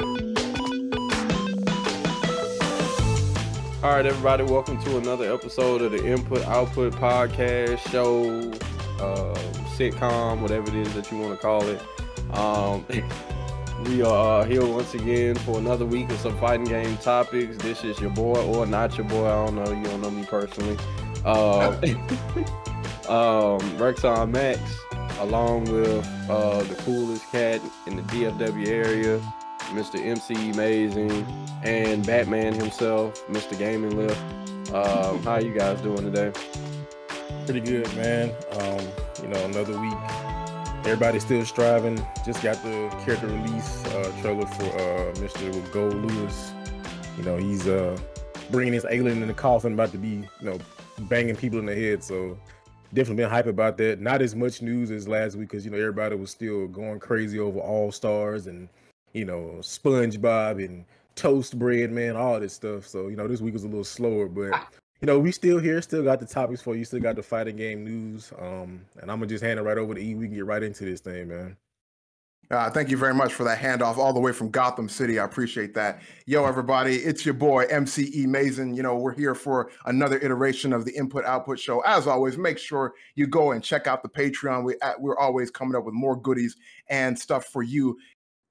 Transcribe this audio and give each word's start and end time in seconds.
All 0.00 0.04
right, 3.82 4.06
everybody, 4.06 4.44
welcome 4.44 4.80
to 4.84 4.98
another 4.98 5.32
episode 5.32 5.82
of 5.82 5.90
the 5.90 6.06
Input 6.06 6.46
Output 6.46 6.92
Podcast 6.92 7.78
Show, 7.90 8.52
uh, 9.02 9.34
sitcom, 9.76 10.40
whatever 10.40 10.68
it 10.68 10.74
is 10.86 10.94
that 10.94 11.10
you 11.10 11.18
want 11.18 11.34
to 11.34 11.40
call 11.40 11.64
it. 11.64 11.82
Um, 12.32 12.84
we 13.86 14.02
are 14.02 14.44
here 14.44 14.64
once 14.64 14.94
again 14.94 15.34
for 15.34 15.58
another 15.58 15.84
week 15.84 16.10
of 16.10 16.20
some 16.20 16.38
fighting 16.38 16.66
game 16.66 16.96
topics. 16.98 17.56
This 17.56 17.82
is 17.82 17.98
your 17.98 18.10
boy 18.10 18.44
or 18.44 18.66
not 18.66 18.96
your 18.96 19.08
boy. 19.08 19.26
I 19.26 19.46
don't 19.46 19.56
know. 19.56 19.72
You 19.72 19.84
don't 19.84 20.02
know 20.02 20.10
me 20.10 20.24
personally. 20.26 20.78
Uh, 21.24 21.70
um, 23.08 23.60
Rexon 23.78 24.30
Max, 24.30 24.60
along 25.18 25.64
with 25.64 26.06
uh, 26.30 26.62
the 26.62 26.74
coolest 26.76 27.28
cat 27.32 27.60
in 27.86 27.96
the 27.96 28.02
DFW 28.02 28.68
area, 28.68 29.20
Mr. 29.68 29.98
MC 30.04 30.50
Amazing, 30.50 31.26
and 31.62 32.06
Batman 32.06 32.54
himself, 32.54 33.26
Mr. 33.28 33.58
Gaming 33.58 33.96
Lift. 33.96 34.18
Um, 34.72 35.22
how 35.22 35.38
you 35.38 35.54
guys 35.54 35.80
doing 35.80 36.12
today? 36.12 36.32
Pretty 37.44 37.60
good, 37.60 37.86
man. 37.96 38.30
Um, 38.52 38.86
you 39.22 39.28
know, 39.28 39.44
another 39.44 39.78
week. 39.80 39.94
Everybody's 40.84 41.22
still 41.22 41.44
striving. 41.44 42.02
Just 42.24 42.42
got 42.42 42.62
the 42.62 42.88
character 43.04 43.26
release 43.26 43.84
uh, 43.86 44.12
trailer 44.20 44.46
for 44.46 44.64
uh, 44.64 45.12
Mr. 45.14 45.52
Goldlewis. 45.70 46.52
You 47.18 47.24
know, 47.24 47.36
he's 47.36 47.66
uh, 47.66 47.98
bringing 48.50 48.72
his 48.72 48.86
alien 48.88 49.22
in 49.22 49.28
the 49.28 49.34
coffin, 49.34 49.74
about 49.74 49.92
to 49.92 49.98
be, 49.98 50.08
you 50.08 50.28
know, 50.42 50.58
banging 51.00 51.36
people 51.36 51.58
in 51.58 51.66
the 51.66 51.74
head. 51.74 52.02
So 52.02 52.38
definitely 52.94 53.22
been 53.22 53.30
hype 53.30 53.46
about 53.46 53.76
that. 53.78 54.00
Not 54.00 54.22
as 54.22 54.34
much 54.34 54.62
news 54.62 54.90
as 54.90 55.08
last 55.08 55.36
week 55.36 55.50
because 55.50 55.64
you 55.64 55.70
know 55.70 55.78
everybody 55.78 56.16
was 56.16 56.30
still 56.30 56.66
going 56.68 57.00
crazy 57.00 57.38
over 57.38 57.58
All 57.58 57.92
Stars 57.92 58.46
and 58.46 58.68
you 59.12 59.24
know 59.24 59.56
SpongeBob 59.60 60.64
and 60.64 60.84
Toast 61.14 61.58
Bread, 61.58 61.90
man, 61.90 62.16
all 62.16 62.38
this 62.38 62.54
stuff. 62.54 62.86
So 62.86 63.08
you 63.08 63.16
know 63.16 63.26
this 63.26 63.40
week 63.40 63.54
was 63.54 63.64
a 63.64 63.68
little 63.68 63.84
slower, 63.84 64.28
but 64.28 64.52
you 65.00 65.06
know 65.06 65.18
we 65.18 65.32
still 65.32 65.58
here, 65.58 65.82
still 65.82 66.04
got 66.04 66.20
the 66.20 66.26
topics 66.26 66.62
for 66.62 66.76
you, 66.76 66.84
still 66.84 67.00
got 67.00 67.16
the 67.16 67.22
fighting 67.22 67.56
game 67.56 67.84
news. 67.84 68.32
Um, 68.38 68.80
and 69.00 69.10
I'm 69.10 69.18
gonna 69.18 69.26
just 69.26 69.42
hand 69.44 69.58
it 69.58 69.62
right 69.62 69.78
over 69.78 69.94
to 69.94 70.00
E. 70.00 70.14
We 70.14 70.26
can 70.26 70.34
get 70.34 70.46
right 70.46 70.62
into 70.62 70.84
this 70.84 71.00
thing, 71.00 71.28
man. 71.28 71.56
Uh, 72.50 72.70
thank 72.70 72.88
you 72.88 72.96
very 72.96 73.12
much 73.12 73.34
for 73.34 73.44
that 73.44 73.58
handoff 73.58 73.98
all 73.98 74.14
the 74.14 74.20
way 74.20 74.32
from 74.32 74.50
Gotham 74.50 74.88
City. 74.88 75.18
I 75.18 75.24
appreciate 75.24 75.74
that. 75.74 76.00
Yo, 76.24 76.46
everybody, 76.46 76.96
it's 76.96 77.26
your 77.26 77.34
boy 77.34 77.66
MCE 77.66 78.26
Mason. 78.26 78.74
You 78.74 78.82
know, 78.82 78.96
we're 78.96 79.14
here 79.14 79.34
for 79.34 79.70
another 79.84 80.18
iteration 80.20 80.72
of 80.72 80.86
the 80.86 80.92
Input 80.92 81.26
Output 81.26 81.58
Show. 81.58 81.80
As 81.80 82.06
always, 82.06 82.38
make 82.38 82.56
sure 82.56 82.94
you 83.16 83.26
go 83.26 83.50
and 83.50 83.62
check 83.62 83.86
out 83.86 84.02
the 84.02 84.08
Patreon. 84.08 84.64
We, 84.64 84.76
we're 84.98 85.18
always 85.18 85.50
coming 85.50 85.76
up 85.76 85.84
with 85.84 85.92
more 85.92 86.16
goodies 86.16 86.56
and 86.88 87.18
stuff 87.18 87.44
for 87.46 87.62
you 87.62 87.98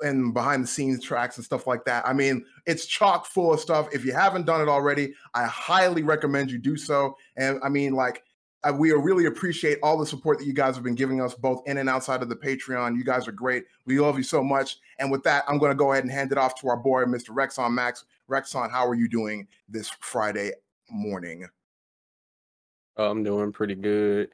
and 0.02 0.34
behind 0.34 0.64
the 0.64 0.68
scenes 0.68 1.04
tracks 1.04 1.38
and 1.38 1.46
stuff 1.46 1.68
like 1.68 1.84
that. 1.86 2.08
I 2.08 2.14
mean, 2.14 2.46
it's 2.66 2.86
chock 2.86 3.26
full 3.26 3.54
of 3.54 3.60
stuff. 3.60 3.90
If 3.94 4.06
you 4.06 4.14
haven't 4.14 4.46
done 4.46 4.62
it 4.62 4.70
already, 4.70 5.14
I 5.34 5.46
highly 5.46 6.04
recommend 6.04 6.52
you 6.52 6.58
do 6.58 6.78
so. 6.78 7.18
And 7.36 7.60
I 7.64 7.70
mean, 7.70 7.94
like, 7.94 8.24
uh, 8.64 8.74
we 8.74 8.92
really 8.92 9.26
appreciate 9.26 9.78
all 9.84 9.98
the 9.98 10.06
support 10.06 10.40
that 10.40 10.46
you 10.46 10.54
guys 10.54 10.76
have 10.76 10.84
been 10.84 10.96
giving 10.96 11.22
us, 11.22 11.36
both 11.36 11.62
in 11.68 11.78
and 11.78 11.90
outside 11.90 12.22
of 12.22 12.30
the 12.30 12.36
Patreon. 12.36 12.98
You 12.98 13.04
guys 13.04 13.28
are 13.28 13.32
great. 13.32 13.66
We 13.86 14.00
love 14.00 14.18
you 14.18 14.24
so 14.24 14.44
much. 14.44 14.78
And 15.00 15.12
with 15.12 15.24
that, 15.24 15.44
I'm 15.48 15.58
going 15.58 15.72
to 15.72 15.76
go 15.76 15.92
ahead 15.92 16.04
and 16.04 16.12
hand 16.12 16.32
it 16.32 16.38
off 16.38 16.60
to 16.62 16.70
our 16.70 16.78
boy, 16.78 17.06
Mr. 17.06 17.30
Rexon 17.30 17.72
Max. 17.72 18.06
Rexon, 18.30 18.72
how 18.72 18.86
are 18.88 18.96
you 18.96 19.08
doing 19.08 19.48
this 19.70 19.90
Friday 20.00 20.52
morning? 20.90 21.48
I'm 22.98 23.24
doing 23.24 23.52
pretty 23.52 23.76
good. 23.76 24.30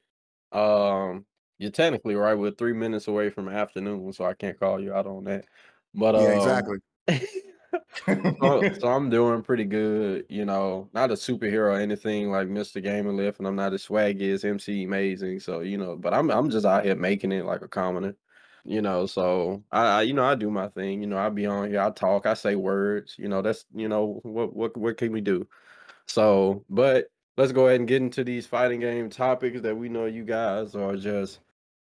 Um, 0.54 1.26
you're 1.58 1.72
technically 1.72 2.16
right. 2.16 2.38
We're 2.38 2.52
three 2.52 2.74
minutes 2.74 3.08
away 3.08 3.30
from 3.30 3.50
afternoon, 3.50 4.14
so 4.14 4.26
I 4.26 4.34
can't 4.34 4.60
call 4.60 4.80
you 4.80 4.94
out 4.94 5.08
on 5.08 5.26
that. 5.26 5.46
But 5.94 6.16
yeah, 6.16 6.34
um, 6.34 6.38
exactly. 6.38 6.78
so, 8.42 8.74
so 8.80 8.88
I'm 8.88 9.10
doing 9.10 9.44
pretty 9.44 9.66
good. 9.66 10.26
You 10.30 10.46
know, 10.46 10.90
not 10.94 11.12
a 11.12 11.16
superhero 11.16 11.74
or 11.74 11.80
anything 11.80 12.32
like 12.32 12.48
Mr. 12.48 12.82
Game 12.82 13.08
and 13.08 13.18
Lift, 13.18 13.40
and 13.40 13.48
I'm 13.48 13.56
not 13.56 13.74
as 13.74 13.86
swaggy 13.86 14.34
as 14.34 14.44
MC 14.44 14.84
Amazing. 14.84 15.40
So 15.40 15.62
you 15.62 15.78
know, 15.78 15.96
but 15.96 16.14
I'm 16.14 16.30
I'm 16.32 16.50
just 16.50 16.66
out 16.66 16.86
here 16.86 16.96
making 16.96 17.32
it 17.32 17.46
like 17.46 17.62
a 17.62 17.68
commoner. 17.68 18.16
You 18.66 18.82
know, 18.82 19.06
so 19.06 19.64
I, 19.72 19.86
I 19.86 20.02
you 20.04 20.14
know 20.14 20.24
I 20.24 20.36
do 20.36 20.50
my 20.50 20.70
thing. 20.70 21.02
You 21.02 21.08
know, 21.08 21.18
I 21.18 21.30
be 21.30 21.46
on 21.46 21.70
here, 21.70 21.82
I 21.82 21.92
talk, 21.92 22.26
I 22.26 22.34
say 22.34 22.56
words. 22.56 23.16
You 23.18 23.28
know, 23.28 23.42
that's 23.42 23.66
you 23.76 23.90
know 23.90 24.20
what 24.24 24.56
what 24.56 24.78
what 24.78 24.98
can 24.98 25.12
we 25.12 25.22
do? 25.22 25.48
So, 26.08 26.66
but 26.70 27.08
let's 27.38 27.52
go 27.52 27.68
ahead 27.68 27.80
and 27.80 27.88
get 27.88 28.02
into 28.02 28.24
these 28.24 28.46
fighting 28.46 28.80
game 28.80 29.10
topics 29.10 29.62
that 29.62 29.78
we 29.78 29.90
know 29.90 30.06
you 30.06 30.24
guys 30.24 30.76
are 30.76 30.96
just 30.96 31.40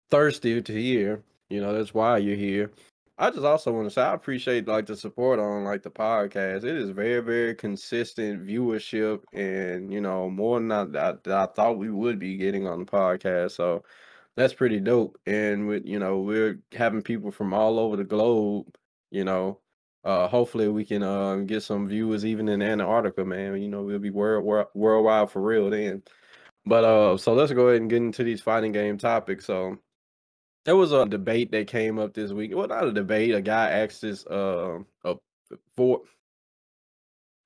thirsty 0.10 0.62
to 0.62 0.74
hear. 0.74 1.24
You 1.50 1.62
know, 1.62 1.74
that's 1.74 1.94
why 1.94 2.18
you're 2.18 2.36
here. 2.36 2.72
I 3.18 3.32
just 3.32 3.44
also 3.44 3.74
want 3.74 3.86
to 3.86 3.92
say 3.92 4.02
I 4.02 4.14
appreciate 4.14 4.66
like 4.68 4.86
the 4.86 4.96
support 4.96 5.40
on 5.40 5.66
like 5.66 5.84
the 5.84 5.92
podcast. 5.92 6.64
It 6.64 6.78
is 6.78 6.90
very 6.92 7.20
very 7.20 7.54
consistent 7.54 8.42
viewership, 8.46 9.24
and 9.34 9.92
you 9.92 10.00
know 10.00 10.30
more 10.30 10.58
than 10.60 10.72
I, 10.72 10.86
that 10.86 11.28
I 11.28 11.46
thought 11.48 11.78
we 11.78 11.90
would 11.90 12.18
be 12.18 12.38
getting 12.38 12.66
on 12.66 12.80
the 12.80 12.86
podcast. 12.86 13.52
So 13.52 13.84
that's 14.38 14.54
pretty 14.54 14.80
dope. 14.80 15.20
And 15.26 15.68
with 15.68 15.86
you 15.86 16.00
know 16.00 16.20
we're 16.20 16.60
having 16.74 17.02
people 17.02 17.30
from 17.30 17.54
all 17.54 17.78
over 17.78 17.98
the 17.98 18.06
globe. 18.06 18.68
You 19.12 19.26
know, 19.26 19.60
uh, 20.04 20.28
hopefully 20.28 20.68
we 20.68 20.86
can 20.86 21.04
uh, 21.04 21.38
get 21.38 21.64
some 21.64 21.88
viewers 21.88 22.26
even 22.26 22.48
in 22.48 22.62
Antarctica, 22.62 23.26
man. 23.26 23.62
You 23.62 23.68
know 23.68 23.84
we'll 23.84 24.00
be 24.00 24.10
world, 24.10 24.46
world 24.46 24.68
worldwide 24.74 25.32
for 25.32 25.42
real 25.42 25.70
then. 25.70 26.04
But 26.66 26.84
uh, 26.84 27.18
so 27.18 27.34
let's 27.34 27.52
go 27.52 27.68
ahead 27.68 27.82
and 27.82 27.90
get 27.90 27.98
into 27.98 28.24
these 28.24 28.42
fighting 28.42 28.72
game 28.72 28.98
topics. 28.98 29.46
So 29.46 29.78
there 30.66 30.76
was 30.76 30.92
a 30.92 31.06
debate 31.06 31.52
that 31.52 31.68
came 31.68 32.00
up 32.00 32.14
this 32.14 32.32
week. 32.32 32.52
Well, 32.56 32.68
not 32.68 32.88
a 32.88 32.92
debate. 32.92 33.34
A 33.34 33.42
guy 33.42 33.70
asked 33.70 34.02
this 34.02 34.26
uh, 34.26 34.80
uh 35.04 35.16
for 35.76 36.02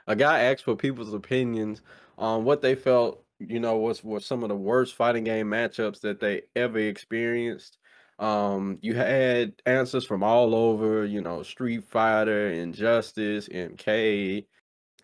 a 0.07 0.15
guy 0.15 0.43
asked 0.43 0.63
for 0.63 0.75
people's 0.75 1.13
opinions 1.13 1.81
on 2.17 2.43
what 2.43 2.61
they 2.61 2.75
felt, 2.75 3.23
you 3.39 3.59
know, 3.59 3.77
was 3.77 4.03
were 4.03 4.19
some 4.19 4.43
of 4.43 4.49
the 4.49 4.55
worst 4.55 4.95
fighting 4.95 5.23
game 5.23 5.47
matchups 5.47 6.01
that 6.01 6.19
they 6.19 6.43
ever 6.55 6.79
experienced. 6.79 7.77
Um, 8.19 8.77
you 8.81 8.93
had 8.93 9.53
answers 9.65 10.05
from 10.05 10.23
all 10.23 10.55
over, 10.55 11.05
you 11.05 11.21
know, 11.21 11.43
Street 11.43 11.83
Fighter, 11.83 12.49
Injustice, 12.49 13.47
MK, 13.49 14.45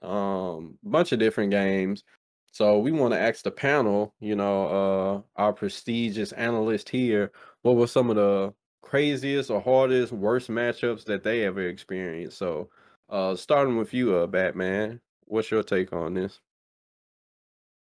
um, 0.02 0.78
bunch 0.84 1.12
of 1.12 1.20
different 1.20 1.52
games. 1.52 2.04
So 2.52 2.80
we 2.80 2.92
want 2.92 3.14
to 3.14 3.20
ask 3.20 3.44
the 3.44 3.52
panel, 3.52 4.14
you 4.20 4.36
know, 4.36 5.24
uh, 5.38 5.42
our 5.42 5.54
prestigious 5.54 6.32
analyst 6.32 6.90
here, 6.90 7.32
what 7.62 7.76
were 7.76 7.88
some 7.88 8.10
of 8.10 8.16
the 8.16 8.54
craziest 8.82 9.52
or 9.52 9.62
hardest, 9.62 10.12
worst 10.12 10.50
matchups 10.50 11.06
that 11.06 11.24
they 11.24 11.46
ever 11.46 11.68
experienced? 11.68 12.38
So, 12.38 12.70
uh, 13.10 13.36
starting 13.36 13.78
with 13.78 13.94
you, 13.94 14.16
uh, 14.16 14.28
Batman, 14.28 15.00
what's 15.26 15.52
your 15.52 15.64
take 15.64 15.94
on 15.94 16.16
this? 16.16 16.40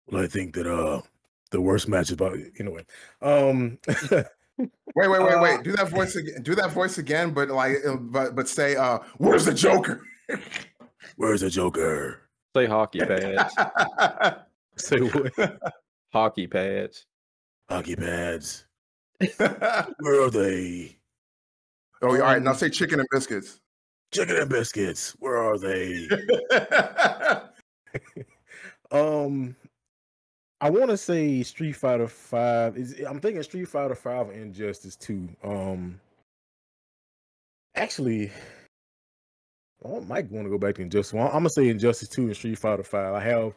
Well, 0.06 0.22
I 0.22 0.26
think 0.26 0.54
that 0.54 0.66
uh, 0.66 1.02
the 1.50 1.60
worst 1.60 1.88
match 1.88 2.10
about 2.10 2.36
anyway. 2.58 2.84
Um, 3.22 3.78
wait, 4.94 5.08
wait, 5.08 5.22
wait, 5.22 5.40
wait. 5.40 5.62
Do 5.62 5.72
that 5.72 5.88
voice 5.88 6.16
again. 6.16 6.42
Do 6.42 6.54
that 6.54 6.70
voice 6.72 6.98
again, 6.98 7.32
but 7.32 7.48
like, 7.48 7.76
uh, 7.86 7.96
but 7.96 8.34
but 8.34 8.48
say, 8.48 8.76
uh, 8.76 8.98
"Where's 9.18 9.44
the 9.44 9.54
Joker?" 9.54 10.02
Where's 11.16 11.40
the 11.40 11.50
Joker? 11.50 12.22
Say 12.56 12.66
hockey 12.66 13.00
pads. 13.00 13.54
Say 14.76 14.98
what? 15.00 15.60
hockey 16.12 16.46
pads. 16.46 17.06
Hockey 17.68 17.96
pads. 17.96 18.66
Where 19.36 20.22
are 20.22 20.30
they? 20.30 20.96
Oh, 22.02 22.08
all 22.08 22.18
right. 22.18 22.42
Now 22.42 22.54
say 22.54 22.70
chicken 22.70 23.00
and 23.00 23.08
biscuits. 23.10 23.60
Chicken 24.12 24.36
and 24.36 24.48
biscuits. 24.48 25.14
Where 25.18 25.36
are 25.36 25.58
they? 25.58 26.08
um, 28.90 29.54
I 30.60 30.68
want 30.68 30.90
to 30.90 30.96
say 30.96 31.42
Street 31.42 31.72
Fighter 31.72 32.08
Five. 32.08 32.76
Is 32.76 33.00
I'm 33.08 33.20
thinking 33.20 33.42
Street 33.42 33.68
Fighter 33.68 33.94
Five 33.94 34.28
and 34.28 34.42
Injustice 34.42 34.96
Two. 34.96 35.28
Um, 35.42 36.00
actually, 37.74 38.30
I 39.84 40.00
might 40.00 40.30
want 40.30 40.46
to 40.46 40.50
go 40.50 40.58
back 40.58 40.74
to 40.76 40.82
Injustice. 40.82 41.14
Well, 41.14 41.26
I'm 41.26 41.32
gonna 41.32 41.50
say 41.50 41.68
Injustice 41.68 42.08
Two 42.08 42.26
and 42.26 42.36
Street 42.36 42.58
Fighter 42.58 42.82
Five. 42.82 43.14
I 43.14 43.20
have 43.20 43.54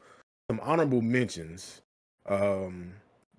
some 0.49 0.59
honorable 0.63 1.01
mentions. 1.01 1.81
Um, 2.27 2.93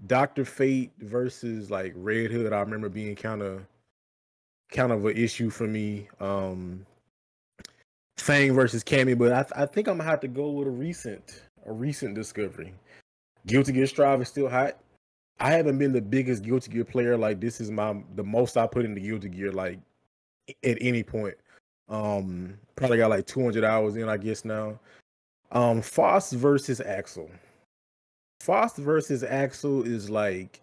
Doctor 0.06 0.44
Fate 0.44 0.92
versus 0.98 1.70
like 1.70 1.94
Red 1.96 2.30
Hood, 2.30 2.52
I 2.52 2.60
remember 2.60 2.88
being 2.88 3.16
kind 3.16 3.40
of 3.42 3.62
kind 4.70 4.92
of 4.92 5.04
an 5.06 5.16
issue 5.16 5.50
for 5.50 5.66
me. 5.66 6.08
Um 6.20 6.84
Fang 8.16 8.52
versus 8.52 8.84
Cammy, 8.84 9.16
but 9.18 9.32
I, 9.32 9.62
I 9.62 9.66
think 9.66 9.88
I'm 9.88 9.98
gonna 9.98 10.08
have 10.08 10.20
to 10.20 10.28
go 10.28 10.50
with 10.50 10.68
a 10.68 10.70
recent 10.70 11.42
a 11.66 11.72
recent 11.72 12.14
discovery. 12.14 12.74
Guilty 13.46 13.72
Gear 13.72 13.86
Strive 13.86 14.22
is 14.22 14.28
still 14.28 14.48
hot. 14.48 14.78
I 15.40 15.50
haven't 15.50 15.78
been 15.78 15.92
the 15.92 16.00
biggest 16.00 16.42
Guilty 16.42 16.70
Gear 16.72 16.84
player. 16.84 17.16
Like 17.16 17.40
this 17.40 17.60
is 17.60 17.70
my 17.70 17.96
the 18.14 18.24
most 18.24 18.56
I 18.56 18.66
put 18.66 18.84
into 18.84 19.00
Guilty 19.00 19.28
Gear 19.28 19.52
like 19.52 19.78
at 20.62 20.78
any 20.80 21.02
point. 21.02 21.36
Um 21.88 22.54
probably 22.76 22.98
got 22.98 23.10
like 23.10 23.26
200 23.26 23.64
hours 23.64 23.96
in, 23.96 24.08
I 24.08 24.16
guess 24.16 24.44
now. 24.44 24.78
Um 25.52 25.82
Faust 25.82 26.32
versus 26.32 26.80
Axel. 26.80 27.30
Faust 28.40 28.76
versus 28.76 29.22
Axel 29.24 29.82
is 29.82 30.08
like 30.08 30.60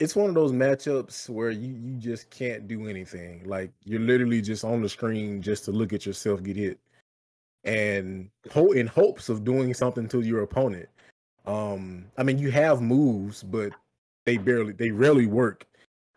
it's 0.00 0.16
one 0.16 0.30
of 0.30 0.34
those 0.34 0.52
matchups 0.52 1.28
where 1.28 1.50
you 1.50 1.74
you 1.74 1.96
just 1.96 2.30
can't 2.30 2.66
do 2.66 2.88
anything. 2.88 3.42
Like 3.44 3.70
you're 3.84 4.00
literally 4.00 4.40
just 4.40 4.64
on 4.64 4.80
the 4.82 4.88
screen 4.88 5.42
just 5.42 5.66
to 5.66 5.72
look 5.72 5.92
at 5.92 6.06
yourself 6.06 6.42
get 6.42 6.56
hit, 6.56 6.78
and 7.64 8.30
ho- 8.50 8.72
in 8.72 8.86
hopes 8.86 9.28
of 9.28 9.44
doing 9.44 9.74
something 9.74 10.08
to 10.08 10.22
your 10.22 10.42
opponent. 10.42 10.88
Um, 11.50 12.06
I 12.16 12.22
mean, 12.22 12.38
you 12.38 12.52
have 12.52 12.80
moves, 12.80 13.42
but 13.42 13.72
they 14.24 14.36
barely, 14.36 14.72
they 14.72 14.92
rarely 14.92 15.26
work. 15.26 15.66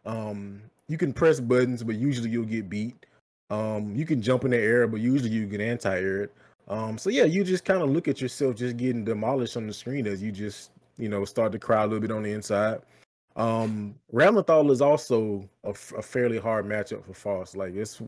Um, 0.06 0.62
you 0.88 0.98
can 0.98 1.12
press 1.12 1.40
buttons, 1.40 1.84
but 1.84 1.96
usually 1.96 2.30
you'll 2.30 2.46
get 2.46 2.70
beat. 2.70 3.06
Um, 3.50 3.96
you 3.96 4.06
can 4.06 4.22
jump 4.22 4.46
in 4.46 4.52
the 4.52 4.58
air, 4.58 4.88
but 4.88 5.00
usually 5.00 5.32
you 5.32 5.48
get 5.48 5.60
anti-air. 5.60 6.30
Um, 6.68 7.00
so 7.00 7.10
yeah, 7.10 7.24
you 7.24 7.44
just 7.44 7.66
kind 7.66 7.82
of 7.82 7.90
look 7.90 8.08
at 8.08 8.22
yourself 8.22 8.56
just 8.56 8.78
getting 8.78 9.04
demolished 9.04 9.58
on 9.58 9.66
the 9.66 9.74
screen 9.74 10.06
as 10.06 10.22
you 10.22 10.32
just, 10.32 10.70
you 10.98 11.10
know, 11.10 11.26
start 11.26 11.52
to 11.54 11.60
cry 11.60 11.82
a 11.82 11.88
little 11.88 12.00
bit 12.00 12.12
on 12.12 12.22
the 12.22 12.32
inside. 12.32 12.82
Um, 13.36 13.96
Ramlethal 14.14 14.70
is 14.70 14.82
also 14.82 15.50
a, 15.64 15.72
a 15.72 16.02
fairly 16.02 16.38
hard 16.38 16.68
matchup 16.68 17.04
for 17.06 17.16
Faust. 17.16 17.58
Like 17.58 17.74
it's 17.74 18.00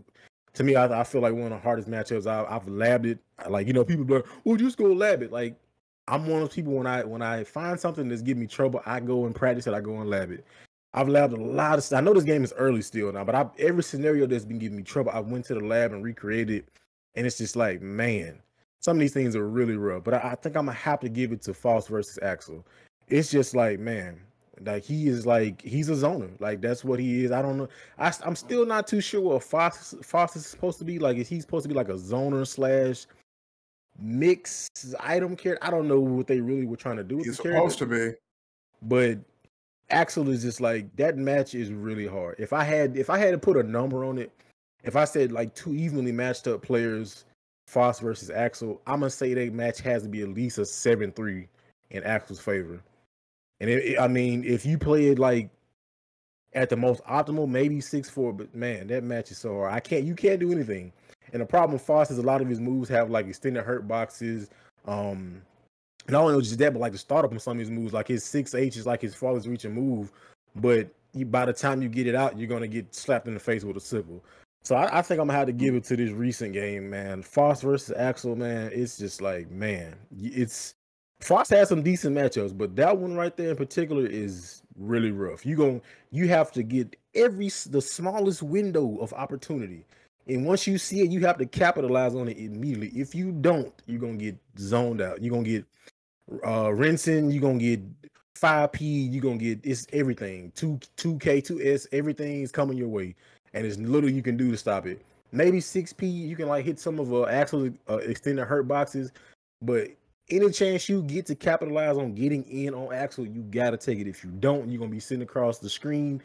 to 0.54 0.64
me, 0.64 0.76
I, 0.76 1.02
I, 1.02 1.04
feel 1.04 1.22
like 1.22 1.34
one 1.34 1.46
of 1.46 1.50
the 1.50 1.58
hardest 1.58 1.90
matchups 1.90 2.28
I, 2.28 2.50
have 2.54 2.68
labbed 2.68 3.08
it. 3.08 3.20
Like 3.50 3.66
you 3.66 3.74
know, 3.74 3.84
people 3.84 4.06
be 4.06 4.14
like, 4.14 4.28
"Well, 4.44 4.56
just 4.56 4.78
go 4.78 4.86
lab 4.86 5.24
it." 5.24 5.32
Like 5.32 5.56
I'm 6.08 6.28
one 6.28 6.42
of 6.42 6.50
those 6.50 6.56
people 6.56 6.74
when 6.74 6.88
I 6.88 7.04
when 7.04 7.22
I 7.22 7.44
find 7.44 7.80
something 7.80 8.10
that's 8.10 8.22
giving 8.22 8.42
me 8.42 8.48
trouble, 8.48 8.82
I 8.86 9.00
go 9.00 9.26
and 9.26 9.34
practice 9.34 9.68
it. 9.68 9.74
I 9.74 9.82
go 9.82 10.00
and 10.00 10.10
lab 10.10 10.32
it. 10.32 10.46
I've 10.94 11.08
labbed 11.08 11.34
a 11.34 11.42
lot 11.42 11.78
of. 11.78 11.94
I 11.94 12.02
know 12.02 12.14
this 12.14 12.24
game 12.24 12.44
is 12.44 12.54
early 12.58 12.82
still 12.82 13.12
now, 13.12 13.24
but 13.24 13.36
I, 13.36 13.48
every 13.60 13.84
scenario 13.84 14.28
that's 14.28 14.46
been 14.46 14.60
giving 14.60 14.78
me 14.78 14.84
trouble, 14.84 15.12
I 15.14 15.20
went 15.20 15.46
to 15.46 15.56
the 15.56 15.60
lab 15.60 15.92
and 15.92 16.04
recreated, 16.04 16.58
It, 16.58 16.70
and 17.16 17.28
it's 17.28 17.38
just 17.38 17.56
like, 17.56 17.82
man, 17.82 18.40
some 18.80 18.98
of 18.98 19.02
these 19.02 19.14
things 19.14 19.36
are 19.36 19.48
really 19.48 19.78
rough. 19.78 20.04
But 20.04 20.14
I, 20.14 20.32
I 20.32 20.36
think 20.36 20.56
I'm 20.56 20.68
gonna 20.68 20.78
have 20.78 21.00
to 21.02 21.10
give 21.10 21.32
it 21.32 21.42
to 21.44 21.54
Faust 21.54 21.90
versus 21.90 22.20
Axel. 22.22 22.66
It's 23.08 23.30
just 23.30 23.56
like, 23.56 23.80
man, 23.80 24.22
like 24.62 24.84
he 24.84 25.08
is 25.08 25.26
like 25.26 25.62
he's 25.62 25.90
a 25.90 25.94
zoner. 25.94 26.30
Like 26.40 26.62
that's 26.62 26.84
what 26.84 27.00
he 27.00 27.26
is. 27.26 27.32
I 27.32 27.42
don't 27.42 27.58
know. 27.58 27.68
I, 27.98 28.14
I'm 28.24 28.36
still 28.36 28.66
not 28.66 28.88
too 28.88 29.02
sure 29.02 29.22
what 29.22 29.44
Faust 29.44 30.04
Faust 30.04 30.36
is 30.36 30.46
supposed 30.46 30.80
to 30.80 30.86
be. 30.86 31.00
Like 31.00 31.18
is 31.18 31.28
he 31.28 31.42
supposed 31.42 31.64
to 31.64 31.70
be 31.70 31.76
like 31.76 31.90
a 31.90 31.94
zoner 31.94 32.48
slash 32.48 33.06
mix 34.00 34.70
item 35.00 35.36
character? 35.36 35.66
I 35.66 35.72
don't 35.72 35.88
know 35.88 36.00
what 36.00 36.28
they 36.28 36.40
really 36.40 36.66
were 36.66 36.76
trying 36.76 36.98
to 36.98 37.04
do. 37.04 37.18
With 37.18 37.26
he's 37.26 37.38
supposed 37.38 37.80
to 37.80 37.86
be, 37.86 38.12
but 38.82 39.20
Axel 39.90 40.30
is 40.30 40.42
just 40.42 40.62
like 40.62 40.94
that 40.96 41.18
match 41.18 41.54
is 41.56 41.72
really 41.72 42.08
hard. 42.08 42.36
If 42.40 42.54
I 42.54 42.64
had 42.64 42.98
if 42.98 43.10
I 43.10 43.18
had 43.18 43.32
to 43.32 43.38
put 43.38 43.58
a 43.58 43.64
number 43.64 44.04
on 44.04 44.18
it, 44.18 44.32
if 44.84 44.96
I 44.96 45.06
said 45.06 45.32
like 45.32 45.54
two 45.54 45.74
evenly 45.74 46.12
matched 46.12 46.48
up 46.48 46.62
players, 46.62 47.26
Faust 47.68 48.02
versus 48.02 48.30
Axel, 48.30 48.82
I'm 48.88 49.00
gonna 49.00 49.10
say 49.10 49.34
that 49.34 49.54
match 49.54 49.82
has 49.82 50.04
to 50.04 50.10
be 50.10 50.22
at 50.22 50.30
least 50.30 50.58
a 50.58 50.66
seven 50.66 51.12
three 51.12 51.48
in 51.92 52.04
Axel's 52.04 52.40
favor. 52.40 52.82
And 53.60 53.70
it, 53.70 53.84
it, 53.84 54.00
I 54.00 54.08
mean, 54.08 54.44
if 54.44 54.66
you 54.66 54.78
play 54.78 55.08
it 55.08 55.20
like 55.20 55.50
at 56.54 56.70
the 56.70 56.76
most 56.76 57.04
optimal, 57.04 57.48
maybe 57.48 57.80
six 57.80 58.10
four. 58.10 58.34
But 58.34 58.54
man, 58.56 58.88
that 58.88 59.04
match 59.04 59.32
is 59.32 59.38
so 59.38 59.54
hard. 59.56 59.74
I 59.74 59.80
can't. 59.80 60.04
You 60.04 60.16
can't 60.16 60.40
do 60.40 60.52
anything. 60.52 60.92
And 61.36 61.42
the 61.42 61.46
problem 61.46 61.74
with 61.74 61.82
Faust 61.82 62.12
is 62.12 62.18
a 62.18 62.22
lot 62.22 62.40
of 62.40 62.48
his 62.48 62.62
moves 62.62 62.88
have 62.88 63.10
like 63.10 63.28
extended 63.28 63.66
hurt 63.66 63.90
boxes. 63.90 64.50
Um, 64.86 65.42
not 66.08 66.24
only 66.24 66.42
just 66.42 66.58
that, 66.60 66.72
but 66.72 66.80
like 66.80 66.94
the 66.94 66.98
startup 66.98 67.30
on 67.34 67.40
some 67.40 67.58
of 67.58 67.60
his 67.60 67.70
moves, 67.70 67.92
like 67.92 68.08
his 68.08 68.24
six 68.24 68.56
H 68.56 68.78
is 68.78 68.86
like 68.86 69.02
his 69.02 69.14
farthest 69.14 69.46
reaching 69.46 69.74
move. 69.74 70.14
But 70.56 70.88
you, 71.12 71.26
by 71.26 71.44
the 71.44 71.52
time 71.52 71.82
you 71.82 71.90
get 71.90 72.08
it 72.08 72.16
out, 72.16 72.40
you're 72.40 72.48
gonna 72.48 72.70
get 72.70 72.96
slapped 72.96 73.28
in 73.28 73.34
the 73.34 73.42
face 73.42 73.66
with 73.66 73.76
a 73.76 73.82
sickle. 73.82 74.24
So 74.64 74.78
I, 74.78 75.00
I, 75.00 75.02
think 75.02 75.20
I'm 75.20 75.28
gonna 75.28 75.38
have 75.38 75.48
to 75.48 75.52
give 75.52 75.76
it 75.76 75.84
to 75.86 75.98
this 75.98 76.12
recent 76.12 76.54
game, 76.54 76.90
man. 76.90 77.22
Faust 77.22 77.64
versus 77.64 77.94
Axel, 77.98 78.38
man. 78.38 78.72
It's 78.74 78.98
just 78.98 79.22
like, 79.22 79.52
man, 79.52 79.94
it's 80.18 80.76
Faust 81.20 81.50
has 81.50 81.68
some 81.68 81.84
decent 81.84 82.16
matchups, 82.16 82.58
but 82.58 82.78
that 82.78 82.98
one 82.98 83.14
right 83.14 83.36
there 83.36 83.50
in 83.50 83.58
particular 83.58 84.06
is 84.06 84.62
really 84.78 85.12
rough. 85.12 85.46
You 85.46 85.58
going 85.58 85.82
you 86.12 86.30
have 86.30 86.54
to 86.54 86.64
get 86.64 86.96
every 87.14 87.50
the 87.66 87.82
smallest 87.82 88.42
window 88.42 88.98
of 89.00 89.12
opportunity, 89.12 89.84
and 90.28 90.46
once 90.46 90.66
you 90.66 90.78
see 90.78 91.02
it, 91.02 91.12
you 91.12 91.20
have 91.22 91.38
to 91.38 91.46
capitalize 91.46 92.16
on 92.16 92.28
it 92.28 92.38
immediately. 92.38 93.00
If 93.00 93.14
you 93.14 93.32
don't, 93.32 93.74
you're 93.86 94.00
gonna 94.00 94.18
get 94.18 94.38
zoned 94.58 95.02
out. 95.02 95.22
You're 95.22 95.34
gonna 95.34 95.44
get 95.44 95.66
uh 96.46 96.74
rinsing. 96.74 97.32
You're 97.32 97.42
gonna 97.42 97.60
get 97.60 97.82
five 98.36 98.72
P. 98.72 98.86
You're 98.86 99.22
gonna 99.22 99.38
get 99.38 99.60
it's 99.64 99.88
everything 99.94 100.52
two 100.56 100.80
two 100.98 101.18
K 101.20 101.42
two 101.42 101.62
S. 101.62 101.88
Everything's 101.92 102.52
coming 102.52 102.78
your 102.78 102.88
way, 102.88 103.16
and 103.54 103.64
there's 103.64 103.80
little 103.80 104.10
you 104.10 104.22
can 104.22 104.38
do 104.38 104.52
to 104.52 104.58
stop 104.58 104.86
it. 104.86 105.02
Maybe 105.32 105.60
six 105.60 105.94
P. 105.94 106.08
You 106.08 106.36
can 106.36 106.48
like 106.48 106.66
hit 106.66 106.80
some 106.80 107.00
of 107.00 107.14
uh 107.14 107.26
actual 107.26 107.70
uh, 107.90 107.98
extended 107.98 108.46
hurt 108.46 108.68
boxes, 108.68 109.12
but 109.62 109.90
any 110.32 110.50
chance 110.50 110.90
you 110.90 111.04
get 111.04 111.28
to 111.28 111.36
capitalize 111.36 111.98
on 111.98 112.16
getting 112.16 112.44
in 112.46 112.74
on 112.74 112.92
Axel, 112.94 113.28
you 113.28 113.44
gotta 113.44 113.78
take 113.78 114.00
it. 114.00 114.08
If 114.08 114.24
you 114.24 114.32
don't, 114.32 114.70
you're 114.70 114.80
gonna 114.80 114.90
be 114.90 115.00
sitting 115.00 115.22
across 115.22 115.60
the 115.60 115.70
screen, 115.70 116.22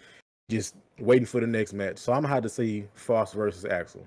just 0.51 0.75
waiting 0.99 1.27
for 1.27 1.41
the 1.41 1.47
next 1.47 1.73
match. 1.73 1.99
So 1.99 2.13
I'm 2.13 2.23
gonna 2.23 2.41
to 2.41 2.49
say 2.49 2.87
Faust 2.95 3.35
versus 3.35 3.65
Axel. 3.65 4.05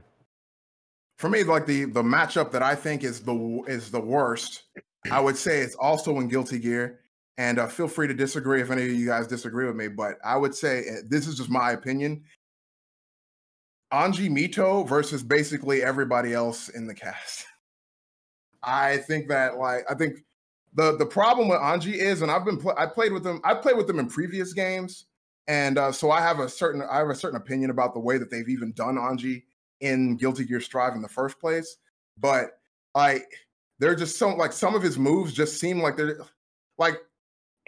For 1.17 1.29
me, 1.29 1.43
like 1.43 1.65
the 1.65 1.85
the 1.85 2.03
matchup 2.03 2.51
that 2.51 2.61
I 2.61 2.75
think 2.75 3.03
is 3.03 3.21
the 3.21 3.63
is 3.67 3.89
the 3.89 3.99
worst, 3.99 4.63
I 5.11 5.19
would 5.19 5.37
say 5.37 5.59
it's 5.59 5.75
also 5.75 6.19
in 6.19 6.27
Guilty 6.27 6.59
Gear. 6.59 6.99
And 7.39 7.57
uh, 7.57 7.67
feel 7.67 7.87
free 7.87 8.07
to 8.07 8.13
disagree 8.13 8.61
if 8.61 8.69
any 8.69 8.83
of 8.83 8.91
you 8.91 9.07
guys 9.07 9.25
disagree 9.25 9.65
with 9.65 9.75
me, 9.75 9.87
but 9.87 10.19
I 10.23 10.37
would 10.37 10.53
say 10.53 10.83
eh, 10.87 11.01
this 11.07 11.25
is 11.25 11.35
just 11.35 11.49
my 11.49 11.71
opinion. 11.71 12.23
Anji 13.91 14.29
Mito 14.29 14.87
versus 14.87 15.23
basically 15.23 15.81
everybody 15.81 16.33
else 16.33 16.69
in 16.69 16.85
the 16.85 16.93
cast. 16.93 17.45
I 18.63 18.97
think 18.97 19.27
that 19.29 19.57
like 19.57 19.83
I 19.89 19.95
think 19.95 20.19
the 20.75 20.95
the 20.97 21.05
problem 21.05 21.47
with 21.47 21.59
Anji 21.59 21.93
is, 21.93 22.21
and 22.21 22.29
I've 22.31 22.45
been 22.45 22.57
pl- 22.57 22.75
I 22.77 22.85
played 22.85 23.13
with 23.13 23.23
them. 23.23 23.41
I 23.43 23.53
played 23.55 23.77
with 23.77 23.87
them 23.87 23.99
in 23.99 24.07
previous 24.07 24.53
games, 24.53 25.05
and 25.47 25.77
uh, 25.77 25.91
so 25.91 26.11
I 26.11 26.21
have 26.21 26.39
a 26.39 26.49
certain 26.49 26.81
I 26.81 26.97
have 26.97 27.09
a 27.09 27.15
certain 27.15 27.37
opinion 27.37 27.69
about 27.69 27.93
the 27.93 27.99
way 27.99 28.17
that 28.17 28.29
they've 28.29 28.49
even 28.49 28.71
done 28.73 28.95
Anji 28.95 29.43
in 29.81 30.15
Guilty 30.15 30.45
Gear 30.45 30.61
Strive 30.61 30.95
in 30.95 31.01
the 31.01 31.09
first 31.09 31.39
place. 31.39 31.77
But 32.17 32.59
I 32.95 33.21
they're 33.79 33.95
just 33.95 34.17
some 34.17 34.37
like 34.37 34.53
some 34.53 34.75
of 34.75 34.81
his 34.81 34.97
moves 34.97 35.33
just 35.33 35.59
seem 35.59 35.81
like 35.81 35.97
they're 35.97 36.19
like 36.77 36.97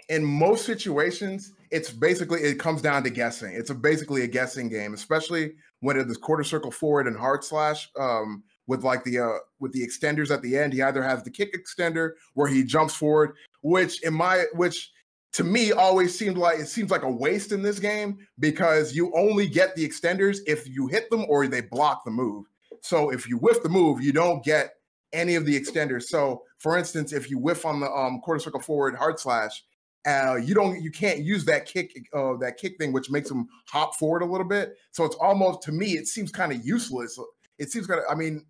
in 0.08 0.24
most 0.24 0.64
situations 0.64 1.52
it's 1.70 1.90
basically 1.90 2.40
it 2.40 2.58
comes 2.58 2.80
down 2.80 3.02
to 3.02 3.10
guessing. 3.10 3.52
It's 3.52 3.70
a, 3.70 3.74
basically 3.74 4.22
a 4.22 4.28
guessing 4.28 4.68
game, 4.68 4.94
especially 4.94 5.54
when 5.80 5.96
it 5.96 6.08
is 6.08 6.16
quarter 6.16 6.44
circle 6.44 6.70
forward 6.70 7.06
and 7.06 7.16
hard 7.16 7.42
slash. 7.42 7.90
Um, 7.98 8.44
with 8.66 8.82
like 8.82 9.04
the 9.04 9.18
uh 9.18 9.38
with 9.60 9.72
the 9.72 9.86
extenders 9.86 10.30
at 10.30 10.42
the 10.42 10.56
end. 10.56 10.72
He 10.72 10.82
either 10.82 11.02
has 11.02 11.22
the 11.22 11.30
kick 11.30 11.54
extender 11.54 12.12
where 12.34 12.48
he 12.48 12.64
jumps 12.64 12.94
forward, 12.94 13.34
which 13.62 14.02
in 14.02 14.14
my 14.14 14.44
which 14.54 14.90
to 15.36 15.44
me 15.44 15.70
always 15.70 16.18
seemed 16.18 16.38
like 16.38 16.58
it 16.58 16.66
seems 16.66 16.90
like 16.90 17.02
a 17.02 17.10
waste 17.10 17.52
in 17.52 17.60
this 17.60 17.78
game 17.78 18.16
because 18.38 18.94
you 18.94 19.12
only 19.14 19.46
get 19.46 19.76
the 19.76 19.86
extenders 19.86 20.38
if 20.46 20.66
you 20.66 20.86
hit 20.86 21.10
them 21.10 21.26
or 21.28 21.46
they 21.46 21.60
block 21.60 22.06
the 22.06 22.10
move. 22.10 22.46
So 22.80 23.10
if 23.10 23.28
you 23.28 23.36
whiff 23.36 23.62
the 23.62 23.68
move, 23.68 24.00
you 24.00 24.14
don't 24.14 24.42
get 24.42 24.70
any 25.12 25.34
of 25.34 25.44
the 25.44 25.54
extenders. 25.54 26.04
So 26.04 26.42
for 26.56 26.78
instance, 26.78 27.12
if 27.12 27.28
you 27.28 27.36
whiff 27.38 27.66
on 27.66 27.80
the 27.80 27.90
um, 27.90 28.20
quarter 28.20 28.40
circle 28.40 28.60
forward 28.60 28.96
hard 28.96 29.20
slash, 29.20 29.62
uh, 30.06 30.36
you 30.36 30.54
don't 30.54 30.80
you 30.80 30.90
can't 30.90 31.18
use 31.18 31.44
that 31.44 31.66
kick 31.66 31.94
uh, 32.14 32.36
that 32.38 32.56
kick 32.56 32.78
thing, 32.78 32.94
which 32.94 33.10
makes 33.10 33.28
them 33.28 33.46
hop 33.66 33.94
forward 33.96 34.22
a 34.22 34.26
little 34.26 34.48
bit. 34.48 34.78
So 34.92 35.04
it's 35.04 35.16
almost 35.16 35.60
to 35.64 35.72
me, 35.72 35.98
it 35.98 36.06
seems 36.06 36.32
kind 36.32 36.50
of 36.50 36.64
useless. 36.64 37.18
It 37.58 37.70
seems 37.70 37.86
kind 37.86 38.00
of 38.00 38.06
I 38.08 38.14
mean, 38.14 38.46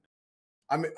I 0.71 0.76
mean, 0.76 0.93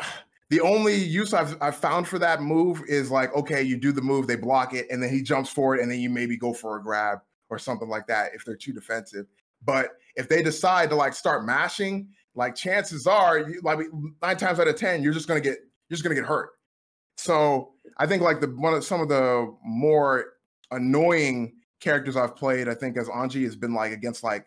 the 0.50 0.60
only 0.60 0.94
use 0.94 1.34
I've, 1.34 1.56
I've 1.60 1.76
found 1.76 2.08
for 2.08 2.18
that 2.20 2.40
move 2.40 2.82
is 2.88 3.10
like, 3.10 3.34
okay, 3.34 3.62
you 3.62 3.76
do 3.76 3.92
the 3.92 4.00
move, 4.00 4.26
they 4.26 4.36
block 4.36 4.72
it, 4.72 4.86
and 4.90 5.02
then 5.02 5.10
he 5.10 5.22
jumps 5.22 5.50
forward, 5.50 5.80
and 5.80 5.90
then 5.90 6.00
you 6.00 6.08
maybe 6.08 6.36
go 6.36 6.54
for 6.54 6.78
a 6.78 6.82
grab 6.82 7.18
or 7.50 7.58
something 7.58 7.88
like 7.88 8.06
that 8.06 8.34
if 8.34 8.44
they're 8.44 8.56
too 8.56 8.72
defensive. 8.72 9.26
But 9.64 9.90
if 10.16 10.28
they 10.28 10.42
decide 10.42 10.90
to 10.90 10.96
like 10.96 11.14
start 11.14 11.44
mashing, 11.44 12.08
like 12.34 12.54
chances 12.54 13.06
are, 13.06 13.38
you, 13.38 13.60
like 13.62 13.78
nine 14.22 14.36
times 14.36 14.60
out 14.60 14.68
of 14.68 14.76
ten, 14.76 15.02
you're 15.02 15.12
just 15.12 15.28
gonna 15.28 15.40
get 15.40 15.58
you're 15.88 15.96
just 15.96 16.02
gonna 16.02 16.14
get 16.14 16.24
hurt. 16.24 16.50
So 17.16 17.72
I 17.98 18.06
think 18.06 18.22
like 18.22 18.40
the 18.40 18.46
one 18.48 18.74
of 18.74 18.84
some 18.84 19.00
of 19.00 19.08
the 19.08 19.54
more 19.64 20.34
annoying 20.70 21.54
characters 21.80 22.16
I've 22.16 22.36
played, 22.36 22.68
I 22.68 22.74
think 22.74 22.96
as 22.96 23.08
Anji 23.08 23.44
has 23.44 23.56
been 23.56 23.74
like 23.74 23.92
against 23.92 24.22
like 24.22 24.46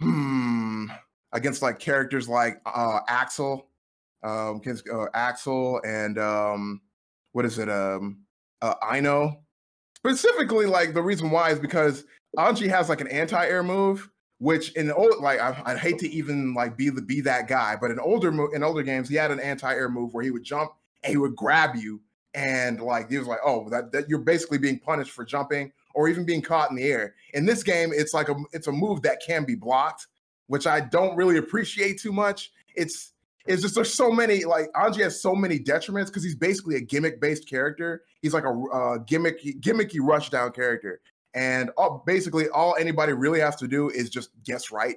hmm 0.00 0.86
against 1.32 1.62
like 1.62 1.78
characters 1.78 2.28
like 2.28 2.60
uh 2.66 3.00
Axel 3.08 3.69
um, 4.22 4.60
uh, 4.92 5.06
Axel 5.14 5.80
and 5.84 6.18
um, 6.18 6.80
what 7.32 7.44
is 7.44 7.58
it? 7.58 7.68
Um, 7.68 8.24
uh, 8.62 8.74
know 9.00 9.40
Specifically, 9.96 10.64
like 10.64 10.94
the 10.94 11.02
reason 11.02 11.30
why 11.30 11.50
is 11.50 11.58
because 11.58 12.04
Anji 12.38 12.68
has 12.70 12.88
like 12.88 13.02
an 13.02 13.08
anti-air 13.08 13.62
move, 13.62 14.08
which 14.38 14.72
in 14.72 14.90
old 14.90 15.18
like 15.20 15.38
I, 15.40 15.72
would 15.72 15.78
hate 15.78 15.98
to 15.98 16.08
even 16.08 16.54
like 16.54 16.78
be 16.78 16.88
the 16.88 17.02
be 17.02 17.20
that 17.20 17.48
guy, 17.48 17.76
but 17.78 17.90
in 17.90 18.00
older 18.00 18.30
in 18.54 18.62
older 18.62 18.82
games 18.82 19.10
he 19.10 19.16
had 19.16 19.30
an 19.30 19.40
anti-air 19.40 19.90
move 19.90 20.14
where 20.14 20.24
he 20.24 20.30
would 20.30 20.42
jump 20.42 20.72
and 21.02 21.10
he 21.10 21.18
would 21.18 21.36
grab 21.36 21.76
you, 21.76 22.00
and 22.32 22.80
like 22.80 23.10
he 23.10 23.18
was 23.18 23.26
like, 23.26 23.40
oh, 23.44 23.68
that, 23.68 23.92
that 23.92 24.08
you're 24.08 24.20
basically 24.20 24.56
being 24.56 24.78
punished 24.78 25.10
for 25.10 25.22
jumping 25.22 25.70
or 25.94 26.08
even 26.08 26.24
being 26.24 26.40
caught 26.40 26.70
in 26.70 26.76
the 26.76 26.84
air. 26.84 27.14
In 27.34 27.44
this 27.44 27.62
game, 27.62 27.90
it's 27.92 28.14
like 28.14 28.30
a 28.30 28.36
it's 28.52 28.68
a 28.68 28.72
move 28.72 29.02
that 29.02 29.20
can 29.20 29.44
be 29.44 29.54
blocked, 29.54 30.06
which 30.46 30.66
I 30.66 30.80
don't 30.80 31.14
really 31.14 31.36
appreciate 31.36 32.00
too 32.00 32.12
much. 32.12 32.52
It's 32.74 33.12
it's 33.50 33.62
just 33.62 33.74
there's 33.74 33.92
so 33.92 34.10
many 34.10 34.44
like 34.44 34.70
Anji 34.72 35.02
has 35.02 35.20
so 35.20 35.34
many 35.34 35.58
detriments 35.58 36.06
because 36.06 36.22
he's 36.22 36.34
basically 36.34 36.76
a 36.76 36.80
gimmick 36.80 37.20
based 37.20 37.48
character. 37.48 38.02
He's 38.22 38.34
like 38.34 38.44
a 38.44 38.64
uh, 38.72 38.98
gimmick 38.98 39.42
gimmicky 39.60 39.98
rushdown 40.00 40.54
character, 40.54 41.00
and 41.34 41.70
all, 41.76 42.02
basically 42.06 42.48
all 42.48 42.76
anybody 42.76 43.12
really 43.12 43.40
has 43.40 43.56
to 43.56 43.68
do 43.68 43.90
is 43.90 44.10
just 44.10 44.30
guess 44.44 44.70
right. 44.70 44.96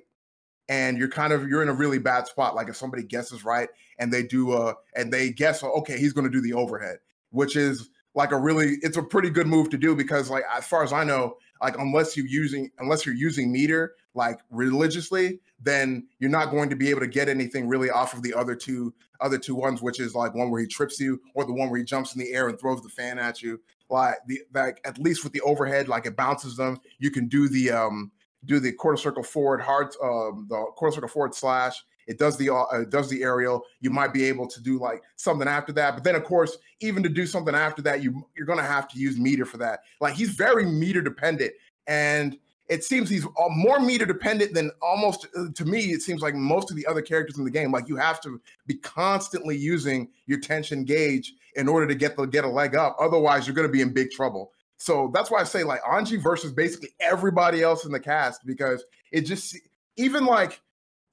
And 0.70 0.98
you're 0.98 1.10
kind 1.10 1.34
of 1.34 1.48
you're 1.48 1.62
in 1.62 1.70
a 1.70 1.74
really 1.74 2.00
bad 2.00 2.28
spot. 2.28 2.56
Like 2.56 2.70
if 2.70 2.78
somebody 2.78 3.04
guesses 3.04 3.44
right 3.44 3.70
and 4.00 4.12
they 4.12 4.24
do 4.24 4.52
uh 4.52 4.74
and 4.96 5.12
they 5.12 5.32
guess 5.32 5.64
okay 5.64 5.98
he's 5.98 6.14
going 6.14 6.26
to 6.26 6.32
do 6.32 6.42
the 6.42 6.54
overhead 6.54 6.98
which 7.32 7.56
is 7.56 7.90
like 8.16 8.32
a 8.32 8.38
really 8.38 8.78
it's 8.82 8.98
a 8.98 9.04
pretty 9.04 9.30
good 9.30 9.48
move 9.48 9.70
to 9.70 9.78
do 9.78 9.96
because 9.96 10.30
like 10.30 10.44
as 10.54 10.66
far 10.66 10.84
as 10.84 10.94
i 10.94 11.04
know 11.04 11.36
like 11.64 11.78
unless 11.80 12.16
you're 12.16 12.28
using 12.28 12.70
unless 12.80 13.06
you're 13.06 13.16
using 13.16 13.52
meter 13.52 13.96
like 14.14 14.40
religiously 14.52 15.40
then 15.60 16.06
you're 16.20 16.30
not 16.30 16.52
going 16.52 16.70
to 16.70 16.76
be 16.76 16.90
able 16.90 17.00
to 17.00 17.08
get 17.08 17.30
anything 17.30 17.68
really 17.68 17.90
off 17.90 18.14
of 18.14 18.22
the 18.22 18.34
other 18.34 18.56
two 18.56 18.94
other 19.24 19.38
two 19.38 19.56
ones 19.56 19.82
which 19.82 20.00
is 20.00 20.14
like 20.14 20.36
one 20.36 20.52
where 20.52 20.62
he 20.62 20.68
trips 20.68 21.00
you 21.00 21.20
or 21.34 21.46
the 21.46 21.54
one 21.54 21.70
where 21.70 21.80
he 21.80 21.86
jumps 21.86 22.14
in 22.14 22.20
the 22.20 22.34
air 22.34 22.50
and 22.50 22.60
throws 22.60 22.82
the 22.82 22.90
fan 22.90 23.18
at 23.18 23.42
you. 23.42 23.60
Like 23.90 24.16
the 24.28 24.42
like 24.54 24.82
at 24.86 25.00
least 25.00 25.24
with 25.24 25.34
the 25.34 25.42
overhead 25.42 25.88
like 25.88 26.06
it 26.06 26.18
bounces 26.18 26.58
them. 26.58 26.80
You 27.00 27.10
can 27.10 27.28
do 27.28 27.48
the 27.48 27.72
um 27.72 28.12
do 28.46 28.60
the 28.60 28.74
quarter 28.74 28.98
circle 28.98 29.24
forward 29.24 29.62
hard 29.62 29.88
um 30.04 30.48
the 30.50 30.66
quarter 30.76 30.96
circle 30.96 31.10
forward 31.10 31.34
slash 31.34 31.82
it 32.08 32.20
does 32.20 32.38
the 32.38 32.54
uh, 32.54 32.66
it 32.82 32.90
does 32.90 33.10
the 33.10 33.24
aerial. 33.24 33.64
You 33.80 33.90
might 33.90 34.14
be 34.14 34.24
able 34.26 34.48
to 34.48 34.62
do 34.62 34.80
like 34.80 35.02
something 35.16 35.48
after 35.48 35.72
that 35.74 35.96
but 35.96 36.04
then 36.04 36.16
of 36.16 36.24
course 36.24 36.58
even 36.80 37.04
to 37.04 37.10
do 37.10 37.26
something 37.26 37.56
after 37.56 37.82
that 37.84 38.04
you 38.04 38.26
you're 38.36 38.48
to 38.48 38.64
have 38.64 38.88
to 38.90 39.00
use 39.00 39.18
meter 39.18 39.46
for 39.46 39.58
that. 39.58 39.82
Like 40.00 40.16
he's 40.16 40.32
very 40.32 40.66
meter 40.66 41.02
dependent 41.02 41.54
and 41.88 42.38
it 42.70 42.84
seems 42.84 43.10
he's 43.10 43.26
more 43.50 43.80
meter 43.80 44.06
dependent 44.06 44.54
than 44.54 44.72
almost 44.82 45.28
uh, 45.38 45.46
to 45.54 45.66
me 45.66 45.92
it 45.92 46.02
seems 46.02 46.22
like 46.22 46.36
most 46.36 46.70
of 46.72 46.78
the 46.78 46.86
other 46.86 47.02
characters 47.02 47.38
in 47.38 47.44
the 47.44 47.52
game. 47.52 47.72
Like 47.72 47.88
you 47.88 47.96
have 47.96 48.22
to 48.22 48.42
be 48.68 48.76
constantly 48.76 49.58
using 49.58 50.10
your 50.26 50.40
tension 50.40 50.84
gauge 50.84 51.34
in 51.56 51.68
order 51.68 51.88
to 51.88 51.96
get 51.96 52.16
the 52.16 52.26
get 52.26 52.46
a 52.46 52.50
leg 52.50 52.76
up 52.76 52.96
otherwise 53.00 53.48
you're 53.48 53.56
going 53.56 53.68
to 53.68 53.72
be 53.72 53.82
in 53.82 53.94
big 53.94 54.12
trouble. 54.12 54.52
So 54.78 55.12
that's 55.14 55.32
why 55.32 55.40
i 55.40 55.44
say 55.44 55.64
like 55.64 55.82
anji 55.84 56.22
versus 56.22 56.52
basically 56.52 56.90
everybody 57.00 57.62
else 57.62 57.86
in 57.86 57.92
the 57.92 58.00
cast 58.00 58.46
because 58.46 58.84
it 59.12 59.22
just 59.22 59.58
even 59.96 60.26
like 60.26 60.62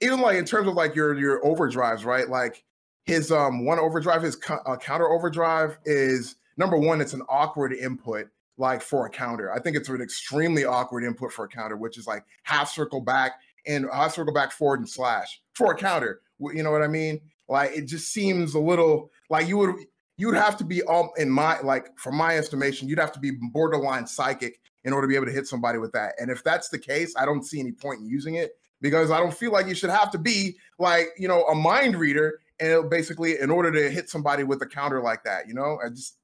even 0.00 0.20
like 0.20 0.36
in 0.36 0.44
terms 0.44 0.68
of 0.68 0.74
like 0.74 0.94
your 0.94 1.18
your 1.18 1.42
overdrives 1.42 2.04
right 2.04 2.28
like 2.28 2.64
his 3.04 3.32
um 3.32 3.64
one 3.64 3.78
overdrive 3.78 4.22
his 4.22 4.38
uh, 4.48 4.76
counter 4.76 5.08
overdrive 5.08 5.78
is 5.84 6.36
number 6.56 6.76
one 6.76 7.00
it's 7.00 7.14
an 7.14 7.22
awkward 7.28 7.72
input 7.72 8.28
like 8.60 8.82
for 8.82 9.06
a 9.06 9.10
counter. 9.10 9.52
I 9.52 9.58
think 9.58 9.74
it's 9.74 9.88
an 9.88 10.02
extremely 10.02 10.64
awkward 10.64 11.02
input 11.02 11.32
for 11.32 11.46
a 11.46 11.48
counter, 11.48 11.76
which 11.76 11.96
is 11.96 12.06
like 12.06 12.24
half 12.42 12.70
circle 12.70 13.00
back 13.00 13.40
and 13.66 13.86
half 13.92 14.14
circle 14.14 14.34
back 14.34 14.52
forward 14.52 14.80
and 14.80 14.88
slash 14.88 15.40
for 15.54 15.72
a 15.72 15.76
counter. 15.76 16.20
You 16.38 16.62
know 16.62 16.70
what 16.70 16.82
I 16.82 16.86
mean? 16.86 17.20
Like 17.48 17.72
it 17.72 17.86
just 17.86 18.12
seems 18.12 18.54
a 18.54 18.60
little 18.60 19.10
like 19.30 19.48
you 19.48 19.56
would 19.56 19.74
you 20.18 20.26
would 20.26 20.36
have 20.36 20.58
to 20.58 20.64
be 20.64 20.82
all 20.82 21.12
in 21.16 21.30
my 21.30 21.58
like 21.60 21.98
from 21.98 22.16
my 22.16 22.36
estimation, 22.36 22.86
you'd 22.86 22.98
have 22.98 23.12
to 23.12 23.18
be 23.20 23.32
borderline 23.50 24.06
psychic 24.06 24.60
in 24.84 24.92
order 24.92 25.06
to 25.06 25.10
be 25.10 25.16
able 25.16 25.26
to 25.26 25.32
hit 25.32 25.46
somebody 25.46 25.78
with 25.78 25.92
that. 25.92 26.12
And 26.20 26.30
if 26.30 26.44
that's 26.44 26.68
the 26.68 26.78
case, 26.78 27.14
I 27.18 27.24
don't 27.24 27.42
see 27.42 27.60
any 27.60 27.72
point 27.72 28.00
in 28.00 28.06
using 28.06 28.34
it 28.34 28.52
because 28.80 29.10
I 29.10 29.18
don't 29.18 29.34
feel 29.34 29.52
like 29.52 29.66
you 29.66 29.74
should 29.74 29.90
have 29.90 30.10
to 30.12 30.18
be 30.18 30.56
like, 30.78 31.08
you 31.18 31.28
know, 31.28 31.44
a 31.44 31.54
mind 31.54 31.96
reader 31.96 32.40
and 32.58 32.88
basically 32.90 33.38
in 33.38 33.50
order 33.50 33.70
to 33.72 33.90
hit 33.90 34.08
somebody 34.08 34.44
with 34.44 34.62
a 34.62 34.66
counter 34.66 35.02
like 35.02 35.24
that, 35.24 35.48
you 35.48 35.54
know? 35.54 35.78
I 35.84 35.88
just 35.88 36.16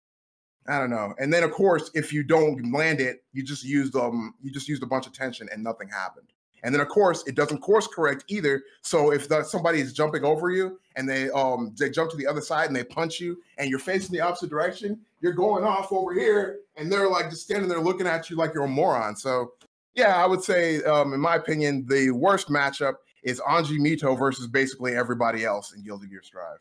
I 0.68 0.78
don't 0.78 0.90
know. 0.90 1.14
And 1.18 1.32
then 1.32 1.42
of 1.42 1.52
course, 1.52 1.90
if 1.94 2.12
you 2.12 2.22
don't 2.22 2.72
land 2.72 3.00
it, 3.00 3.22
you 3.32 3.42
just 3.42 3.64
used 3.64 3.94
um 3.96 4.34
you 4.42 4.50
just 4.50 4.68
used 4.68 4.82
a 4.82 4.86
bunch 4.86 5.06
of 5.06 5.12
tension 5.12 5.48
and 5.52 5.62
nothing 5.62 5.88
happened. 5.88 6.28
And 6.62 6.74
then 6.74 6.80
of 6.80 6.88
course, 6.88 7.22
it 7.26 7.36
doesn't 7.36 7.58
course 7.58 7.86
correct 7.86 8.24
either. 8.28 8.64
So 8.82 9.12
if 9.12 9.28
the, 9.28 9.44
somebody 9.44 9.80
is 9.80 9.92
jumping 9.92 10.24
over 10.24 10.50
you 10.50 10.80
and 10.96 11.08
they 11.08 11.30
um 11.30 11.74
they 11.78 11.90
jump 11.90 12.10
to 12.10 12.16
the 12.16 12.26
other 12.26 12.40
side 12.40 12.66
and 12.66 12.74
they 12.74 12.84
punch 12.84 13.20
you 13.20 13.40
and 13.58 13.70
you're 13.70 13.78
facing 13.78 14.12
the 14.12 14.20
opposite 14.20 14.50
direction, 14.50 14.98
you're 15.20 15.32
going 15.32 15.64
off 15.64 15.92
over 15.92 16.12
here 16.12 16.58
and 16.76 16.90
they're 16.90 17.08
like 17.08 17.30
just 17.30 17.42
standing 17.42 17.68
there 17.68 17.80
looking 17.80 18.06
at 18.06 18.28
you 18.28 18.36
like 18.36 18.52
you're 18.52 18.64
a 18.64 18.68
moron. 18.68 19.14
So 19.14 19.52
yeah, 19.96 20.22
I 20.22 20.26
would 20.26 20.42
say 20.42 20.82
um 20.84 21.12
in 21.12 21.20
my 21.20 21.36
opinion, 21.36 21.86
the 21.88 22.10
worst 22.10 22.48
matchup 22.48 22.94
is 23.22 23.40
Anji 23.40 23.78
Mito 23.78 24.16
versus 24.16 24.46
basically 24.46 24.94
everybody 24.94 25.44
else 25.44 25.74
in 25.74 25.82
Guilty 25.82 26.06
Gear 26.06 26.22
Strive. 26.22 26.58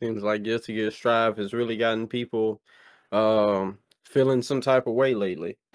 Seems 0.00 0.22
like 0.22 0.44
Guilty 0.44 0.74
Gear 0.74 0.90
Strive 0.90 1.36
has 1.38 1.52
really 1.52 1.76
gotten 1.76 2.06
people 2.06 2.60
um, 3.12 3.78
feeling 4.04 4.40
some 4.42 4.60
type 4.60 4.86
of 4.86 4.94
way 4.94 5.14
lately. 5.14 5.58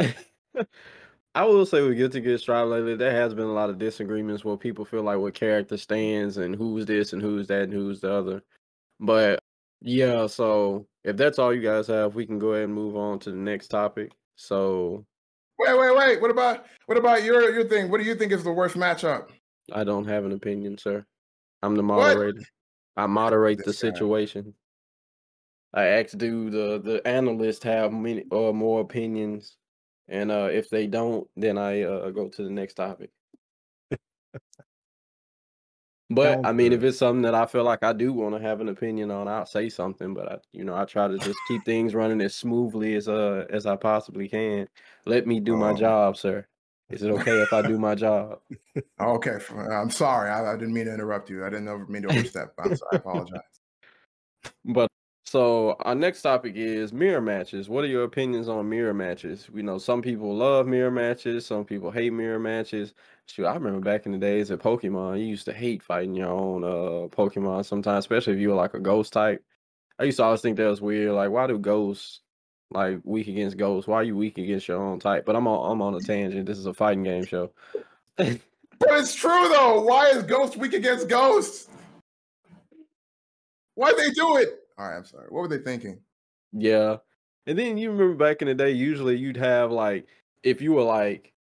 I 1.34 1.46
will 1.46 1.66
say 1.66 1.82
with 1.82 1.98
Guilty 1.98 2.22
Gear 2.22 2.38
Strive 2.38 2.68
lately, 2.68 2.96
there 2.96 3.12
has 3.12 3.34
been 3.34 3.46
a 3.46 3.54
lot 3.54 3.70
of 3.70 3.80
disagreements 3.80 4.46
where 4.46 4.58
people 4.58 4.86
feel 4.86 5.04
like 5.04 5.18
what 5.18 5.34
character 5.34 5.76
stands 5.76 6.38
and 6.38 6.56
who's 6.56 6.86
this 6.86 7.14
and 7.14 7.22
who's 7.22 7.48
that 7.48 7.64
and 7.64 7.74
who's 7.74 8.00
the 8.00 8.14
other. 8.14 8.44
But 9.00 9.40
yeah, 9.82 10.28
so 10.28 10.88
if 11.04 11.18
that's 11.18 11.40
all 11.40 11.54
you 11.54 11.62
guys 11.62 11.88
have, 11.88 12.16
we 12.16 12.26
can 12.26 12.38
go 12.38 12.54
ahead 12.54 12.66
and 12.66 12.74
move 12.74 12.96
on 12.96 13.20
to 13.20 13.32
the 13.32 13.38
next 13.38 13.70
topic. 13.70 14.12
So 14.36 15.06
wait, 15.62 15.80
wait, 15.80 15.96
wait. 15.96 16.22
What 16.22 16.32
about 16.32 16.66
what 16.86 16.98
about 16.98 17.24
your 17.24 17.52
your 17.52 17.66
thing? 17.66 17.90
What 17.90 18.00
do 18.00 18.04
you 18.04 18.16
think 18.16 18.32
is 18.32 18.44
the 18.44 18.52
worst 18.52 18.76
matchup? 18.76 19.30
I 19.72 19.84
don't 19.84 20.06
have 20.06 20.26
an 20.26 20.32
opinion, 20.32 20.78
sir. 20.78 21.06
I'm 21.62 21.76
the 21.76 21.84
moderator. 21.84 22.40
What? 22.40 23.04
I 23.04 23.06
moderate 23.06 23.64
the 23.64 23.74
situation. 23.74 24.54
I 25.74 25.86
ask 25.86 26.18
do 26.18 26.50
the 26.50 26.82
the 26.84 27.08
analysts 27.08 27.64
have 27.64 27.94
many 27.94 28.26
or 28.32 28.50
uh, 28.50 28.54
more 28.54 28.82
opinions, 28.82 29.58
and 30.08 30.32
uh, 30.32 30.50
if 30.52 30.70
they 30.70 30.88
don't, 30.88 31.28
then 31.36 31.58
I 31.58 31.84
uh, 31.84 32.10
go 32.10 32.28
to 32.28 32.44
the 32.44 32.50
next 32.50 32.74
topic. 32.74 33.10
But 36.16 36.46
I 36.46 36.52
mean, 36.52 36.74
if 36.74 36.84
it's 36.84 36.98
something 36.98 37.22
that 37.24 37.36
I 37.36 37.46
feel 37.46 37.64
like 37.64 37.84
I 37.84 37.94
do 37.94 38.14
want 38.14 38.36
to 38.36 38.42
have 38.42 38.62
an 38.62 38.70
opinion 38.70 39.12
on, 39.12 39.28
I'll 39.28 39.46
say 39.46 39.70
something. 39.70 40.14
But 40.14 40.32
I, 40.32 40.38
you 40.52 40.64
know, 40.64 40.76
I 40.76 40.86
try 40.86 41.08
to 41.08 41.18
just 41.18 41.40
keep 41.48 41.64
things 41.66 41.96
running 41.96 42.22
as 42.22 42.36
smoothly 42.36 42.96
as 42.96 43.08
uh 43.08 43.46
as 43.50 43.66
I 43.66 43.76
possibly 43.76 44.28
can. 44.28 44.68
Let 45.06 45.28
me 45.28 45.40
do 45.40 45.56
my 45.56 45.70
um 45.70 45.78
job, 45.78 46.18
sir. 46.18 46.46
Is 46.90 47.04
it 47.04 47.12
okay 47.12 47.40
if 47.40 47.54
I 47.54 47.62
do 47.62 47.78
my 47.78 47.96
job? 47.96 48.40
Okay, 49.00 49.40
I'm 49.72 49.90
sorry. 49.90 50.30
I, 50.30 50.54
I, 50.54 50.56
didn't 50.56 50.74
mean 50.74 50.86
to 50.86 50.94
interrupt 50.94 51.28
you. 51.28 51.44
I 51.44 51.50
didn't 51.50 51.90
mean 51.90 52.04
to 52.04 52.10
overstep. 52.12 52.54
I'm 52.60 52.76
sorry. 52.76 52.92
I 52.94 52.96
apologize. 52.98 53.42
But 54.64 54.90
so 55.26 55.76
our 55.80 55.96
next 55.96 56.22
topic 56.22 56.54
is 56.56 56.94
mirror 56.94 57.22
matches. 57.22 57.70
What 57.70 57.84
are 57.84 57.88
your 57.88 58.04
opinions 58.04 58.48
on 58.48 58.70
mirror 58.70 58.94
matches? 58.94 59.50
We 59.50 59.62
know 59.62 59.78
some 59.78 60.02
people 60.02 60.36
love 60.36 60.68
mirror 60.68 60.92
matches, 60.92 61.46
some 61.46 61.66
people 61.66 61.90
hate 61.90 62.14
mirror 62.14 62.38
matches. 62.38 62.94
Shoot, 63.28 63.46
I 63.46 63.54
remember 63.54 63.80
back 63.80 64.06
in 64.06 64.12
the 64.12 64.18
days 64.18 64.52
at 64.52 64.60
Pokemon, 64.60 65.20
you 65.20 65.26
used 65.26 65.46
to 65.46 65.54
hate 65.54 65.82
fighting 65.84 66.16
your 66.16 66.30
own 66.30 66.64
uh 66.64 67.08
Pokemon 67.08 67.66
sometimes, 67.66 68.04
especially 68.04 68.34
if 68.34 68.40
you 68.40 68.50
were 68.50 68.56
like 68.56 68.74
a 68.74 68.80
ghost 68.80 69.14
type. 69.14 69.44
I 70.00 70.04
used 70.04 70.18
to 70.18 70.24
always 70.24 70.42
think 70.42 70.58
that 70.58 70.68
was 70.68 70.82
weird. 70.82 71.14
Like, 71.14 71.30
why 71.30 71.48
do 71.48 71.58
ghosts 71.58 72.22
like 72.72 73.00
weak 73.04 73.28
against 73.28 73.58
ghosts. 73.58 73.88
Why 73.88 73.98
are 73.98 74.04
you 74.04 74.16
weak 74.16 74.38
against 74.38 74.68
your 74.68 74.82
own 74.82 75.00
type? 75.00 75.26
But 75.26 75.36
I'm 75.36 75.48
on 75.48 75.72
I'm 75.72 75.82
on 75.82 75.96
a 75.96 76.00
tangent. 76.00 76.46
This 76.46 76.58
is 76.58 76.66
a 76.66 76.74
fighting 76.74 77.04
game 77.04 77.26
show. 77.26 77.52
but 78.16 78.40
it's 78.82 79.14
true 79.14 79.50
though. 79.50 79.82
Why 79.82 80.10
is 80.10 80.24
Ghost 80.24 80.58
weak 80.58 80.74
against 80.74 81.08
Ghosts? 81.08 81.68
Why 83.76 83.92
do 83.92 83.98
they 83.98 84.12
do 84.12 84.38
it? 84.38 84.60
All 84.78 84.88
right, 84.88 84.98
I'm 84.98 85.06
sorry. 85.06 85.28
What 85.30 85.42
were 85.42 85.48
they 85.48 85.64
thinking? 85.64 86.00
Yeah. 86.54 86.98
And 87.48 87.58
then 87.58 87.78
you 87.78 87.92
remember 87.92 88.16
back 88.16 88.42
in 88.42 88.48
the 88.48 88.54
day, 88.54 88.72
usually 88.72 89.18
you'd 89.18 89.38
have 89.38 89.72
like 89.72 90.08
if 90.44 90.62
you 90.62 90.74
were 90.74 90.84
like 90.84 91.31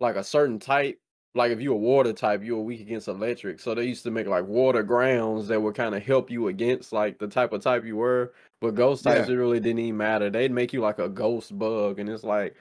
like 0.00 0.16
a 0.16 0.24
certain 0.24 0.58
type, 0.58 0.98
like 1.34 1.52
if 1.52 1.60
you 1.60 1.72
were 1.72 1.78
water 1.78 2.12
type, 2.12 2.42
you 2.42 2.56
were 2.56 2.62
weak 2.62 2.80
against 2.80 3.08
electric. 3.08 3.60
So 3.60 3.74
they 3.74 3.84
used 3.84 4.02
to 4.04 4.10
make 4.10 4.26
like 4.26 4.46
water 4.46 4.82
grounds 4.82 5.48
that 5.48 5.60
would 5.60 5.74
kind 5.74 5.94
of 5.94 6.02
help 6.02 6.30
you 6.30 6.48
against 6.48 6.92
like 6.92 7.18
the 7.18 7.28
type 7.28 7.52
of 7.52 7.62
type 7.62 7.84
you 7.84 7.96
were. 7.96 8.32
But 8.60 8.74
ghost 8.74 9.04
types, 9.04 9.28
yeah. 9.28 9.34
it 9.34 9.38
really 9.38 9.60
didn't 9.60 9.80
even 9.80 9.98
matter. 9.98 10.30
They'd 10.30 10.50
make 10.50 10.72
you 10.72 10.80
like 10.80 10.98
a 10.98 11.08
ghost 11.08 11.56
bug, 11.58 11.98
and 11.98 12.08
it's 12.08 12.24
like, 12.24 12.56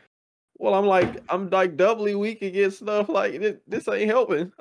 well, 0.57 0.73
I'm 0.73 0.85
like, 0.85 1.23
I'm 1.29 1.49
like 1.49 1.77
doubly 1.77 2.15
weak 2.15 2.41
against 2.41 2.79
stuff. 2.79 3.07
Like 3.09 3.39
this, 3.39 3.55
this 3.67 3.87
ain't 3.87 4.09
helping. 4.09 4.51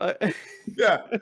yeah. 0.77 1.03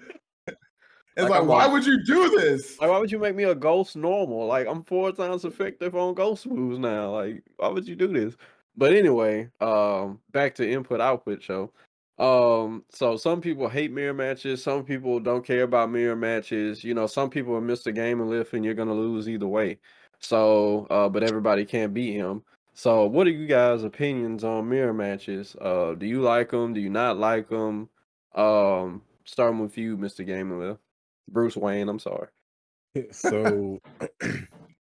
It's 1.14 1.28
like, 1.28 1.40
like 1.40 1.48
why 1.48 1.66
would 1.66 1.84
you 1.84 2.02
do 2.04 2.30
this? 2.30 2.80
Like, 2.80 2.88
why 2.88 2.98
would 2.98 3.12
you 3.12 3.18
make 3.18 3.36
me 3.36 3.44
a 3.44 3.54
ghost 3.54 3.96
normal? 3.96 4.46
Like, 4.46 4.66
I'm 4.66 4.82
four 4.82 5.12
times 5.12 5.44
effective 5.44 5.94
on 5.94 6.14
ghost 6.14 6.46
moves 6.46 6.78
now. 6.78 7.10
Like, 7.10 7.42
why 7.56 7.68
would 7.68 7.86
you 7.86 7.94
do 7.94 8.08
this? 8.08 8.34
But 8.76 8.92
anyway, 8.94 9.50
um, 9.60 10.20
back 10.30 10.54
to 10.56 10.70
input 10.70 11.00
output 11.00 11.42
show. 11.42 11.72
Um, 12.18 12.84
so 12.90 13.16
some 13.16 13.40
people 13.40 13.68
hate 13.68 13.90
mirror 13.90 14.14
matches, 14.14 14.62
some 14.62 14.84
people 14.84 15.18
don't 15.18 15.44
care 15.44 15.64
about 15.64 15.90
mirror 15.90 16.16
matches. 16.16 16.84
You 16.84 16.94
know, 16.94 17.06
some 17.06 17.30
people 17.30 17.60
missed 17.60 17.86
a 17.86 17.92
game 17.92 18.20
and 18.20 18.30
live 18.30 18.52
and 18.52 18.64
you're 18.64 18.74
gonna 18.74 18.94
lose 18.94 19.28
either 19.28 19.46
way. 19.46 19.78
So, 20.20 20.86
uh, 20.88 21.08
but 21.08 21.24
everybody 21.24 21.64
can't 21.64 21.92
beat 21.92 22.14
him. 22.14 22.42
So, 22.74 23.06
what 23.06 23.26
are 23.26 23.30
you 23.30 23.46
guys' 23.46 23.84
opinions 23.84 24.44
on 24.44 24.68
mirror 24.68 24.94
matches? 24.94 25.54
Uh, 25.60 25.94
do 25.94 26.06
you 26.06 26.22
like 26.22 26.50
them? 26.50 26.72
Do 26.72 26.80
you 26.80 26.90
not 26.90 27.18
like 27.18 27.48
them? 27.48 27.88
Um, 28.34 29.02
starting 29.24 29.58
with 29.58 29.76
you, 29.76 29.96
Mr. 29.98 30.24
Gaming 30.24 30.58
Lift. 30.58 30.80
Bruce 31.28 31.56
Wayne, 31.56 31.88
I'm 31.88 31.98
sorry. 31.98 32.28
so, 33.10 33.78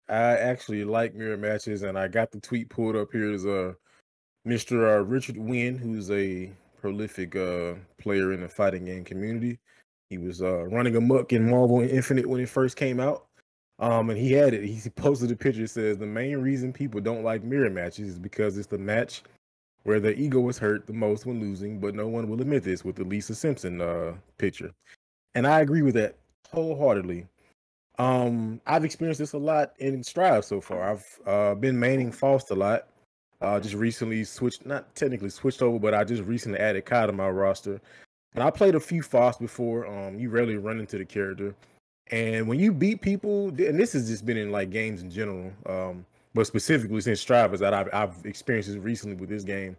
I 0.10 0.38
actually 0.38 0.83
like 0.83 1.15
mirror 1.15 1.38
matches, 1.38 1.83
and 1.83 1.98
I 1.98 2.07
got 2.07 2.31
the 2.31 2.39
tweet 2.39 2.69
pulled 2.69 2.95
up 2.95 3.10
here 3.12 3.31
is 3.31 3.45
uh, 3.45 3.74
Mr. 4.48 4.98
Uh, 5.00 5.03
Richard 5.03 5.38
Wynn, 5.38 5.77
who's 5.77 6.10
a 6.12 6.51
prolific 6.79 7.36
uh, 7.36 7.74
player 8.00 8.33
in 8.33 8.41
the 8.41 8.50
fighting 8.50 8.86
game 8.86 9.03
community. 9.03 9.60
He 10.10 10.17
was 10.17 10.41
uh, 10.41 10.65
running 10.65 10.95
amok 10.95 11.31
in 11.31 11.50
Marvel 11.50 11.81
Infinite 11.81 12.27
when 12.27 12.41
it 12.41 12.50
first 12.50 12.75
came 12.75 13.00
out. 13.00 13.27
Um, 13.79 14.10
and 14.10 14.19
he 14.19 14.31
had 14.31 14.53
it. 14.53 14.63
He 14.63 14.89
posted 14.95 15.31
a 15.31 15.36
picture. 15.36 15.67
Says 15.67 15.98
the 15.98 16.05
main 16.05 16.38
reason 16.38 16.74
people 16.74 17.01
don't 17.01 17.24
like 17.24 17.43
mirror 17.43 17.69
matches 17.69 18.10
is 18.10 18.19
because 18.19 18.57
it's 18.57 18.67
the 18.67 18.77
match 18.77 19.24
where 19.83 20.00
the 20.00 20.17
ego 20.19 20.48
is 20.50 20.60
hurt 20.60 20.86
the 20.86 20.93
most 20.93 21.25
when 21.25 21.39
losing, 21.39 21.79
but 21.79 21.95
no 21.95 22.07
one 22.07 22.27
will 22.29 22.41
admit 22.41 22.63
this 22.63 22.86
with 22.86 22.95
the 22.95 23.03
Lisa 23.03 23.33
Simpson 23.33 23.81
uh, 23.81 24.13
picture. 24.38 24.71
And 25.33 25.48
I 25.48 25.62
agree 25.62 25.81
with 25.81 25.95
that 25.95 26.17
wholeheartedly. 26.51 27.25
Um, 27.98 28.62
I've 28.67 28.86
experienced 28.86 29.19
this 29.19 29.33
a 29.33 29.38
lot 29.38 29.74
in 29.79 30.03
Strive 30.03 30.45
so 30.45 30.62
far. 30.62 30.91
I've 30.91 31.19
uh, 31.25 31.55
been 31.55 31.77
maining 31.77 32.13
Faust 32.13 32.51
a 32.51 32.55
lot. 32.55 32.88
Uh, 33.41 33.60
just 33.60 33.75
recently 33.75 34.24
switched, 34.24 34.65
not 34.65 34.93
technically 34.95 35.29
switched 35.29 35.62
over, 35.62 35.79
but 35.79 35.93
I 35.93 36.03
just 36.03 36.24
recently 36.24 36.60
added 36.60 36.86
Ky 36.86 37.07
to 37.07 37.12
my 37.12 37.29
roster. 37.29 37.81
And 38.36 38.43
I 38.43 38.51
played 38.51 38.75
a 38.75 38.79
few 38.79 39.01
Faust 39.01 39.39
before. 39.39 39.88
Um, 39.88 40.17
you 40.17 40.29
rarely 40.29 40.57
run 40.57 40.79
into 40.79 40.98
the 40.98 41.05
character. 41.05 41.55
And 42.12 42.48
when 42.48 42.60
you 42.60 42.71
beat 42.71 43.01
people, 43.01 43.50
and 43.50 43.79
this 43.79 43.93
has 43.93 44.10
just 44.10 44.25
been 44.25 44.38
in 44.38 44.51
like 44.51 44.69
games 44.69 45.01
in 45.01 45.10
general, 45.10 45.51
um, 45.65 46.05
but 46.33 46.45
specifically 46.45 47.01
since 47.01 47.19
Strive 47.21 47.57
that 47.60 47.74
I've, 47.74 47.89
I've 47.93 48.25
experienced 48.25 48.69
this 48.69 48.77
recently 48.77 49.15
with 49.15 49.29
this 49.29 49.43
game. 49.43 49.75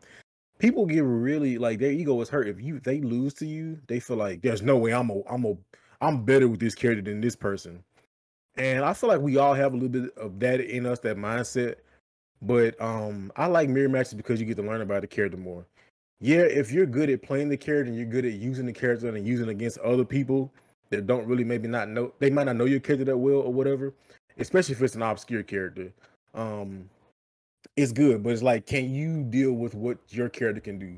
People 0.58 0.86
get 0.86 1.04
really 1.04 1.58
like 1.58 1.78
their 1.78 1.90
ego 1.90 2.20
is 2.20 2.28
hurt 2.28 2.46
if 2.46 2.60
you 2.60 2.78
they 2.80 3.00
lose 3.00 3.34
to 3.34 3.46
you. 3.46 3.80
They 3.88 4.00
feel 4.00 4.16
like 4.16 4.42
there's 4.42 4.62
no 4.62 4.76
way 4.76 4.92
I'm 4.92 5.10
a 5.10 5.20
I'm 5.28 5.44
a 5.44 5.56
I'm 6.00 6.24
better 6.24 6.46
with 6.48 6.60
this 6.60 6.74
character 6.74 7.02
than 7.02 7.20
this 7.20 7.34
person. 7.36 7.82
And 8.56 8.84
I 8.84 8.92
feel 8.92 9.08
like 9.08 9.20
we 9.20 9.38
all 9.38 9.54
have 9.54 9.72
a 9.72 9.76
little 9.76 9.88
bit 9.88 10.16
of 10.16 10.38
that 10.40 10.60
in 10.60 10.86
us, 10.86 11.00
that 11.00 11.16
mindset. 11.16 11.76
But 12.42 12.80
um, 12.80 13.32
I 13.36 13.46
like 13.46 13.68
mirror 13.68 13.88
matches 13.88 14.14
because 14.14 14.40
you 14.40 14.46
get 14.46 14.56
to 14.56 14.62
learn 14.62 14.80
about 14.80 15.02
the 15.02 15.06
character 15.06 15.36
more. 15.38 15.64
Yeah, 16.20 16.40
if 16.40 16.70
you're 16.70 16.86
good 16.86 17.10
at 17.10 17.22
playing 17.22 17.48
the 17.48 17.56
character 17.56 17.88
and 17.88 17.96
you're 17.96 18.06
good 18.06 18.24
at 18.24 18.34
using 18.34 18.66
the 18.66 18.72
character 18.72 19.08
and 19.08 19.26
using 19.26 19.48
against 19.48 19.78
other 19.78 20.04
people 20.04 20.52
that 20.90 21.06
don't 21.06 21.26
really 21.26 21.44
maybe 21.44 21.68
not 21.68 21.88
know, 21.88 22.12
they 22.18 22.30
might 22.30 22.44
not 22.44 22.56
know 22.56 22.64
your 22.64 22.80
character 22.80 23.04
that 23.06 23.16
well 23.16 23.38
or 23.38 23.52
whatever. 23.52 23.92
Especially 24.38 24.74
if 24.74 24.82
it's 24.82 24.94
an 24.94 25.02
obscure 25.02 25.42
character, 25.42 25.92
um, 26.34 26.88
it's 27.76 27.92
good. 27.92 28.22
But 28.22 28.30
it's 28.30 28.42
like, 28.42 28.66
can 28.66 28.94
you 28.94 29.22
deal 29.24 29.52
with 29.52 29.74
what 29.74 29.98
your 30.08 30.28
character 30.28 30.60
can 30.60 30.78
do? 30.78 30.96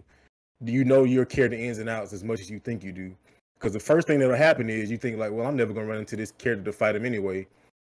Do 0.62 0.72
you 0.72 0.84
know 0.84 1.04
your 1.04 1.24
character 1.24 1.56
ins 1.56 1.78
and 1.78 1.88
outs 1.88 2.12
as 2.12 2.22
much 2.24 2.40
as 2.40 2.48
you 2.48 2.58
think 2.58 2.84
you 2.84 2.92
do? 2.92 3.14
Because 3.54 3.72
the 3.72 3.80
first 3.80 4.06
thing 4.06 4.18
that'll 4.18 4.36
happen 4.36 4.70
is 4.70 4.90
you 4.90 4.98
think 4.98 5.18
like, 5.18 5.32
well, 5.32 5.46
I'm 5.46 5.56
never 5.56 5.72
gonna 5.72 5.86
run 5.86 5.98
into 5.98 6.16
this 6.16 6.32
character 6.32 6.64
to 6.64 6.72
fight 6.72 6.96
him 6.96 7.04
anyway, 7.04 7.46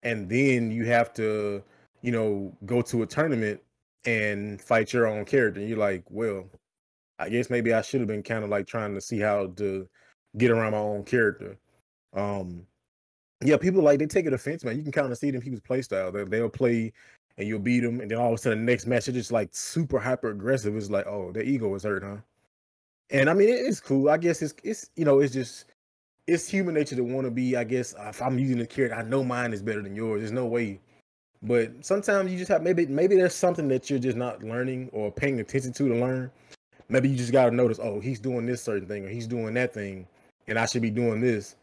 and 0.03 0.27
then 0.27 0.71
you 0.71 0.85
have 0.85 1.13
to, 1.13 1.63
you 2.01 2.11
know, 2.11 2.55
go 2.65 2.81
to 2.83 3.03
a 3.03 3.05
tournament 3.05 3.61
and 4.05 4.61
fight 4.61 4.93
your 4.93 5.07
own 5.07 5.25
character. 5.25 5.59
And 5.59 5.69
you're 5.69 5.77
like, 5.77 6.03
well, 6.09 6.45
I 7.17 7.29
guess 7.29 7.49
maybe 7.49 7.73
I 7.73 7.81
should 7.81 8.01
have 8.01 8.07
been 8.07 8.23
kind 8.23 8.43
of 8.43 8.49
like 8.49 8.67
trying 8.67 8.93
to 8.95 9.01
see 9.01 9.19
how 9.19 9.47
to 9.57 9.87
get 10.37 10.51
around 10.51 10.71
my 10.71 10.77
own 10.77 11.03
character. 11.03 11.57
Um, 12.13 12.65
yeah, 13.43 13.57
people 13.57 13.81
like 13.81 13.99
they 13.99 14.05
take 14.05 14.25
it 14.25 14.33
offense, 14.33 14.63
man. 14.63 14.77
You 14.77 14.83
can 14.83 14.91
kind 14.91 15.11
of 15.11 15.17
see 15.17 15.29
it 15.29 15.35
in 15.35 15.41
people's 15.41 15.61
play 15.61 15.81
style. 15.81 16.11
They, 16.11 16.23
they'll 16.23 16.49
play 16.49 16.93
and 17.37 17.47
you'll 17.47 17.59
beat 17.59 17.79
them, 17.79 18.01
and 18.01 18.11
then 18.11 18.17
all 18.17 18.33
of 18.33 18.33
a 18.33 18.37
sudden, 18.37 18.65
the 18.65 18.71
next 18.71 18.85
match, 18.85 19.05
they're 19.05 19.13
just 19.13 19.31
like 19.31 19.49
super 19.53 19.97
hyper 19.97 20.29
aggressive. 20.29 20.75
It's 20.75 20.89
like, 20.89 21.07
oh, 21.07 21.31
their 21.31 21.43
ego 21.43 21.73
is 21.73 21.83
hurt, 21.83 22.03
huh? 22.03 22.17
And 23.11 23.29
I 23.29 23.33
mean, 23.33 23.47
it's 23.49 23.79
cool. 23.79 24.09
I 24.09 24.17
guess 24.17 24.41
it's 24.41 24.53
it's 24.63 24.89
you 24.97 25.05
know, 25.05 25.19
it's 25.19 25.33
just 25.33 25.65
it's 26.27 26.47
human 26.47 26.75
nature 26.75 26.97
to 26.97 27.03
want 27.03 27.25
to 27.25 27.31
be. 27.31 27.55
I 27.55 27.63
guess 27.63 27.95
if 27.97 28.21
I'm 28.21 28.37
using 28.37 28.59
a 28.59 28.65
character, 28.65 28.97
I 28.97 29.03
know 29.03 29.23
mine 29.23 29.53
is 29.53 29.63
better 29.63 29.81
than 29.81 29.95
yours. 29.95 30.19
There's 30.19 30.33
no 30.33 30.45
way. 30.45 30.81
But 31.41 31.85
sometimes 31.85 32.31
you 32.31 32.37
just 32.37 32.49
have 32.49 32.61
maybe 32.61 32.85
maybe 32.85 33.15
there's 33.15 33.33
something 33.33 33.67
that 33.69 33.89
you're 33.89 33.99
just 33.99 34.17
not 34.17 34.43
learning 34.43 34.89
or 34.91 35.11
paying 35.11 35.39
attention 35.39 35.71
to 35.73 35.87
to 35.87 35.95
learn. 35.95 36.31
Maybe 36.89 37.09
you 37.09 37.15
just 37.15 37.31
gotta 37.31 37.51
notice, 37.51 37.79
oh, 37.81 37.99
he's 37.99 38.19
doing 38.19 38.45
this 38.45 38.61
certain 38.61 38.87
thing 38.87 39.05
or 39.05 39.09
he's 39.09 39.27
doing 39.27 39.53
that 39.53 39.73
thing, 39.73 40.07
and 40.47 40.59
I 40.59 40.65
should 40.65 40.81
be 40.81 40.89
doing 40.89 41.21
this. 41.21 41.55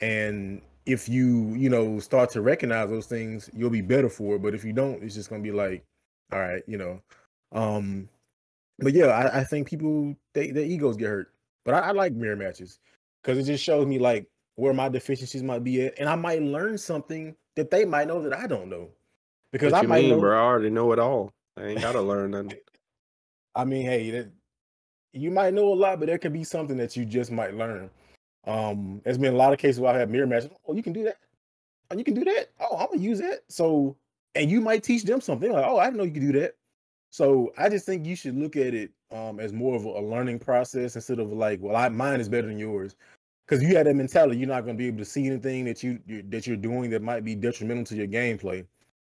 And 0.00 0.62
if 0.86 1.08
you 1.08 1.54
you 1.54 1.68
know 1.68 2.00
start 2.00 2.30
to 2.30 2.40
recognize 2.40 2.88
those 2.88 3.06
things, 3.06 3.50
you'll 3.54 3.70
be 3.70 3.82
better 3.82 4.08
for 4.08 4.36
it. 4.36 4.42
But 4.42 4.54
if 4.54 4.64
you 4.64 4.72
don't, 4.72 5.02
it's 5.02 5.14
just 5.14 5.28
gonna 5.28 5.42
be 5.42 5.52
like, 5.52 5.84
all 6.32 6.38
right, 6.38 6.62
you 6.66 6.78
know. 6.78 7.00
Um, 7.52 8.08
but 8.78 8.94
yeah, 8.94 9.06
I, 9.06 9.40
I 9.40 9.44
think 9.44 9.68
people 9.68 10.16
they 10.32 10.50
their 10.52 10.64
egos 10.64 10.96
get 10.96 11.08
hurt. 11.08 11.32
But 11.66 11.74
I, 11.74 11.88
I 11.88 11.90
like 11.90 12.12
mirror 12.14 12.36
matches 12.36 12.78
because 13.22 13.38
it 13.38 13.44
just 13.44 13.62
shows 13.62 13.86
me 13.86 13.98
like 13.98 14.26
where 14.56 14.72
my 14.72 14.88
deficiencies 14.88 15.42
might 15.42 15.64
be 15.64 15.86
at, 15.86 15.98
and 15.98 16.08
I 16.08 16.14
might 16.14 16.42
learn 16.42 16.78
something 16.78 17.36
that 17.56 17.70
they 17.70 17.84
might 17.84 18.08
know 18.08 18.22
that 18.22 18.32
I 18.32 18.46
don't 18.46 18.70
know. 18.70 18.88
Because 19.52 19.72
what 19.72 19.84
I 19.84 19.86
might 19.86 20.02
mean, 20.02 20.10
know, 20.10 20.20
bro, 20.20 20.36
I 20.36 20.42
already 20.42 20.70
know 20.70 20.92
it 20.92 20.98
all. 20.98 21.32
I 21.56 21.66
ain't 21.66 21.80
gotta 21.80 22.00
learn 22.02 22.32
nothing. 22.32 22.52
I 23.54 23.64
mean, 23.64 23.82
hey, 23.82 24.10
that, 24.10 24.30
you 25.12 25.30
might 25.30 25.54
know 25.54 25.72
a 25.72 25.74
lot, 25.74 25.98
but 25.98 26.06
there 26.06 26.18
could 26.18 26.32
be 26.32 26.44
something 26.44 26.76
that 26.76 26.96
you 26.96 27.04
just 27.04 27.30
might 27.30 27.54
learn. 27.54 27.90
Um, 28.46 29.00
there's 29.04 29.18
been 29.18 29.34
a 29.34 29.36
lot 29.36 29.52
of 29.52 29.58
cases 29.58 29.80
where 29.80 29.94
I 29.94 29.98
have 29.98 30.10
mirror 30.10 30.26
matches. 30.26 30.50
Oh, 30.66 30.74
you 30.74 30.82
can 30.82 30.92
do 30.92 31.04
that. 31.04 31.16
Oh, 31.90 31.96
you 31.96 32.04
can 32.04 32.14
do 32.14 32.24
that. 32.24 32.50
Oh, 32.60 32.76
I'm 32.76 32.88
gonna 32.88 33.00
use 33.00 33.18
that. 33.20 33.40
So, 33.48 33.96
and 34.34 34.50
you 34.50 34.60
might 34.60 34.82
teach 34.82 35.04
them 35.04 35.20
something 35.20 35.50
like, 35.50 35.64
oh, 35.66 35.78
I 35.78 35.86
didn't 35.86 35.96
know 35.96 36.04
you 36.04 36.12
could 36.12 36.32
do 36.32 36.40
that. 36.40 36.54
So 37.10 37.52
I 37.56 37.68
just 37.68 37.86
think 37.86 38.06
you 38.06 38.16
should 38.16 38.36
look 38.36 38.56
at 38.56 38.74
it 38.74 38.90
um, 39.10 39.40
as 39.40 39.52
more 39.52 39.74
of 39.74 39.86
a, 39.86 39.88
a 39.88 40.02
learning 40.02 40.38
process 40.38 40.94
instead 40.94 41.18
of 41.18 41.32
like, 41.32 41.60
well, 41.60 41.76
I 41.76 41.88
mine 41.88 42.20
is 42.20 42.28
better 42.28 42.48
than 42.48 42.58
yours. 42.58 42.96
Because 43.46 43.62
you 43.62 43.74
have 43.76 43.86
that 43.86 43.96
mentality, 43.96 44.36
you're 44.36 44.48
not 44.48 44.64
going 44.64 44.76
to 44.76 44.78
be 44.78 44.88
able 44.88 44.98
to 44.98 45.06
see 45.06 45.26
anything 45.26 45.64
that 45.64 45.82
you 45.82 45.98
that 46.28 46.46
you're 46.46 46.56
doing 46.56 46.90
that 46.90 47.00
might 47.00 47.24
be 47.24 47.34
detrimental 47.34 47.84
to 47.84 47.96
your 47.96 48.06
gameplay, 48.06 48.66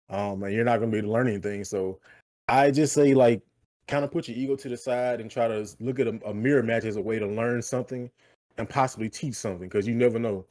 um, 0.10 0.44
and 0.44 0.54
you're 0.54 0.66
not 0.66 0.80
going 0.80 0.92
to 0.92 1.02
be 1.02 1.08
learning 1.08 1.36
anything. 1.36 1.64
So 1.64 2.00
I 2.48 2.72
just 2.72 2.94
say 2.94 3.14
like, 3.14 3.42
kind 3.88 4.06
of 4.06 4.12
put 4.12 4.28
your 4.28 4.38
ego 4.38 4.56
to 4.56 4.70
the 4.70 4.78
side 4.78 5.20
and 5.20 5.32
try 5.32 5.48
to 5.48 5.68
look 5.80 6.00
at 6.00 6.08
a, 6.08 6.20
a 6.26 6.34
mirror 6.34 6.62
match 6.64 6.84
as 6.84 6.96
a 6.96 7.02
way 7.02 7.18
to 7.18 7.28
learn 7.28 7.62
something 7.62 8.10
and 8.58 8.70
possibly 8.70 9.10
teach 9.10 9.34
something. 9.34 9.68
Because 9.68 9.88
you 9.88 9.96
never 9.96 10.20
know, 10.20 10.46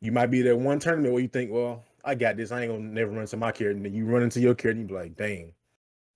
you 0.00 0.12
might 0.12 0.26
be 0.26 0.42
that 0.42 0.56
one 0.56 0.78
tournament 0.78 1.12
where 1.12 1.22
you 1.22 1.28
think, 1.28 1.50
well, 1.50 1.84
I 2.04 2.14
got 2.14 2.36
this. 2.36 2.52
I 2.52 2.62
ain't 2.62 2.72
gonna 2.72 2.84
never 2.84 3.10
run 3.12 3.22
into 3.22 3.36
my 3.36 3.52
character. 3.52 3.76
And 3.76 3.84
then 3.84 3.94
you 3.94 4.04
run 4.04 4.22
into 4.22 4.40
your 4.40 4.54
character 4.54 4.80
and 4.80 4.90
you 4.90 4.94
be 4.94 5.00
like, 5.00 5.16
dang, 5.16 5.52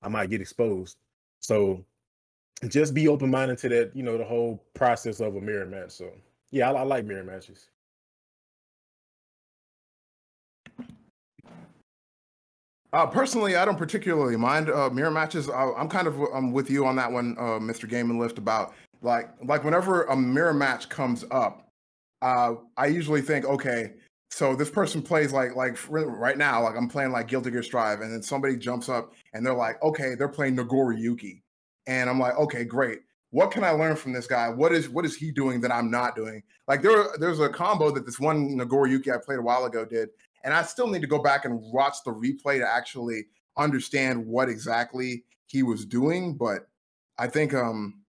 I 0.03 0.09
might 0.09 0.31
get 0.31 0.41
exposed. 0.41 0.97
So 1.41 1.85
just 2.69 2.95
be 2.95 3.09
open 3.09 3.31
minded 3.31 3.59
to 3.59 3.69
that, 3.71 3.95
you 3.95 4.03
know, 4.03 4.19
the 4.19 4.25
whole 4.25 4.63
process 4.75 5.21
of 5.21 5.37
a 5.37 5.41
mirror 5.41 5.67
match. 5.67 5.93
So 5.93 6.11
yeah, 6.51 6.71
I, 6.71 6.75
I 6.75 6.83
like 6.83 7.05
mirror 7.05 7.25
matches. 7.25 7.69
Uh, 12.97 13.07
personally, 13.07 13.57
I 13.57 13.67
don't 13.67 13.77
particularly 13.77 14.37
mind 14.37 14.71
uh, 14.71 14.89
mirror 14.89 15.11
matches. 15.11 15.51
I, 15.51 15.71
am 15.77 15.87
kind 15.87 16.07
of 16.07 16.19
I'm 16.33 16.51
with 16.51 16.71
you 16.71 16.87
on 16.87 16.97
that 16.97 17.13
one, 17.13 17.37
uh, 17.39 17.61
Mr. 17.61 17.87
Game 17.87 18.09
and 18.09 18.19
Lift. 18.19 18.39
About 18.39 18.73
like 19.03 19.29
like 19.45 19.65
whenever 19.65 20.05
a 20.05 20.17
mirror 20.17 20.55
match 20.55 20.89
comes 20.89 21.23
up, 21.31 21.69
uh, 22.23 22.55
I 22.79 22.87
usually 22.87 23.21
think, 23.21 23.45
okay, 23.45 23.93
so 24.31 24.57
this 24.57 24.71
person 24.71 25.03
plays 25.03 25.31
like 25.31 25.55
like 25.55 25.77
right 25.91 26.39
now 26.39 26.63
like 26.63 26.75
i'm 26.77 26.89
playing 26.89 27.13
like 27.13 27.29
guilty 27.29 27.51
gear 27.51 27.63
strive 27.63 28.01
and 28.01 28.13
then 28.13 28.23
somebody 28.23 28.57
jumps 28.57 28.89
up 28.89 29.15
and 29.33 29.47
they're 29.47 29.55
like 29.55 29.81
okay 29.83 30.17
they're 30.17 30.29
playing 30.29 30.57
Nagoriyuki, 30.57 31.43
and 31.87 32.11
i'm 32.11 32.19
like 32.19 32.37
okay 32.37 32.65
great 32.65 32.99
what 33.31 33.53
can 33.53 33.63
i 33.63 33.71
learn 33.71 33.95
from 33.95 34.13
this 34.13 34.27
guy 34.27 34.49
what 34.49 34.73
is 34.73 34.89
what 34.89 35.05
is 35.05 35.15
he 35.15 35.31
doing 35.31 35.61
that 35.61 35.71
i'm 35.71 35.93
not 35.93 36.17
doing 36.17 36.43
like 36.67 36.83
there 36.83 37.07
there's 37.21 37.39
a 37.39 37.49
combo 37.49 37.93
that 37.93 38.05
this 38.05 38.19
one 38.19 38.59
Nagoriyuki 38.59 39.15
i 39.15 39.17
played 39.17 39.39
a 39.39 39.43
while 39.43 39.65
ago 39.65 39.85
did 39.85 40.09
and 40.45 40.55
i 40.55 40.63
still 40.63 40.87
need 40.87 41.03
to 41.03 41.07
go 41.07 41.19
back 41.19 41.45
and 41.45 41.61
watch 41.73 41.97
the 42.05 42.11
replay 42.11 42.59
to 42.59 42.67
actually 42.69 43.25
understand 43.57 44.25
what 44.27 44.49
exactly 44.49 45.25
he 45.47 45.63
was 45.63 45.85
doing 45.85 46.35
but 46.37 46.69
i 47.19 47.27
think 47.27 47.55
um 47.55 48.03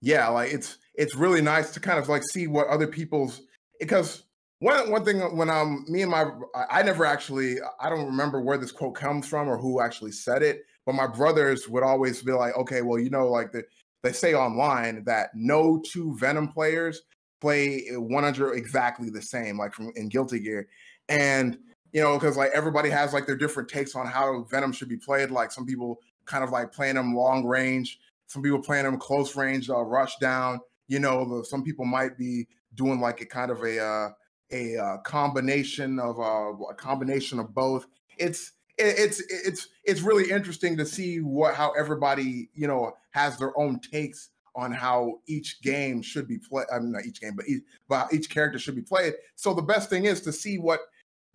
yeah 0.00 0.28
like 0.28 0.52
it's 0.52 0.78
it's 0.94 1.14
really 1.14 1.40
nice 1.40 1.72
to 1.72 1.80
kind 1.80 1.98
of 1.98 2.08
like 2.08 2.22
see 2.32 2.46
what 2.46 2.68
other 2.68 2.86
people's 2.86 3.42
because 3.80 4.24
one 4.64 4.90
one 4.90 5.04
thing 5.04 5.20
when 5.36 5.50
um 5.50 5.84
me 5.88 6.02
and 6.02 6.10
my 6.10 6.30
I 6.70 6.82
never 6.82 7.04
actually 7.04 7.56
I 7.80 7.90
don't 7.90 8.06
remember 8.06 8.40
where 8.40 8.56
this 8.56 8.72
quote 8.72 8.94
comes 8.94 9.26
from 9.26 9.48
or 9.48 9.58
who 9.58 9.80
actually 9.80 10.12
said 10.12 10.42
it, 10.42 10.64
but 10.86 10.94
my 10.94 11.06
brothers 11.06 11.68
would 11.68 11.82
always 11.82 12.22
be 12.22 12.32
like, 12.32 12.56
okay, 12.56 12.80
well, 12.80 12.98
you 12.98 13.10
know, 13.10 13.28
like 13.28 13.52
the, 13.52 13.64
they 14.02 14.12
say 14.12 14.34
online 14.34 15.04
that 15.04 15.30
no 15.34 15.82
two 15.84 16.16
Venom 16.18 16.48
players 16.48 17.02
play 17.40 17.84
100 17.90 18.52
exactly 18.52 19.10
the 19.10 19.20
same, 19.20 19.58
like 19.58 19.74
from 19.74 19.92
in 19.96 20.08
Guilty 20.08 20.38
Gear, 20.40 20.66
and 21.08 21.58
you 21.92 22.00
know, 22.00 22.18
because 22.18 22.36
like 22.36 22.50
everybody 22.52 22.90
has 22.90 23.12
like 23.12 23.26
their 23.26 23.36
different 23.36 23.68
takes 23.68 23.94
on 23.94 24.06
how 24.06 24.42
Venom 24.50 24.72
should 24.72 24.88
be 24.88 24.96
played. 24.96 25.30
Like 25.30 25.52
some 25.52 25.64
people 25.64 26.00
kind 26.24 26.42
of 26.42 26.50
like 26.50 26.72
playing 26.72 26.96
them 26.96 27.14
long 27.14 27.46
range, 27.46 28.00
some 28.26 28.42
people 28.42 28.60
playing 28.60 28.84
them 28.84 28.98
close 28.98 29.36
range, 29.36 29.70
uh, 29.70 29.80
rush 29.80 30.16
down. 30.16 30.60
You 30.88 30.98
know, 30.98 31.42
some 31.44 31.62
people 31.62 31.84
might 31.84 32.18
be 32.18 32.48
doing 32.74 33.00
like 33.00 33.20
a 33.20 33.26
kind 33.26 33.50
of 33.50 33.62
a 33.62 33.80
uh, 33.80 34.08
a 34.50 34.76
uh, 34.76 34.96
combination 34.98 35.98
of 35.98 36.18
uh, 36.18 36.52
a 36.68 36.74
combination 36.74 37.38
of 37.38 37.54
both. 37.54 37.86
It's 38.18 38.52
it's 38.76 39.22
it's 39.28 39.68
it's 39.84 40.00
really 40.00 40.30
interesting 40.30 40.76
to 40.78 40.86
see 40.86 41.18
what 41.18 41.54
how 41.54 41.72
everybody 41.72 42.50
you 42.54 42.66
know 42.66 42.92
has 43.10 43.38
their 43.38 43.56
own 43.58 43.78
takes 43.80 44.30
on 44.56 44.72
how 44.72 45.20
each 45.26 45.60
game 45.62 46.02
should 46.02 46.28
be 46.28 46.38
played. 46.38 46.66
I 46.72 46.78
mean, 46.78 46.92
not 46.92 47.04
each 47.06 47.20
game, 47.20 47.34
but 47.36 47.48
each, 47.48 47.62
but 47.88 48.12
each 48.12 48.30
character 48.30 48.58
should 48.58 48.76
be 48.76 48.82
played. 48.82 49.14
So 49.36 49.54
the 49.54 49.62
best 49.62 49.90
thing 49.90 50.04
is 50.04 50.20
to 50.22 50.32
see 50.32 50.58
what 50.58 50.80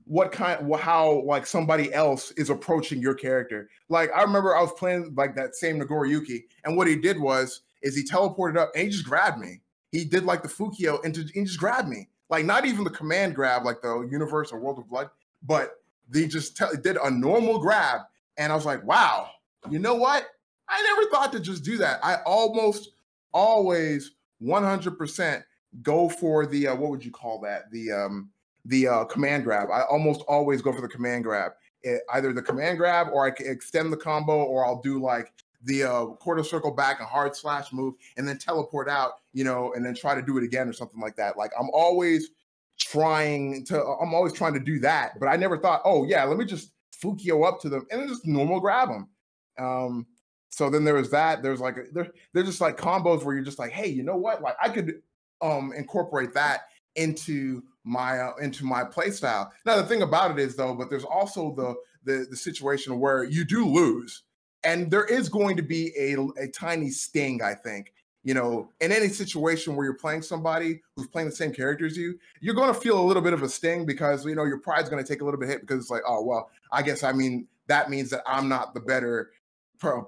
what 0.10 0.32
kind 0.32 0.76
how 0.80 1.22
like 1.22 1.46
somebody 1.46 1.94
else 1.94 2.32
is 2.32 2.50
approaching 2.50 3.00
your 3.00 3.14
character. 3.14 3.70
Like 3.90 4.10
I 4.16 4.24
remember 4.24 4.56
I 4.56 4.62
was 4.62 4.74
playing 4.74 5.14
like 5.16 5.36
that 5.36 5.56
same 5.56 5.80
Nagoriyuki, 5.80 6.46
and 6.66 6.76
what 6.76 6.88
he 6.88 6.96
did 6.96 7.20
was 7.20 7.62
is 7.84 7.96
he 7.96 8.04
teleported 8.04 8.58
up 8.58 8.72
and 8.74 8.86
he 8.86 8.90
just 8.90 9.06
grabbed 9.06 9.38
me. 9.38 9.62
He 9.92 10.04
did 10.04 10.26
like 10.26 10.42
the 10.42 10.50
Fukyo 10.50 11.04
and, 11.06 11.16
and 11.16 11.46
just 11.46 11.60
grabbed 11.60 11.88
me 11.88 12.10
like 12.32 12.44
not 12.44 12.66
even 12.66 12.84
the 12.84 12.90
command 12.90 13.36
grab 13.36 13.66
like 13.66 13.84
the 13.84 14.08
universe 14.10 14.52
or 14.52 14.60
world 14.60 14.80
of 14.80 14.90
blood, 14.90 15.12
but 15.44 15.76
they 16.10 16.26
just 16.26 16.58
tell, 16.58 16.74
did 16.76 16.98
a 16.98 17.12
normal 17.12 17.60
grab, 17.60 18.02
and 18.38 18.52
I 18.52 18.56
was 18.56 18.66
like, 18.66 18.84
wow, 18.84 19.30
you 19.70 19.78
know 19.78 19.94
what? 19.94 20.26
I 20.68 20.82
never 20.82 21.10
thought 21.12 21.32
to 21.34 21.40
just 21.40 21.64
do 21.64 21.78
that. 21.78 22.00
I 22.04 22.16
almost 22.26 22.94
always 23.32 24.14
100% 24.42 25.44
go 25.84 26.10
for 26.10 26.48
the 26.48 26.70
uh, 26.70 26.76
what 26.76 26.90
would 26.90 27.06
you 27.06 27.12
call 27.12 27.40
that? 27.42 27.70
The 27.70 27.92
um 27.92 28.32
the 28.70 28.88
uh, 28.88 29.06
command 29.06 29.44
grab. 29.44 29.70
I 29.72 29.82
almost 29.82 30.22
always 30.22 30.62
go 30.62 30.72
for 30.72 30.82
the 30.82 30.88
command 30.88 31.24
grab. 31.24 31.54
It, 31.82 32.02
either 32.14 32.34
the 32.34 32.42
command 32.42 32.78
grab 32.78 33.08
or 33.12 33.26
I 33.26 33.32
can 33.32 33.48
extend 33.48 33.92
the 33.92 33.98
combo 33.98 34.44
or 34.44 34.66
I'll 34.66 34.82
do 34.82 35.02
like 35.02 35.34
the 35.64 35.84
uh, 35.84 36.06
quarter 36.06 36.44
circle 36.44 36.72
back 36.72 37.00
and 37.00 37.08
hard 37.08 37.36
slash 37.36 37.74
move 37.74 37.96
and 38.16 38.28
then 38.28 38.38
teleport 38.38 38.88
out, 38.88 39.14
you 39.34 39.44
know, 39.44 39.74
and 39.74 39.86
then 39.86 39.96
try 39.96 40.14
to 40.14 40.22
do 40.22 40.38
it 40.38 40.44
again 40.44 40.70
or 40.70 40.74
something 40.74 41.02
like 41.02 41.16
that. 41.16 41.36
Like 41.36 41.52
I'm 41.60 41.70
always 41.74 42.30
trying 42.78 43.66
to, 43.66 43.84
I'm 43.84 44.14
always 44.14 44.34
trying 44.34 44.54
to 44.54 44.60
do 44.60 44.80
that, 44.82 45.20
but 45.20 45.28
I 45.28 45.36
never 45.36 45.58
thought, 45.58 45.82
oh 45.84 46.06
yeah, 46.06 46.24
let 46.24 46.38
me 46.38 46.46
just 46.46 46.72
Fukyo 47.02 47.48
up 47.48 47.60
to 47.62 47.70
them 47.70 47.88
and 47.92 48.08
just 48.08 48.28
normal 48.28 48.60
grab 48.60 48.90
them. 48.90 49.10
Um, 49.58 50.06
so 50.50 50.70
then 50.70 50.84
there 50.84 50.96
was 50.96 51.12
that. 51.12 51.42
There's 51.42 51.60
like 51.60 51.78
there, 51.94 52.10
they're 52.34 52.44
just 52.44 52.62
like 52.62 52.78
combos 52.78 53.24
where 53.24 53.36
you're 53.36 53.44
just 53.44 53.60
like, 53.60 53.72
hey, 53.72 53.88
you 53.88 54.04
know 54.04 54.18
what? 54.18 54.42
Like 54.42 54.56
I 54.62 54.70
could 54.70 55.02
um 55.42 55.72
incorporate 55.76 56.34
that 56.34 56.64
into 56.96 57.64
my 57.84 58.20
uh, 58.20 58.36
into 58.42 58.66
my 58.66 58.84
play 58.84 59.12
style. 59.12 59.52
Now 59.66 59.78
the 59.78 59.84
thing 59.84 60.02
about 60.02 60.32
it 60.32 60.40
is 60.40 60.56
though, 60.56 60.74
but 60.76 60.90
there's 60.90 61.06
also 61.06 61.54
the 61.56 61.76
the 62.04 62.28
the 62.30 62.38
situation 62.38 63.00
where 63.00 63.24
you 63.24 63.46
do 63.46 63.66
lose, 63.66 64.24
and 64.64 64.90
there 64.92 65.06
is 65.06 65.30
going 65.30 65.58
to 65.58 65.64
be 65.64 65.92
a 65.98 66.18
a 66.42 66.48
tiny 66.48 66.90
sting. 66.90 67.42
I 67.42 67.54
think 67.54 67.94
you 68.24 68.34
know 68.34 68.70
in 68.82 68.92
any 68.92 69.08
situation 69.08 69.76
where 69.76 69.86
you're 69.86 69.94
playing 69.96 70.22
somebody 70.22 70.82
who's 70.96 71.08
playing 71.08 71.30
the 71.30 71.36
same 71.36 71.54
character 71.54 71.86
as 71.86 71.98
you, 71.98 72.20
you're 72.42 72.56
going 72.56 72.74
to 72.74 72.80
feel 72.80 73.00
a 73.00 73.06
little 73.06 73.24
bit 73.24 73.34
of 73.34 73.44
a 73.44 73.50
sting 73.50 73.86
because 73.86 74.26
you 74.26 74.36
know 74.36 74.46
your 74.46 74.60
pride's 74.60 74.90
going 74.90 75.04
to 75.04 75.08
take 75.08 75.22
a 75.22 75.26
little 75.26 75.40
bit 75.40 75.50
hit 75.50 75.62
because 75.62 75.80
it's 75.80 75.92
like, 75.92 76.04
oh 76.08 76.24
well, 76.24 76.50
I 76.72 76.82
guess 76.82 77.04
I 77.04 77.12
mean 77.12 77.48
that 77.68 77.90
means 77.90 78.10
that 78.10 78.24
I'm 78.28 78.50
not 78.50 78.74
the 78.74 78.80
better 78.80 79.32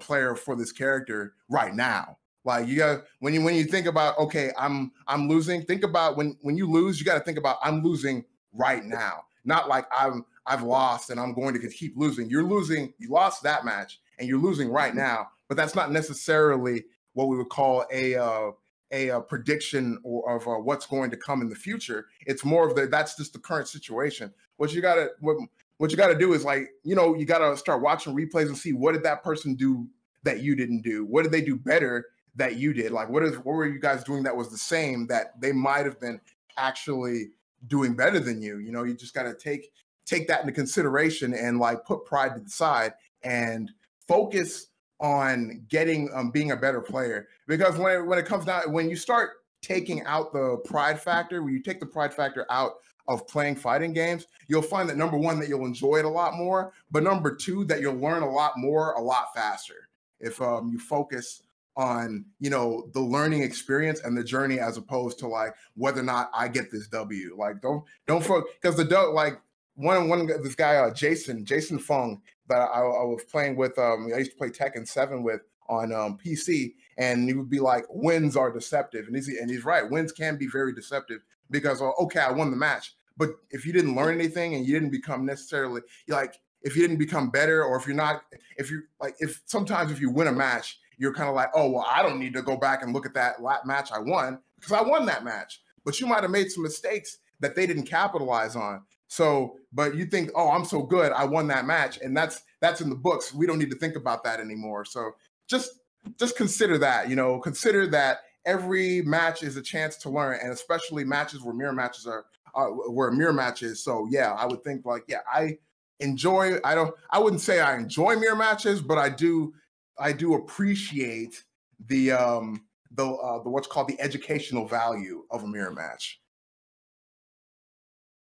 player 0.00 0.34
for 0.34 0.54
this 0.54 0.72
character 0.72 1.34
right 1.48 1.74
now. 1.74 2.18
Like 2.44 2.66
you 2.66 2.76
got 2.76 3.04
when 3.20 3.34
you 3.34 3.42
when 3.42 3.54
you 3.54 3.64
think 3.64 3.86
about 3.86 4.18
okay, 4.18 4.50
I'm 4.58 4.92
I'm 5.06 5.28
losing. 5.28 5.62
Think 5.62 5.84
about 5.84 6.16
when 6.16 6.36
when 6.42 6.56
you 6.56 6.70
lose, 6.70 6.98
you 6.98 7.06
got 7.06 7.14
to 7.14 7.24
think 7.24 7.38
about 7.38 7.58
I'm 7.62 7.82
losing 7.82 8.24
right 8.52 8.84
now, 8.84 9.24
not 9.44 9.68
like 9.68 9.86
I'm 9.96 10.24
I've 10.46 10.62
lost 10.62 11.10
and 11.10 11.20
I'm 11.20 11.34
going 11.34 11.54
to 11.54 11.68
keep 11.68 11.96
losing. 11.96 12.28
You're 12.28 12.42
losing. 12.42 12.94
You 12.98 13.10
lost 13.10 13.44
that 13.44 13.64
match 13.64 14.00
and 14.18 14.28
you're 14.28 14.40
losing 14.40 14.70
right 14.70 14.94
now, 14.94 15.28
but 15.48 15.56
that's 15.56 15.74
not 15.74 15.92
necessarily 15.92 16.84
what 17.14 17.28
we 17.28 17.36
would 17.36 17.48
call 17.48 17.84
a 17.92 18.16
uh, 18.16 18.50
a, 18.90 19.08
a, 19.08 19.20
prediction 19.20 19.98
or 20.02 20.36
of 20.36 20.46
uh, 20.46 20.52
what's 20.52 20.86
going 20.86 21.10
to 21.10 21.16
come 21.16 21.42
in 21.42 21.48
the 21.48 21.54
future. 21.54 22.06
It's 22.26 22.44
more 22.44 22.68
of 22.68 22.74
the 22.74 22.86
that's 22.86 23.16
just 23.16 23.32
the 23.34 23.38
current 23.38 23.68
situation. 23.68 24.32
What 24.56 24.72
you 24.72 24.82
got 24.82 24.96
to 24.96 25.10
what 25.20 25.36
what 25.78 25.90
you 25.92 25.96
got 25.96 26.08
to 26.08 26.18
do 26.18 26.32
is 26.32 26.44
like 26.44 26.70
you 26.82 26.96
know 26.96 27.14
you 27.14 27.24
got 27.24 27.38
to 27.38 27.56
start 27.56 27.82
watching 27.82 28.16
replays 28.16 28.46
and 28.46 28.58
see 28.58 28.72
what 28.72 28.92
did 28.92 29.04
that 29.04 29.22
person 29.22 29.54
do 29.54 29.86
that 30.24 30.40
you 30.40 30.56
didn't 30.56 30.82
do. 30.82 31.04
What 31.04 31.22
did 31.22 31.32
they 31.32 31.40
do 31.40 31.56
better 31.56 32.06
that 32.36 32.56
you 32.56 32.72
did? 32.72 32.92
Like, 32.92 33.08
what 33.08 33.22
is 33.22 33.36
what 33.36 33.54
were 33.54 33.66
you 33.66 33.78
guys 33.78 34.04
doing 34.04 34.22
that 34.24 34.36
was 34.36 34.50
the 34.50 34.58
same 34.58 35.06
that 35.08 35.40
they 35.40 35.52
might 35.52 35.84
have 35.84 36.00
been 36.00 36.20
actually 36.56 37.30
doing 37.66 37.94
better 37.94 38.20
than 38.20 38.40
you? 38.40 38.58
You 38.58 38.72
know, 38.72 38.84
you 38.84 38.94
just 38.94 39.14
got 39.14 39.24
to 39.24 39.34
take 39.34 39.70
take 40.06 40.26
that 40.28 40.40
into 40.40 40.52
consideration 40.52 41.34
and 41.34 41.58
like 41.58 41.84
put 41.84 42.04
pride 42.04 42.34
to 42.34 42.40
the 42.40 42.50
side 42.50 42.92
and 43.22 43.70
focus 44.06 44.68
on 45.00 45.64
getting 45.68 46.10
um, 46.14 46.30
being 46.30 46.52
a 46.52 46.56
better 46.56 46.80
player. 46.80 47.28
Because 47.46 47.76
when 47.76 47.92
it, 47.94 48.06
when 48.06 48.18
it 48.18 48.26
comes 48.26 48.44
down, 48.44 48.72
when 48.72 48.88
you 48.88 48.96
start 48.96 49.30
taking 49.60 50.02
out 50.04 50.32
the 50.32 50.58
pride 50.64 51.00
factor, 51.00 51.42
when 51.42 51.52
you 51.52 51.62
take 51.62 51.80
the 51.80 51.86
pride 51.86 52.12
factor 52.14 52.46
out 52.50 52.74
of 53.08 53.26
playing 53.26 53.56
fighting 53.56 53.92
games, 53.92 54.26
you'll 54.48 54.62
find 54.62 54.88
that 54.88 54.96
number 54.96 55.16
one, 55.16 55.40
that 55.40 55.48
you'll 55.48 55.66
enjoy 55.66 55.96
it 55.96 56.04
a 56.04 56.08
lot 56.08 56.34
more, 56.34 56.72
but 56.90 57.02
number 57.02 57.34
two, 57.34 57.64
that 57.64 57.80
you'll 57.80 57.96
learn 57.96 58.22
a 58.22 58.30
lot 58.30 58.56
more 58.56 58.92
a 58.92 59.00
lot 59.00 59.34
faster 59.34 59.88
if 60.20 60.40
um, 60.40 60.68
you 60.68 60.78
focus 60.78 61.42
on 61.76 62.24
you 62.38 62.50
know 62.50 62.90
the 62.92 63.00
learning 63.00 63.42
experience 63.42 64.00
and 64.00 64.16
the 64.16 64.24
journey 64.24 64.58
as 64.58 64.76
opposed 64.76 65.18
to 65.18 65.26
like 65.26 65.54
whether 65.74 66.00
or 66.00 66.04
not 66.04 66.30
I 66.34 66.48
get 66.48 66.70
this 66.70 66.88
W. 66.88 67.34
Like 67.38 67.60
don't 67.62 67.84
don't 68.06 68.20
because 68.60 68.76
the 68.76 69.10
like 69.14 69.40
one 69.74 70.08
one 70.08 70.26
this 70.26 70.54
guy 70.54 70.76
uh, 70.76 70.92
Jason 70.92 71.44
Jason 71.44 71.78
Fung 71.78 72.20
that 72.48 72.60
I, 72.60 72.80
I, 72.80 73.04
was 73.04 73.24
playing 73.30 73.56
with. 73.56 73.78
Um, 73.78 74.08
I 74.14 74.18
used 74.18 74.32
to 74.32 74.36
play 74.36 74.48
Tekken 74.48 74.86
Seven 74.86 75.22
with 75.22 75.40
on 75.68 75.92
um, 75.92 76.18
PC, 76.22 76.74
and 76.98 77.28
he 77.28 77.34
would 77.34 77.48
be 77.48 77.60
like, 77.60 77.84
"Wins 77.88 78.36
are 78.36 78.52
deceptive," 78.52 79.06
and 79.06 79.16
he's 79.16 79.28
and 79.28 79.50
he's 79.50 79.64
right. 79.64 79.88
Wins 79.88 80.12
can 80.12 80.36
be 80.36 80.46
very 80.46 80.74
deceptive 80.74 81.20
because 81.50 81.80
uh, 81.80 81.90
okay, 82.00 82.20
I 82.20 82.30
won 82.30 82.50
the 82.50 82.56
match, 82.56 82.94
but 83.16 83.30
if 83.50 83.64
you 83.64 83.72
didn't 83.72 83.96
learn 83.96 84.14
anything 84.14 84.54
and 84.54 84.66
you 84.66 84.74
didn't 84.74 84.90
become 84.90 85.24
necessarily 85.24 85.80
like 86.08 86.40
if 86.62 86.76
you 86.76 86.82
didn't 86.82 86.98
become 86.98 87.30
better 87.30 87.64
or 87.64 87.76
if 87.76 87.86
you're 87.86 87.96
not 87.96 88.22
if 88.56 88.70
you 88.70 88.82
like 89.00 89.14
if 89.20 89.42
sometimes 89.46 89.90
if 89.90 90.00
you 90.00 90.10
win 90.10 90.28
a 90.28 90.32
match 90.32 90.78
you're 91.02 91.12
kind 91.12 91.28
of 91.28 91.34
like, 91.34 91.50
oh, 91.52 91.68
well, 91.68 91.84
I 91.90 92.00
don't 92.00 92.20
need 92.20 92.32
to 92.34 92.42
go 92.42 92.56
back 92.56 92.84
and 92.84 92.92
look 92.94 93.04
at 93.04 93.14
that 93.14 93.40
match 93.66 93.90
I 93.90 93.98
won 93.98 94.38
because 94.54 94.70
I 94.70 94.82
won 94.82 95.04
that 95.06 95.24
match. 95.24 95.60
But 95.84 95.98
you 95.98 96.06
might 96.06 96.22
have 96.22 96.30
made 96.30 96.52
some 96.52 96.62
mistakes 96.62 97.18
that 97.40 97.56
they 97.56 97.66
didn't 97.66 97.86
capitalize 97.86 98.54
on. 98.54 98.82
So, 99.08 99.56
but 99.72 99.96
you 99.96 100.06
think, 100.06 100.30
oh, 100.36 100.50
I'm 100.50 100.64
so 100.64 100.80
good, 100.80 101.10
I 101.10 101.24
won 101.24 101.48
that 101.48 101.66
match, 101.66 101.98
and 102.00 102.16
that's 102.16 102.44
that's 102.60 102.80
in 102.80 102.88
the 102.88 102.94
books. 102.94 103.34
We 103.34 103.48
don't 103.48 103.58
need 103.58 103.72
to 103.72 103.76
think 103.76 103.96
about 103.96 104.22
that 104.22 104.38
anymore. 104.38 104.84
So 104.84 105.16
just 105.48 105.80
just 106.20 106.36
consider 106.36 106.78
that, 106.78 107.10
you 107.10 107.16
know, 107.16 107.40
consider 107.40 107.88
that 107.88 108.20
every 108.46 109.02
match 109.02 109.42
is 109.42 109.56
a 109.56 109.62
chance 109.62 109.96
to 109.98 110.08
learn, 110.08 110.38
and 110.40 110.52
especially 110.52 111.04
matches 111.04 111.42
where 111.42 111.52
mirror 111.52 111.72
matches 111.72 112.06
are 112.06 112.26
uh, 112.54 112.66
where 112.66 113.10
mirror 113.10 113.32
matches. 113.32 113.82
So 113.82 114.06
yeah, 114.08 114.34
I 114.34 114.46
would 114.46 114.62
think 114.62 114.86
like, 114.86 115.02
yeah, 115.08 115.22
I 115.30 115.58
enjoy. 115.98 116.58
I 116.64 116.76
don't. 116.76 116.94
I 117.10 117.18
wouldn't 117.18 117.42
say 117.42 117.60
I 117.60 117.76
enjoy 117.76 118.14
mirror 118.14 118.36
matches, 118.36 118.80
but 118.80 118.98
I 118.98 119.08
do 119.08 119.52
I 119.98 120.12
do 120.12 120.34
appreciate 120.34 121.44
the 121.86 122.12
um 122.12 122.66
the 122.92 123.06
uh, 123.06 123.42
the 123.42 123.50
what's 123.50 123.66
called 123.66 123.88
the 123.88 124.00
educational 124.00 124.66
value 124.66 125.24
of 125.30 125.44
a 125.44 125.46
mirror 125.46 125.72
match. 125.72 126.20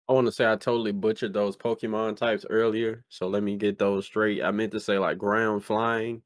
I 0.10 0.14
want 0.14 0.28
to 0.28 0.32
say 0.32 0.46
I 0.46 0.56
totally 0.56 0.92
butchered 0.92 1.34
those 1.34 1.56
Pokemon 1.56 2.18
types 2.18 2.46
earlier, 2.50 3.06
so 3.08 3.28
let 3.28 3.42
me 3.42 3.56
get 3.56 3.80
those 3.80 4.06
straight. 4.06 4.44
I 4.44 4.52
meant 4.52 4.72
to 4.74 4.80
say 4.80 4.98
like 4.98 5.18
ground 5.18 5.64
flying. 5.64 6.22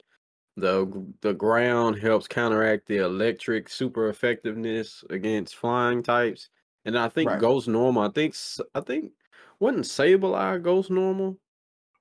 The 0.56 1.06
the 1.22 1.34
ground 1.34 2.00
helps 2.00 2.28
counteract 2.28 2.88
the 2.88 2.98
electric 2.98 3.70
super 3.70 4.10
effectiveness 4.10 5.04
against 5.12 5.56
flying 5.56 6.02
types. 6.02 6.50
And 6.86 6.98
I 6.98 7.10
think 7.10 7.30
right. 7.30 7.40
Ghost 7.40 7.68
Normal. 7.68 8.02
I 8.02 8.10
think 8.10 8.36
I 8.74 8.82
think 8.82 9.12
wasn't 9.60 9.86
Sableye 9.86 10.62
Ghost 10.64 10.90
Normal. 10.90 11.38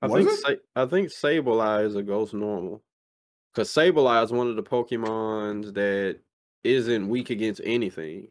I 0.00 0.08
Was 0.08 0.42
think 0.42 0.60
I 0.74 0.86
think 0.86 1.08
Sableye 1.08 1.84
is 1.84 1.96
a 1.96 2.02
Ghost 2.02 2.32
Normal. 2.32 2.82
Because 3.56 3.70
Sableye 3.70 4.22
is 4.22 4.32
one 4.32 4.48
of 4.48 4.56
the 4.56 4.62
Pokemons 4.62 5.72
that 5.72 6.18
isn't 6.62 7.08
weak 7.08 7.30
against 7.30 7.62
anything. 7.64 8.28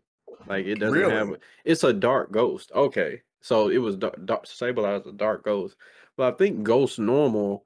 Like 0.47 0.67
it 0.67 0.75
doesn't 0.75 0.99
really? 0.99 1.11
have. 1.11 1.35
It's 1.63 1.83
a 1.83 1.91
dark 1.91 2.31
ghost. 2.31 2.71
Okay, 2.75 3.23
so 3.41 3.69
it 3.69 3.79
was 3.79 3.95
dark, 3.95 4.23
dark 4.25 4.45
Sableye 4.45 5.01
is 5.01 5.07
a 5.07 5.11
dark 5.11 5.43
ghost, 5.43 5.77
but 6.15 6.31
I 6.31 6.37
think 6.37 6.61
Ghost 6.61 6.99
normal. 6.99 7.65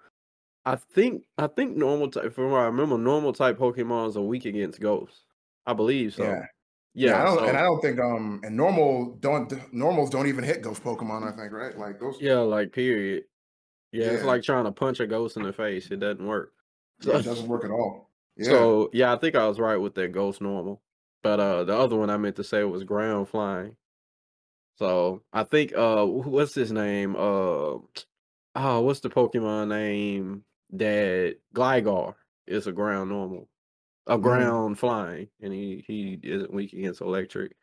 I 0.65 0.77
think 0.77 1.23
I 1.37 1.47
think 1.47 1.75
normal 1.75 2.09
type. 2.09 2.33
From 2.33 2.51
what 2.51 2.61
I 2.61 2.65
remember, 2.65 2.97
normal 2.97 3.33
type 3.33 3.57
Pokemons 3.57 4.15
are 4.15 4.21
weak 4.21 4.45
against 4.45 4.79
ghosts. 4.79 5.25
I 5.65 5.73
believe 5.73 6.13
so. 6.13 6.23
Yeah. 6.23 6.45
Yeah, 6.95 7.09
yeah 7.09 7.21
I 7.21 7.25
don't, 7.25 7.37
so, 7.39 7.45
and 7.45 7.57
I 7.57 7.61
don't 7.61 7.81
think 7.81 7.99
um 7.99 8.39
and 8.43 8.55
normal 8.55 9.17
don't 9.19 9.73
normals 9.73 10.09
don't 10.09 10.27
even 10.27 10.45
hit 10.45 10.61
ghost 10.61 10.81
Pokemon. 10.81 11.27
I 11.27 11.35
think 11.35 11.51
right, 11.51 11.77
like 11.77 11.99
ghost. 11.99 12.21
Yeah, 12.21 12.39
like 12.39 12.71
period. 12.71 13.23
Yeah, 13.91 14.05
yeah, 14.05 14.11
it's 14.11 14.23
like 14.23 14.43
trying 14.43 14.63
to 14.63 14.71
punch 14.71 15.01
a 15.01 15.07
ghost 15.07 15.35
in 15.35 15.43
the 15.43 15.51
face. 15.51 15.91
It 15.91 15.99
doesn't 15.99 16.25
work. 16.25 16.53
So, 17.01 17.13
yeah, 17.13 17.19
it 17.19 17.23
doesn't 17.23 17.47
work 17.47 17.63
at 17.65 17.71
all. 17.71 18.09
Yeah. 18.39 18.49
So 18.51 18.89
yeah, 18.93 19.13
I 19.13 19.17
think 19.17 19.35
I 19.35 19.47
was 19.47 19.59
right 19.59 19.77
with 19.77 19.95
that 19.95 20.13
ghost 20.13 20.41
normal. 20.41 20.81
But 21.21 21.39
uh 21.39 21.63
the 21.65 21.77
other 21.77 21.97
one 21.97 22.09
I 22.09 22.17
meant 22.17 22.37
to 22.37 22.43
say 22.43 22.63
was 22.63 22.83
ground 22.83 23.27
flying. 23.27 23.75
So 24.77 25.21
I 25.33 25.43
think 25.43 25.73
uh 25.75 26.05
what's 26.05 26.55
his 26.55 26.71
name? 26.71 27.15
Uh 27.15 27.79
oh 28.55 28.81
what's 28.81 29.01
the 29.01 29.09
Pokemon 29.09 29.67
name 29.69 30.43
that 30.71 31.35
Gligar 31.53 32.15
is 32.47 32.67
a 32.67 32.71
ground 32.71 33.09
normal. 33.09 33.49
A 34.07 34.13
mm-hmm. 34.13 34.23
ground 34.23 34.75
mm-hmm. 34.75 34.79
flying 34.79 35.27
and 35.41 35.53
he 35.53 35.83
he 35.85 36.19
isn't 36.23 36.53
weak 36.53 36.71
against 36.71 37.01
electric. 37.01 37.57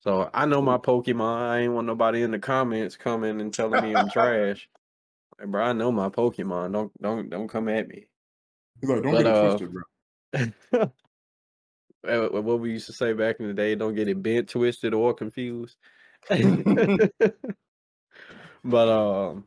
So 0.00 0.28
I 0.34 0.46
know 0.46 0.60
my 0.60 0.78
Pokemon. 0.78 1.38
I 1.38 1.60
ain't 1.60 1.72
want 1.72 1.86
nobody 1.86 2.22
in 2.22 2.32
the 2.32 2.38
comments 2.38 2.96
coming 2.96 3.40
and 3.40 3.54
telling 3.54 3.82
me 3.82 3.94
I'm 3.94 4.10
trash. 4.10 4.68
Like, 5.38 5.48
bro, 5.48 5.64
I 5.64 5.72
know 5.72 5.92
my 5.92 6.08
Pokemon. 6.08 6.72
Don't 6.72 7.02
don't 7.02 7.30
don't 7.30 7.48
come 7.48 7.68
at 7.68 7.86
me. 7.88 8.06
Don't 8.82 9.02
but, 9.02 9.22
get 9.22 9.26
uh, 9.26 9.56
twisted, 9.56 9.72
bro. 9.72 9.82
what 12.42 12.60
we 12.60 12.72
used 12.72 12.86
to 12.86 12.92
say 12.92 13.12
back 13.12 13.40
in 13.40 13.46
the 13.48 13.54
day, 13.54 13.74
don't 13.74 13.94
get 13.94 14.08
it 14.08 14.22
bent, 14.22 14.48
twisted, 14.48 14.94
or 14.94 15.14
confused. 15.14 15.76
but 18.64 18.88
um 18.88 19.44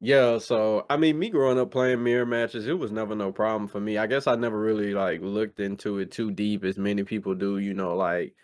yeah, 0.00 0.38
so 0.38 0.84
I 0.90 0.96
mean 0.96 1.18
me 1.18 1.30
growing 1.30 1.58
up 1.58 1.70
playing 1.70 2.02
mirror 2.02 2.26
matches, 2.26 2.66
it 2.66 2.78
was 2.78 2.92
never 2.92 3.14
no 3.14 3.32
problem 3.32 3.68
for 3.68 3.80
me. 3.80 3.96
I 3.96 4.06
guess 4.06 4.26
I 4.26 4.34
never 4.34 4.58
really 4.58 4.92
like 4.92 5.22
looked 5.22 5.60
into 5.60 5.98
it 5.98 6.10
too 6.10 6.30
deep 6.30 6.64
as 6.64 6.76
many 6.76 7.04
people 7.04 7.34
do, 7.34 7.58
you 7.58 7.72
know, 7.72 7.96
like 7.96 8.34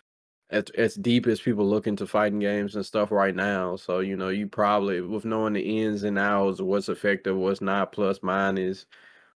as, 0.50 0.64
as 0.76 0.94
deep 0.94 1.26
as 1.26 1.40
people 1.40 1.68
look 1.68 1.86
into 1.86 2.06
fighting 2.06 2.38
games 2.38 2.76
and 2.76 2.86
stuff 2.86 3.10
right 3.10 3.34
now. 3.34 3.76
So, 3.76 4.00
you 4.00 4.16
know, 4.16 4.28
you 4.30 4.46
probably 4.46 5.00
with 5.00 5.24
knowing 5.24 5.52
the 5.52 5.82
ins 5.82 6.02
and 6.02 6.18
outs, 6.18 6.60
what's 6.60 6.88
effective, 6.88 7.36
what's 7.36 7.60
not, 7.60 7.92
plus 7.92 8.20
minus, 8.22 8.86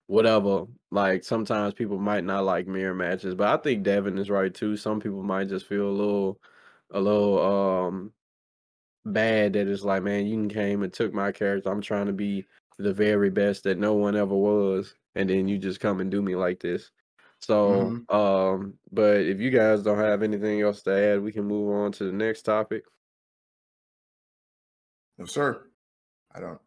whatever. 0.07 0.67
Like 0.91 1.25
sometimes 1.25 1.75
people 1.75 1.99
might 1.99 2.25
not 2.25 2.45
like 2.45 2.67
mirror 2.67 2.95
matches, 2.95 3.35
but 3.35 3.49
I 3.49 3.63
think 3.63 3.83
Devin 3.83 4.19
is 4.19 4.31
right 4.31 4.53
too. 4.53 4.77
Some 4.77 5.01
people 5.01 5.23
might 5.23 5.49
just 5.49 5.67
feel 5.67 5.89
a 5.89 5.91
little 5.91 6.41
a 6.91 7.01
little 7.01 7.87
um 7.89 8.13
bad 9.05 9.55
that 9.55 9.69
it's 9.69 9.83
like, 9.83 10.03
man, 10.03 10.27
you 10.27 10.47
came 10.49 10.83
and 10.83 10.93
took 10.93 11.13
my 11.13 11.33
character. 11.33 11.71
I'm 11.71 11.81
trying 11.81 12.07
to 12.07 12.13
be 12.13 12.47
the 12.79 12.93
very 12.93 13.31
best 13.31 13.65
that 13.65 13.79
no 13.79 13.95
one 13.95 14.17
ever 14.17 14.35
was, 14.35 14.95
and 15.15 15.29
then 15.29 15.49
you 15.49 15.59
just 15.59 15.81
come 15.81 16.01
and 16.01 16.11
do 16.11 16.23
me 16.23 16.37
like 16.37 16.61
this. 16.61 16.91
So, 17.41 18.03
mm-hmm. 18.09 18.15
um, 18.15 18.75
but 18.93 19.21
if 19.23 19.41
you 19.41 19.51
guys 19.51 19.83
don't 19.83 19.99
have 19.99 20.23
anything 20.23 20.61
else 20.61 20.83
to 20.83 20.93
add, 20.93 21.23
we 21.23 21.33
can 21.33 21.45
move 21.45 21.75
on 21.75 21.93
to 21.93 22.05
the 22.05 22.13
next 22.13 22.43
topic. 22.43 22.85
No, 25.19 25.25
sir. 25.25 25.67
I 26.35 26.41
don't. 26.41 26.61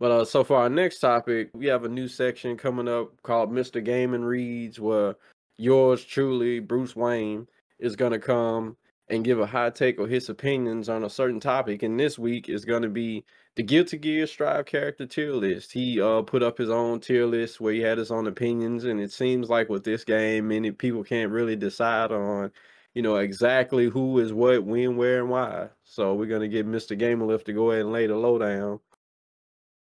But 0.00 0.10
uh, 0.10 0.24
so 0.24 0.42
for 0.42 0.56
our 0.56 0.70
next 0.70 0.98
topic, 0.98 1.50
we 1.52 1.66
have 1.66 1.84
a 1.84 1.88
new 1.88 2.08
section 2.08 2.56
coming 2.56 2.88
up 2.88 3.22
called 3.22 3.52
Mr. 3.52 3.84
Gaming 3.84 4.24
Reads, 4.24 4.80
where 4.80 5.14
yours 5.58 6.02
truly, 6.04 6.58
Bruce 6.58 6.96
Wayne, 6.96 7.46
is 7.78 7.96
gonna 7.96 8.18
come 8.18 8.76
and 9.10 9.24
give 9.24 9.40
a 9.40 9.46
hot 9.46 9.74
take 9.74 9.98
or 9.98 10.06
his 10.06 10.28
opinions 10.30 10.88
on 10.88 11.04
a 11.04 11.10
certain 11.10 11.40
topic. 11.40 11.82
And 11.82 12.00
this 12.00 12.18
week 12.18 12.48
is 12.48 12.64
going 12.64 12.82
to 12.82 12.88
be 12.88 13.24
the 13.56 13.62
Guilty 13.62 13.98
Gear 13.98 14.26
Strive 14.26 14.64
character 14.66 15.04
tier 15.04 15.32
list. 15.32 15.72
He 15.72 16.00
uh, 16.00 16.22
put 16.22 16.42
up 16.42 16.56
his 16.56 16.70
own 16.70 17.00
tier 17.00 17.26
list 17.26 17.60
where 17.60 17.74
he 17.74 17.80
had 17.80 17.98
his 17.98 18.10
own 18.12 18.26
opinions, 18.28 18.84
and 18.84 19.00
it 19.00 19.12
seems 19.12 19.50
like 19.50 19.68
with 19.68 19.84
this 19.84 20.04
game, 20.04 20.48
many 20.48 20.70
people 20.70 21.02
can't 21.02 21.32
really 21.32 21.56
decide 21.56 22.12
on, 22.12 22.52
you 22.94 23.02
know, 23.02 23.16
exactly 23.16 23.86
who 23.86 24.18
is 24.20 24.32
what, 24.32 24.64
when, 24.64 24.96
where, 24.96 25.20
and 25.20 25.28
why. 25.28 25.68
So 25.84 26.14
we're 26.14 26.26
gonna 26.26 26.48
get 26.48 26.66
Mr. 26.66 26.98
Gamerlift 26.98 27.44
to 27.46 27.52
go 27.52 27.72
ahead 27.72 27.82
and 27.82 27.92
lay 27.92 28.06
the 28.06 28.14
lowdown. 28.14 28.78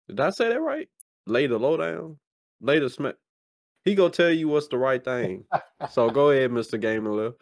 Did 0.08 0.20
I 0.20 0.30
say 0.30 0.48
that 0.48 0.60
right? 0.60 0.88
Lay 1.26 1.46
the 1.46 1.58
lowdown. 1.58 2.18
Lay 2.60 2.78
the 2.78 2.90
smack. 2.90 3.14
He 3.84 3.94
gonna 3.94 4.10
tell 4.10 4.30
you 4.30 4.48
what's 4.48 4.68
the 4.68 4.78
right 4.78 5.02
thing. 5.02 5.44
so 5.90 6.10
go 6.10 6.30
ahead, 6.30 6.50
Mr. 6.50 6.80
Gamerlift. 6.80 7.34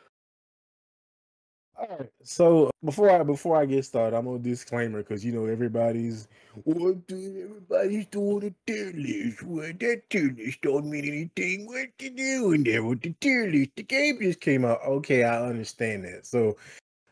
All 1.79 1.97
right. 1.99 2.09
So 2.23 2.71
before 2.85 3.11
I 3.11 3.23
before 3.23 3.57
I 3.57 3.67
get 3.67 3.85
started, 3.85 4.17
I'm 4.17 4.27
on 4.27 4.43
disclaimer 4.43 5.03
because 5.03 5.25
you 5.25 5.33
know 5.33 5.45
everybody's 5.45 6.27
what 6.65 7.07
do 7.07 7.43
everybody's 7.45 8.07
doing 8.07 8.45
a 8.45 8.71
tier 8.71 8.93
list. 8.95 9.43
What 9.43 9.79
that 9.81 10.03
tier 10.09 10.35
list 10.37 10.63
don't 10.63 10.87
mean 10.87 11.05
anything. 11.05 11.67
What 11.67 11.89
you 12.01 12.11
doing 12.11 12.65
there 12.65 12.83
with 12.83 13.03
the 13.03 13.15
tier 13.21 13.51
list? 13.51 13.71
The 13.77 13.83
game 13.83 14.19
just 14.21 14.41
came 14.41 14.65
out. 14.65 14.81
Okay, 14.87 15.25
I 15.25 15.47
understand 15.47 16.05
that. 16.05 16.25
So 16.25 16.57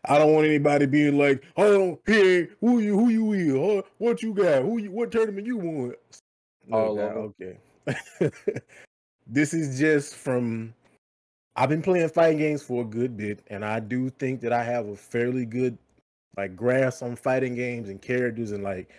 I 0.07 0.19
don't 0.19 0.33
want 0.35 0.47
anybody 0.47 0.87
being 0.87 1.19
like, 1.19 1.45
oh, 1.57 1.99
hey, 2.07 2.49
who 2.61 2.81
you 2.81 2.99
who 2.99 3.09
you 3.11 3.33
is? 3.33 3.77
Huh? 3.77 3.90
What 3.99 4.23
you 4.23 4.35
got? 4.35 4.62
Who 4.62 4.79
you 4.79 4.90
what 4.90 5.11
tournament 5.11 5.47
you 5.47 5.57
won? 5.57 5.95
Oh, 6.73 7.33
okay. 7.40 7.59
this 9.27 9.55
is 9.55 9.79
just 9.79 10.14
from 10.14 10.75
I've 11.57 11.69
been 11.69 11.83
playing 11.83 12.09
fighting 12.09 12.38
games 12.38 12.62
for 12.62 12.83
a 12.83 12.87
good 12.87 13.17
bit, 13.17 13.40
and 13.49 13.64
I 13.64 13.81
do 13.81 14.11
think 14.11 14.40
that 14.40 14.53
I 14.53 14.62
have 14.64 14.87
a 14.87 14.97
fairly 14.97 15.47
good 15.47 15.79
like 16.37 16.57
grasp 16.57 17.03
on 17.03 17.17
fighting 17.17 17.55
games 17.55 17.88
and 17.88 18.03
characters 18.03 18.51
and 18.51 18.64
like 18.64 18.90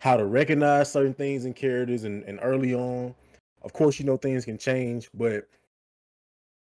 how 0.00 0.16
to 0.16 0.24
recognize 0.24 0.90
certain 0.90 1.14
things 1.14 1.44
in 1.44 1.54
characters 1.54 2.04
and, 2.04 2.24
and 2.24 2.40
early 2.42 2.74
on. 2.74 3.14
Of 3.62 3.72
course, 3.72 4.00
you 4.00 4.04
know 4.04 4.16
things 4.16 4.44
can 4.44 4.58
change, 4.58 5.08
but 5.14 5.46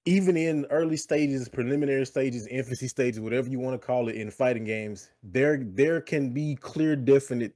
even 0.09 0.39
in 0.39 0.65
early 0.71 0.97
stages, 0.97 1.51
preliminary 1.51 2.07
stages, 2.07 2.47
infancy 2.47 2.89
stages, 2.89 3.21
whatever 3.21 3.51
you 3.51 3.59
want 3.59 3.79
to 3.79 3.87
call 3.87 4.09
it 4.09 4.17
in 4.17 4.31
fighting 4.31 4.65
games, 4.65 5.11
there 5.23 5.59
there 5.59 6.01
can 6.01 6.31
be 6.31 6.57
clear, 6.57 6.97
definite 6.97 7.55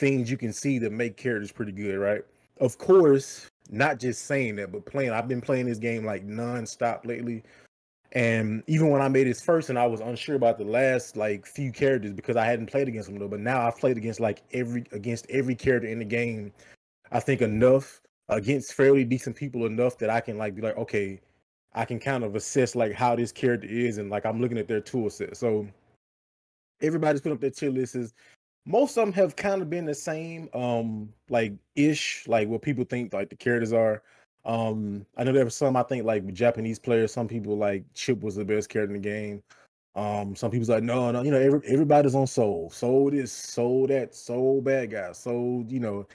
things 0.00 0.28
you 0.28 0.36
can 0.36 0.52
see 0.52 0.80
that 0.80 0.90
make 0.90 1.16
characters 1.16 1.52
pretty 1.52 1.70
good, 1.70 1.96
right? 1.96 2.22
Of 2.60 2.76
course, 2.76 3.46
not 3.70 4.00
just 4.00 4.24
saying 4.24 4.56
that, 4.56 4.72
but 4.72 4.84
playing. 4.84 5.12
I've 5.12 5.28
been 5.28 5.40
playing 5.40 5.66
this 5.66 5.78
game 5.78 6.04
like 6.04 6.26
nonstop 6.26 7.06
lately. 7.06 7.44
And 8.10 8.64
even 8.66 8.90
when 8.90 9.00
I 9.00 9.06
made 9.06 9.28
this 9.28 9.40
first 9.40 9.70
and 9.70 9.78
I 9.78 9.86
was 9.86 10.00
unsure 10.00 10.34
about 10.34 10.58
the 10.58 10.64
last 10.64 11.16
like 11.16 11.46
few 11.46 11.70
characters 11.70 12.12
because 12.12 12.34
I 12.36 12.44
hadn't 12.44 12.66
played 12.66 12.88
against 12.88 13.10
them 13.10 13.20
though, 13.20 13.28
but 13.28 13.38
now 13.38 13.64
I've 13.64 13.78
played 13.78 13.96
against 13.96 14.18
like 14.18 14.42
every 14.52 14.84
against 14.90 15.30
every 15.30 15.54
character 15.54 15.86
in 15.86 16.00
the 16.00 16.04
game. 16.04 16.52
I 17.12 17.20
think 17.20 17.42
enough 17.42 18.00
against 18.28 18.74
fairly 18.74 19.04
decent 19.04 19.36
people 19.36 19.66
enough 19.66 19.98
that 19.98 20.10
I 20.10 20.20
can 20.20 20.36
like 20.36 20.56
be 20.56 20.62
like, 20.62 20.76
okay, 20.76 21.20
I 21.74 21.84
can 21.84 21.98
kind 21.98 22.24
of 22.24 22.34
assess 22.36 22.74
like 22.74 22.92
how 22.92 23.16
this 23.16 23.32
character 23.32 23.66
is 23.66 23.98
and 23.98 24.10
like 24.10 24.26
I'm 24.26 24.40
looking 24.40 24.58
at 24.58 24.68
their 24.68 24.80
tool 24.80 25.10
set. 25.10 25.36
So 25.36 25.66
everybody's 26.80 27.20
putting 27.20 27.36
up 27.36 27.40
their 27.40 27.50
tier 27.50 27.70
lists 27.70 28.12
most 28.66 28.96
of 28.96 29.04
them 29.04 29.12
have 29.12 29.36
kind 29.36 29.60
of 29.60 29.70
been 29.70 29.84
the 29.84 29.94
same, 29.94 30.48
um, 30.54 31.12
like 31.28 31.52
ish, 31.74 32.24
like 32.28 32.48
what 32.48 32.62
people 32.62 32.84
think 32.84 33.12
like 33.12 33.28
the 33.28 33.36
characters 33.36 33.72
are. 33.72 34.02
Um, 34.44 35.06
I 35.16 35.24
know 35.24 35.32
there 35.32 35.44
were 35.44 35.50
some 35.50 35.76
I 35.76 35.82
think 35.82 36.04
like 36.04 36.32
Japanese 36.32 36.78
players. 36.78 37.12
Some 37.12 37.28
people 37.28 37.56
like 37.56 37.84
Chip 37.94 38.22
was 38.22 38.36
the 38.36 38.44
best 38.44 38.68
character 38.68 38.94
in 38.94 39.02
the 39.02 39.08
game. 39.08 39.42
Um, 39.94 40.34
some 40.34 40.50
people's 40.50 40.70
like, 40.70 40.82
no, 40.82 41.10
no, 41.10 41.22
you 41.22 41.30
know, 41.30 41.38
every, 41.38 41.60
everybody's 41.66 42.14
on 42.14 42.26
Sol. 42.26 42.70
Sol 42.70 43.10
this, 43.10 43.30
Sol 43.30 43.86
that, 43.88 44.14
Soul 44.14 44.62
bad 44.62 44.90
guy, 44.90 45.12
Sol, 45.12 45.64
you 45.68 45.80
know, 45.80 46.06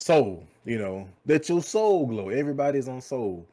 Soul, 0.00 0.44
you 0.64 0.78
know, 0.78 1.08
let 1.26 1.48
your 1.48 1.62
soul 1.62 2.06
glow. 2.06 2.30
Everybody's 2.30 2.88
on 2.88 3.00
Sol. 3.00 3.46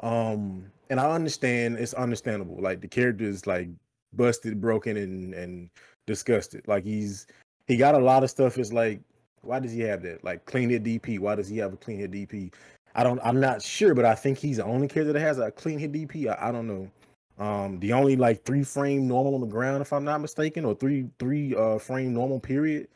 Um, 0.00 0.70
and 0.90 1.00
I 1.00 1.10
understand 1.10 1.78
it's 1.78 1.94
understandable. 1.94 2.56
Like 2.60 2.80
the 2.80 2.88
character 2.88 3.24
is 3.24 3.46
like 3.46 3.68
busted, 4.12 4.60
broken, 4.60 4.96
and 4.96 5.34
and 5.34 5.70
disgusted. 6.06 6.66
Like 6.68 6.84
he's 6.84 7.26
he 7.66 7.76
got 7.76 7.94
a 7.94 7.98
lot 7.98 8.24
of 8.24 8.30
stuff. 8.30 8.58
Is 8.58 8.72
like, 8.72 9.00
why 9.42 9.58
does 9.58 9.72
he 9.72 9.80
have 9.80 10.02
that? 10.02 10.24
Like 10.24 10.44
clean 10.44 10.70
hit 10.70 10.84
DP. 10.84 11.18
Why 11.18 11.34
does 11.34 11.48
he 11.48 11.58
have 11.58 11.72
a 11.72 11.76
clean 11.76 11.98
hit 11.98 12.12
DP? 12.12 12.52
I 12.94 13.02
don't. 13.02 13.20
I'm 13.24 13.40
not 13.40 13.62
sure, 13.62 13.94
but 13.94 14.04
I 14.04 14.14
think 14.14 14.38
he's 14.38 14.58
the 14.58 14.64
only 14.64 14.88
character 14.88 15.12
that 15.12 15.20
has 15.20 15.38
a 15.38 15.50
clean 15.50 15.78
hit 15.78 15.92
DP. 15.92 16.28
I, 16.28 16.48
I 16.48 16.52
don't 16.52 16.66
know. 16.66 16.90
Um, 17.38 17.78
the 17.80 17.92
only 17.92 18.16
like 18.16 18.44
three 18.44 18.62
frame 18.62 19.06
normal 19.06 19.34
on 19.34 19.42
the 19.42 19.46
ground, 19.46 19.82
if 19.82 19.92
I'm 19.92 20.04
not 20.04 20.20
mistaken, 20.20 20.64
or 20.64 20.74
three 20.74 21.08
three 21.18 21.54
uh 21.54 21.78
frame 21.78 22.14
normal 22.14 22.40
period. 22.40 22.88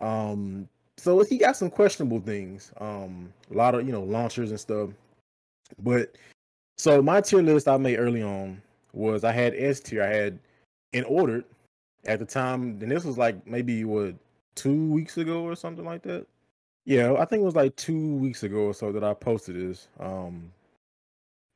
Um, 0.00 0.68
so 0.98 1.22
he 1.24 1.38
got 1.38 1.56
some 1.56 1.70
questionable 1.70 2.20
things. 2.20 2.72
Um, 2.80 3.32
a 3.50 3.54
lot 3.54 3.74
of 3.74 3.86
you 3.86 3.92
know 3.92 4.02
launchers 4.02 4.50
and 4.50 4.58
stuff. 4.58 4.90
But 5.78 6.16
so 6.76 7.00
my 7.02 7.20
tier 7.20 7.42
list 7.42 7.68
I 7.68 7.76
made 7.76 7.96
early 7.96 8.22
on 8.22 8.60
was 8.92 9.24
I 9.24 9.32
had 9.32 9.54
S 9.54 9.80
tier. 9.80 10.02
I 10.02 10.08
had 10.08 10.38
in 10.92 11.04
order 11.04 11.44
at 12.06 12.18
the 12.18 12.24
time, 12.24 12.78
and 12.80 12.90
this 12.90 13.04
was 13.04 13.18
like 13.18 13.46
maybe 13.46 13.84
what 13.84 14.14
two 14.54 14.90
weeks 14.90 15.18
ago 15.18 15.42
or 15.42 15.54
something 15.54 15.84
like 15.84 16.02
that. 16.02 16.26
Yeah, 16.84 17.14
I 17.14 17.24
think 17.24 17.42
it 17.42 17.46
was 17.46 17.56
like 17.56 17.74
two 17.76 18.14
weeks 18.16 18.42
ago 18.42 18.66
or 18.66 18.74
so 18.74 18.92
that 18.92 19.04
I 19.04 19.12
posted 19.14 19.56
this. 19.56 19.88
Um, 19.98 20.52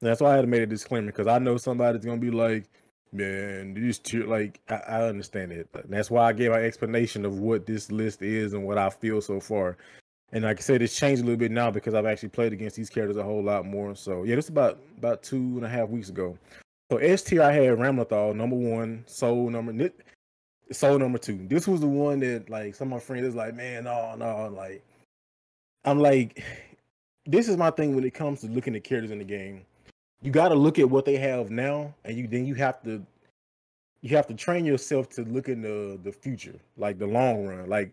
that's 0.00 0.20
why 0.20 0.32
I 0.32 0.36
had 0.36 0.42
to 0.42 0.48
make 0.48 0.62
a 0.62 0.66
disclaimer 0.66 1.06
because 1.06 1.26
I 1.26 1.38
know 1.38 1.56
somebody's 1.56 2.04
gonna 2.04 2.18
be 2.18 2.30
like, 2.30 2.64
"Man, 3.12 3.74
these 3.74 3.98
two 3.98 4.26
like 4.26 4.60
I, 4.68 4.76
I 4.76 5.02
understand 5.08 5.52
it." 5.52 5.68
But 5.72 5.90
that's 5.90 6.10
why 6.10 6.28
I 6.28 6.32
gave 6.32 6.52
an 6.52 6.64
explanation 6.64 7.24
of 7.24 7.38
what 7.38 7.66
this 7.66 7.92
list 7.92 8.22
is 8.22 8.54
and 8.54 8.64
what 8.64 8.78
I 8.78 8.90
feel 8.90 9.20
so 9.20 9.40
far. 9.40 9.76
And 10.32 10.44
like 10.44 10.58
I 10.58 10.60
said, 10.60 10.80
it's 10.80 10.96
changed 10.96 11.22
a 11.22 11.24
little 11.24 11.38
bit 11.38 11.50
now 11.50 11.70
because 11.70 11.94
I've 11.94 12.06
actually 12.06 12.28
played 12.28 12.52
against 12.52 12.76
these 12.76 12.90
characters 12.90 13.16
a 13.16 13.22
whole 13.22 13.42
lot 13.42 13.66
more. 13.66 13.94
So 13.96 14.22
yeah, 14.22 14.36
this 14.36 14.46
is 14.46 14.50
about 14.50 14.78
about 14.98 15.22
two 15.22 15.36
and 15.36 15.64
a 15.64 15.68
half 15.68 15.88
weeks 15.88 16.08
ago. 16.08 16.38
So 16.90 16.98
S 16.98 17.22
tier, 17.22 17.42
I 17.42 17.52
had 17.52 17.78
Ramlethal 17.78 18.34
number 18.34 18.56
one, 18.56 19.04
Sol 19.06 19.50
number. 19.50 19.90
Sol 20.72 20.98
number 20.98 21.18
two. 21.18 21.46
This 21.48 21.66
was 21.66 21.80
the 21.80 21.88
one 21.88 22.20
that 22.20 22.48
like 22.48 22.74
some 22.74 22.88
of 22.88 22.92
my 22.92 23.00
friends 23.00 23.26
is 23.26 23.34
like, 23.34 23.54
man, 23.54 23.84
no, 23.84 24.14
no, 24.16 24.52
like 24.54 24.84
I'm 25.84 25.98
like, 25.98 26.44
this 27.26 27.48
is 27.48 27.56
my 27.56 27.70
thing 27.70 27.94
when 27.94 28.04
it 28.04 28.14
comes 28.14 28.40
to 28.42 28.48
looking 28.48 28.76
at 28.76 28.84
characters 28.84 29.10
in 29.10 29.18
the 29.18 29.24
game. 29.24 29.64
You 30.22 30.30
got 30.30 30.48
to 30.48 30.54
look 30.54 30.78
at 30.78 30.88
what 30.88 31.04
they 31.06 31.16
have 31.16 31.50
now, 31.50 31.94
and 32.04 32.16
you 32.16 32.26
then 32.28 32.46
you 32.46 32.54
have 32.54 32.82
to 32.82 33.02
you 34.02 34.16
have 34.16 34.26
to 34.28 34.34
train 34.34 34.64
yourself 34.64 35.08
to 35.10 35.22
look 35.22 35.48
in 35.48 35.62
the 35.62 35.98
the 36.02 36.12
future, 36.12 36.58
like 36.76 36.98
the 36.98 37.06
long 37.06 37.46
run. 37.46 37.68
Like, 37.68 37.92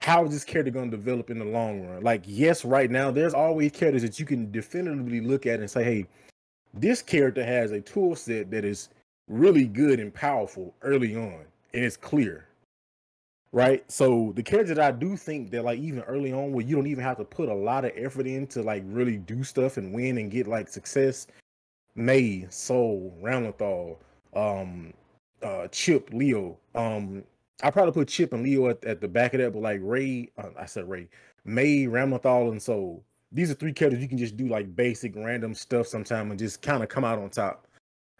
how 0.00 0.24
is 0.24 0.30
this 0.30 0.44
character 0.44 0.70
going 0.70 0.90
to 0.90 0.96
develop 0.96 1.30
in 1.30 1.38
the 1.38 1.44
long 1.44 1.86
run? 1.86 2.02
Like, 2.02 2.22
yes, 2.26 2.64
right 2.64 2.90
now 2.90 3.10
there's 3.10 3.34
always 3.34 3.72
characters 3.72 4.02
that 4.02 4.18
you 4.18 4.26
can 4.26 4.50
definitively 4.50 5.20
look 5.20 5.46
at 5.46 5.60
and 5.60 5.70
say, 5.70 5.84
hey, 5.84 6.06
this 6.74 7.02
character 7.02 7.44
has 7.44 7.72
a 7.72 7.80
tool 7.80 8.14
set 8.14 8.50
that 8.50 8.64
is 8.64 8.88
really 9.28 9.66
good 9.66 10.00
and 10.00 10.12
powerful 10.14 10.74
early 10.82 11.16
on 11.16 11.44
and 11.74 11.84
it's 11.84 11.96
clear. 11.96 12.46
Right. 13.50 13.90
So 13.90 14.32
the 14.36 14.42
characters 14.42 14.76
that 14.76 14.84
I 14.84 14.92
do 14.92 15.16
think 15.16 15.50
that 15.52 15.64
like 15.64 15.78
even 15.78 16.00
early 16.02 16.32
on 16.32 16.52
where 16.52 16.64
you 16.64 16.76
don't 16.76 16.86
even 16.86 17.02
have 17.02 17.16
to 17.16 17.24
put 17.24 17.48
a 17.48 17.54
lot 17.54 17.84
of 17.84 17.92
effort 17.96 18.26
in 18.26 18.46
to 18.48 18.62
like 18.62 18.82
really 18.86 19.16
do 19.16 19.42
stuff 19.42 19.78
and 19.78 19.94
win 19.94 20.18
and 20.18 20.30
get 20.30 20.46
like 20.46 20.68
success. 20.68 21.26
May, 21.94 22.46
Sol, 22.50 23.12
Ramlethal, 23.22 23.96
um, 24.34 24.92
uh, 25.42 25.66
Chip, 25.68 26.10
Leo. 26.12 26.58
Um, 26.74 27.24
I 27.62 27.70
probably 27.70 27.92
put 27.92 28.08
Chip 28.08 28.32
and 28.32 28.42
Leo 28.42 28.68
at, 28.68 28.84
at 28.84 29.00
the 29.00 29.08
back 29.08 29.34
of 29.34 29.40
that, 29.40 29.52
but 29.52 29.62
like 29.62 29.80
Ray, 29.82 30.30
uh, 30.38 30.50
I 30.58 30.66
said 30.66 30.88
Ray, 30.88 31.08
May, 31.44 31.86
Ramlethal, 31.86 32.50
and 32.50 32.62
Sol. 32.62 33.02
These 33.32 33.50
are 33.50 33.54
three 33.54 33.72
characters 33.72 34.00
you 34.00 34.08
can 34.08 34.18
just 34.18 34.36
do 34.36 34.48
like 34.48 34.74
basic 34.74 35.14
random 35.16 35.54
stuff 35.54 35.86
sometime 35.86 36.30
and 36.30 36.38
just 36.38 36.62
kind 36.62 36.82
of 36.82 36.88
come 36.88 37.04
out 37.04 37.18
on 37.18 37.28
top 37.28 37.66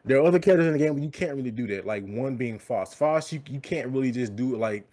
There 0.04 0.18
are 0.18 0.26
other 0.26 0.38
characters 0.38 0.66
in 0.66 0.72
the 0.74 0.78
game 0.78 0.94
where 0.94 1.02
you 1.02 1.10
can't 1.10 1.34
really 1.34 1.50
do 1.50 1.66
that. 1.68 1.86
Like 1.86 2.04
one 2.04 2.36
being 2.36 2.58
Faust. 2.58 2.96
Faust, 2.96 3.32
you, 3.32 3.40
you 3.48 3.60
can't 3.60 3.88
really 3.88 4.10
just 4.10 4.36
do 4.36 4.54
it 4.54 4.58
like 4.58 4.84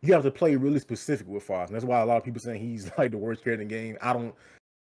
you 0.00 0.12
have 0.14 0.22
to 0.22 0.30
play 0.30 0.54
really 0.56 0.78
specific 0.78 1.26
with 1.26 1.42
Faust. 1.42 1.70
And 1.70 1.76
that's 1.76 1.84
why 1.84 2.00
a 2.00 2.06
lot 2.06 2.16
of 2.16 2.24
people 2.24 2.40
saying 2.40 2.60
he's 2.60 2.90
like 2.98 3.10
the 3.10 3.18
worst 3.18 3.44
character 3.44 3.62
in 3.62 3.68
the 3.68 3.74
game. 3.74 3.98
I 4.00 4.12
don't 4.12 4.34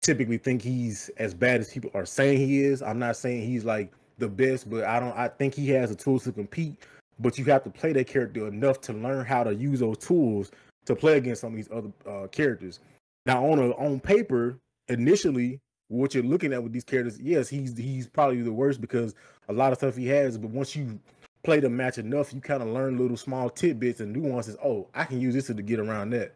typically 0.03 0.39
think 0.39 0.61
he's 0.61 1.09
as 1.17 1.33
bad 1.33 1.61
as 1.61 1.73
people 1.73 1.91
are 1.95 2.05
saying 2.07 2.39
he 2.39 2.63
is. 2.63 2.83
I'm 2.83 2.99
not 2.99 3.17
saying 3.17 3.47
he's 3.47 3.65
like 3.65 3.93
the 4.19 4.29
best, 4.29 4.69
but 4.69 4.85
I 4.85 5.01
don't 5.01 5.17
I 5.17 5.29
think 5.29 5.55
he 5.55 5.69
has 5.71 5.91
the 5.91 5.97
tools 5.97 6.25
to 6.25 6.33
compete. 6.33 6.77
But 7.19 7.39
you 7.39 7.45
have 7.47 7.63
to 7.65 7.71
play 7.71 7.93
that 7.93 8.07
character 8.07 8.49
enough 8.49 8.81
to 8.83 8.93
learn 8.93 9.25
how 9.25 9.45
to 9.45 9.55
use 9.55 9.81
those 9.81 9.99
tools 9.99 10.51
to 10.87 10.95
play 10.95 11.17
against 11.17 11.41
some 11.41 11.53
of 11.53 11.57
these 11.57 11.71
other 11.73 11.93
uh, 12.09 12.27
characters. 12.29 12.81
Now 13.27 13.45
on 13.45 13.59
a 13.59 13.71
on 13.73 14.01
paper, 14.01 14.59
initially 14.89 15.61
what 15.89 16.15
you're 16.15 16.25
looking 16.25 16.53
at 16.53 16.63
with 16.63 16.73
these 16.73 16.85
characters, 16.85 17.21
yes, 17.21 17.49
he's 17.49 17.77
he's 17.77 18.07
probably 18.07 18.43
the 18.43 18.53
worst 18.53 18.81
because 18.81 19.15
a 19.49 19.53
lot 19.53 19.73
of 19.73 19.79
stuff 19.79 19.97
he 19.97 20.07
has, 20.09 20.37
but 20.37 20.51
once 20.51 20.75
you 20.75 20.99
play 21.43 21.61
the 21.61 21.69
match 21.69 21.99
enough, 21.99 22.33
you 22.33 22.41
kind 22.41 22.63
of 22.63 22.69
learn 22.69 22.99
little 22.99 23.17
small 23.17 23.49
tidbits 23.49 24.01
and 24.01 24.13
nuances. 24.13 24.57
Oh, 24.65 24.89
I 24.95 25.05
can 25.05 25.21
use 25.21 25.35
this 25.35 25.47
to 25.47 25.55
get 25.55 25.79
around 25.79 26.11
that. 26.11 26.35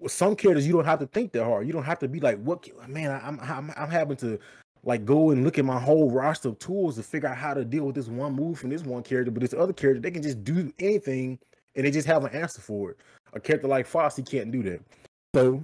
With 0.00 0.12
some 0.12 0.36
characters, 0.36 0.66
you 0.66 0.72
don't 0.72 0.84
have 0.84 0.98
to 1.00 1.06
think 1.06 1.32
that 1.32 1.44
hard. 1.44 1.66
You 1.66 1.72
don't 1.72 1.84
have 1.84 1.98
to 2.00 2.08
be 2.08 2.20
like, 2.20 2.40
"What 2.42 2.68
man? 2.88 3.20
I'm 3.24 3.40
I'm 3.40 3.72
I'm 3.76 3.90
having 3.90 4.16
to 4.18 4.38
like 4.88 5.04
go 5.04 5.30
and 5.30 5.44
look 5.44 5.58
at 5.58 5.64
my 5.64 5.78
whole 5.78 6.10
roster 6.10 6.48
of 6.48 6.58
tools 6.58 6.96
to 6.96 7.02
figure 7.02 7.28
out 7.28 7.36
how 7.36 7.54
to 7.54 7.64
deal 7.64 7.84
with 7.84 7.94
this 7.94 8.08
one 8.08 8.32
move 8.34 8.58
from 8.58 8.70
this 8.70 8.82
one 8.82 9.02
character." 9.02 9.30
But 9.30 9.42
this 9.42 9.54
other 9.54 9.72
character, 9.72 10.00
they 10.00 10.10
can 10.10 10.22
just 10.22 10.42
do 10.42 10.72
anything 10.80 11.38
and 11.76 11.86
they 11.86 11.90
just 11.90 12.08
have 12.08 12.24
an 12.24 12.32
answer 12.32 12.60
for 12.60 12.90
it. 12.90 12.96
A 13.34 13.40
character 13.40 13.68
like 13.68 13.86
Frosty 13.86 14.22
can't 14.22 14.50
do 14.50 14.62
that. 14.64 14.80
So 15.34 15.62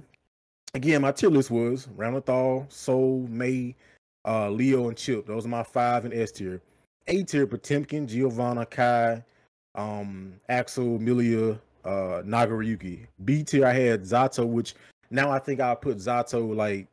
again, 0.75 1.01
my 1.01 1.11
tier 1.11 1.29
list 1.29 1.51
was 1.51 1.87
Ramlethal, 1.97 2.71
Sol, 2.71 3.25
May, 3.29 3.75
uh, 4.25 4.49
Leo, 4.49 4.87
and 4.87 4.97
Chipp. 4.97 5.25
Those 5.25 5.45
are 5.45 5.49
my 5.49 5.63
five 5.63 6.05
in 6.05 6.13
S 6.13 6.31
tier. 6.31 6.61
A 7.07 7.23
tier, 7.23 7.47
Potemkin, 7.47 8.07
Giovanna, 8.07 8.65
Ky, 8.65 9.23
um, 9.75 10.33
Axel, 10.49 10.99
Milia, 10.99 11.59
uh, 11.83 12.21
Nagoriyuki. 12.23 13.07
B 13.25 13.43
tier, 13.43 13.65
I 13.65 13.73
had 13.73 14.03
Zato, 14.03 14.45
which 14.45 14.75
now 15.09 15.31
I 15.31 15.39
think 15.39 15.59
I'll 15.59 15.75
put 15.75 15.97
Zato 15.97 16.55
like 16.55 16.87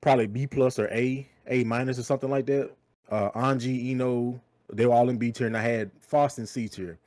probably 0.00 0.26
B 0.26 0.46
plus 0.46 0.78
or 0.78 0.88
A, 0.88 1.26
A 1.46 1.64
minus 1.64 1.98
or 1.98 2.02
something 2.02 2.30
like 2.30 2.46
that. 2.46 2.70
Uh, 3.10 3.30
Anji, 3.30 3.86
Ino, 3.86 4.40
they 4.72 4.86
were 4.86 4.94
all 4.94 5.08
in 5.08 5.18
B 5.18 5.32
tier, 5.32 5.46
and 5.46 5.56
I 5.56 5.62
had 5.62 5.90
Faust 6.00 6.38
in 6.38 6.46
C 6.46 6.68
tier. 6.68 6.98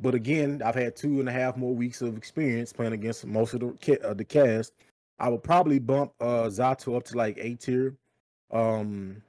But 0.00 0.14
again, 0.14 0.62
I've 0.64 0.74
had 0.74 0.96
two 0.96 1.20
and 1.20 1.28
a 1.28 1.32
half 1.32 1.56
more 1.56 1.74
weeks 1.74 2.00
of 2.02 2.16
experience 2.16 2.72
playing 2.72 2.94
against 2.94 3.26
most 3.26 3.54
of 3.54 3.60
the 3.60 4.00
uh, 4.02 4.14
the 4.14 4.24
cast. 4.24 4.72
I 5.18 5.28
would 5.28 5.42
probably 5.42 5.78
bump 5.78 6.12
uh 6.20 6.48
Zato 6.48 6.96
up 6.96 7.04
to 7.04 7.16
like 7.16 7.36
A 7.38 7.54
tier. 7.54 7.96
Um 8.50 9.22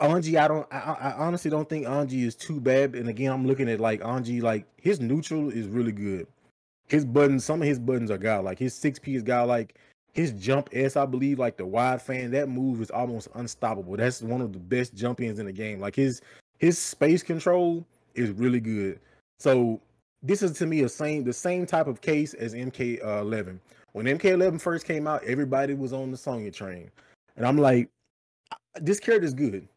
Anji, 0.00 0.38
I 0.38 0.48
don't 0.48 0.66
I, 0.72 0.78
I, 0.78 1.12
honestly 1.12 1.50
don't 1.50 1.68
think 1.68 1.86
Anji 1.86 2.24
is 2.24 2.34
too 2.34 2.60
bad. 2.60 2.94
And 2.94 3.08
again, 3.08 3.32
I'm 3.32 3.46
looking 3.46 3.68
at 3.68 3.80
like 3.80 4.00
Anji, 4.00 4.42
like 4.42 4.66
his 4.76 5.00
neutral 5.00 5.50
is 5.50 5.66
really 5.66 5.92
good. 5.92 6.26
His 6.88 7.04
buttons, 7.04 7.44
some 7.44 7.60
of 7.62 7.68
his 7.68 7.78
buttons 7.78 8.10
are 8.10 8.18
god 8.18 8.44
like 8.44 8.58
his 8.58 8.74
6P 8.74 9.14
is 9.14 9.22
god 9.22 9.48
like 9.48 9.76
his 10.18 10.32
jump 10.32 10.68
S, 10.72 10.96
I 10.96 11.06
believe, 11.06 11.38
like 11.38 11.56
the 11.56 11.64
wide 11.64 12.02
fan, 12.02 12.32
that 12.32 12.48
move 12.48 12.82
is 12.82 12.90
almost 12.90 13.28
unstoppable. 13.36 13.96
That's 13.96 14.20
one 14.20 14.40
of 14.40 14.52
the 14.52 14.58
best 14.58 14.92
jump 14.92 15.20
ins 15.20 15.38
in 15.38 15.46
the 15.46 15.52
game. 15.52 15.78
Like 15.78 15.94
his 15.94 16.22
his 16.58 16.76
space 16.76 17.22
control 17.22 17.86
is 18.16 18.32
really 18.32 18.58
good. 18.58 18.98
So 19.38 19.80
this 20.24 20.42
is 20.42 20.58
to 20.58 20.66
me 20.66 20.82
a 20.82 20.88
same 20.88 21.22
the 21.22 21.32
same 21.32 21.66
type 21.66 21.86
of 21.86 22.00
case 22.00 22.34
as 22.34 22.52
MK11. 22.52 23.48
Uh, 23.48 23.58
when 23.92 24.06
MK11 24.06 24.60
first 24.60 24.86
came 24.86 25.06
out, 25.06 25.22
everybody 25.22 25.74
was 25.74 25.92
on 25.92 26.10
the 26.10 26.16
Sonya 26.16 26.50
train, 26.50 26.90
and 27.36 27.46
I'm 27.46 27.56
like, 27.56 27.88
this 28.80 28.98
character 28.98 29.24
is 29.24 29.34
good, 29.34 29.68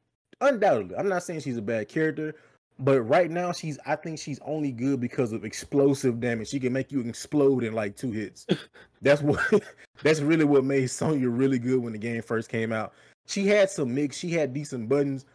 undoubtedly. 0.41 0.95
I'm 0.95 1.07
not 1.07 1.21
saying 1.21 1.41
she's 1.41 1.57
a 1.57 1.61
bad 1.61 1.87
character, 1.87 2.33
but 2.79 3.01
right 3.01 3.29
now 3.29 3.51
she's 3.51 3.77
I 3.85 3.95
think 3.95 4.19
she's 4.19 4.39
only 4.43 4.71
good 4.71 4.99
because 4.99 5.31
of 5.31 5.45
explosive 5.45 6.19
damage. 6.19 6.49
She 6.49 6.59
can 6.59 6.73
make 6.73 6.91
you 6.91 7.01
explode 7.01 7.63
in 7.63 7.73
like 7.73 7.95
two 7.95 8.11
hits. 8.11 8.45
that's 9.01 9.21
what 9.21 9.39
that's 10.03 10.19
really 10.19 10.45
what 10.45 10.63
made 10.63 10.89
Sonya 10.89 11.29
really 11.29 11.59
good 11.59 11.81
when 11.81 11.93
the 11.93 11.99
game 11.99 12.21
first 12.21 12.49
came 12.49 12.71
out. 12.71 12.93
She 13.27 13.47
had 13.47 13.69
some 13.69 13.93
mix, 13.93 14.17
she 14.17 14.31
had 14.31 14.53
decent 14.53 14.89
buttons, 14.89 15.25